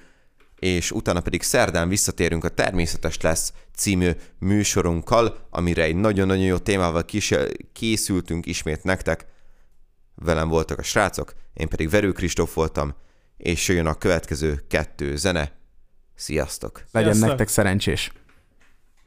és 0.58 0.90
utána 0.90 1.20
pedig 1.20 1.42
szerdán 1.42 1.88
visszatérünk 1.88 2.44
a 2.44 2.48
Természetes 2.48 3.20
lesz 3.20 3.52
című 3.74 4.10
műsorunkkal, 4.38 5.46
amire 5.50 5.82
egy 5.82 5.96
nagyon-nagyon 5.96 6.44
jó 6.44 6.58
témával 6.58 7.04
kis- 7.04 7.38
készültünk 7.72 8.46
ismét 8.46 8.82
nektek. 8.82 9.26
Velem 10.14 10.48
voltak 10.48 10.78
a 10.78 10.82
srácok, 10.82 11.32
én 11.54 11.68
pedig 11.68 11.90
Verő 11.90 12.12
Kristóf 12.12 12.54
voltam, 12.54 12.94
és 13.36 13.68
jön 13.68 13.86
a 13.86 13.94
következő 13.94 14.64
kettő 14.68 15.16
zene. 15.16 15.52
Sziasztok! 16.14 16.82
Legyen 16.90 17.10
Sziasztok. 17.10 17.28
nektek 17.28 17.48
szerencsés. 17.48 18.12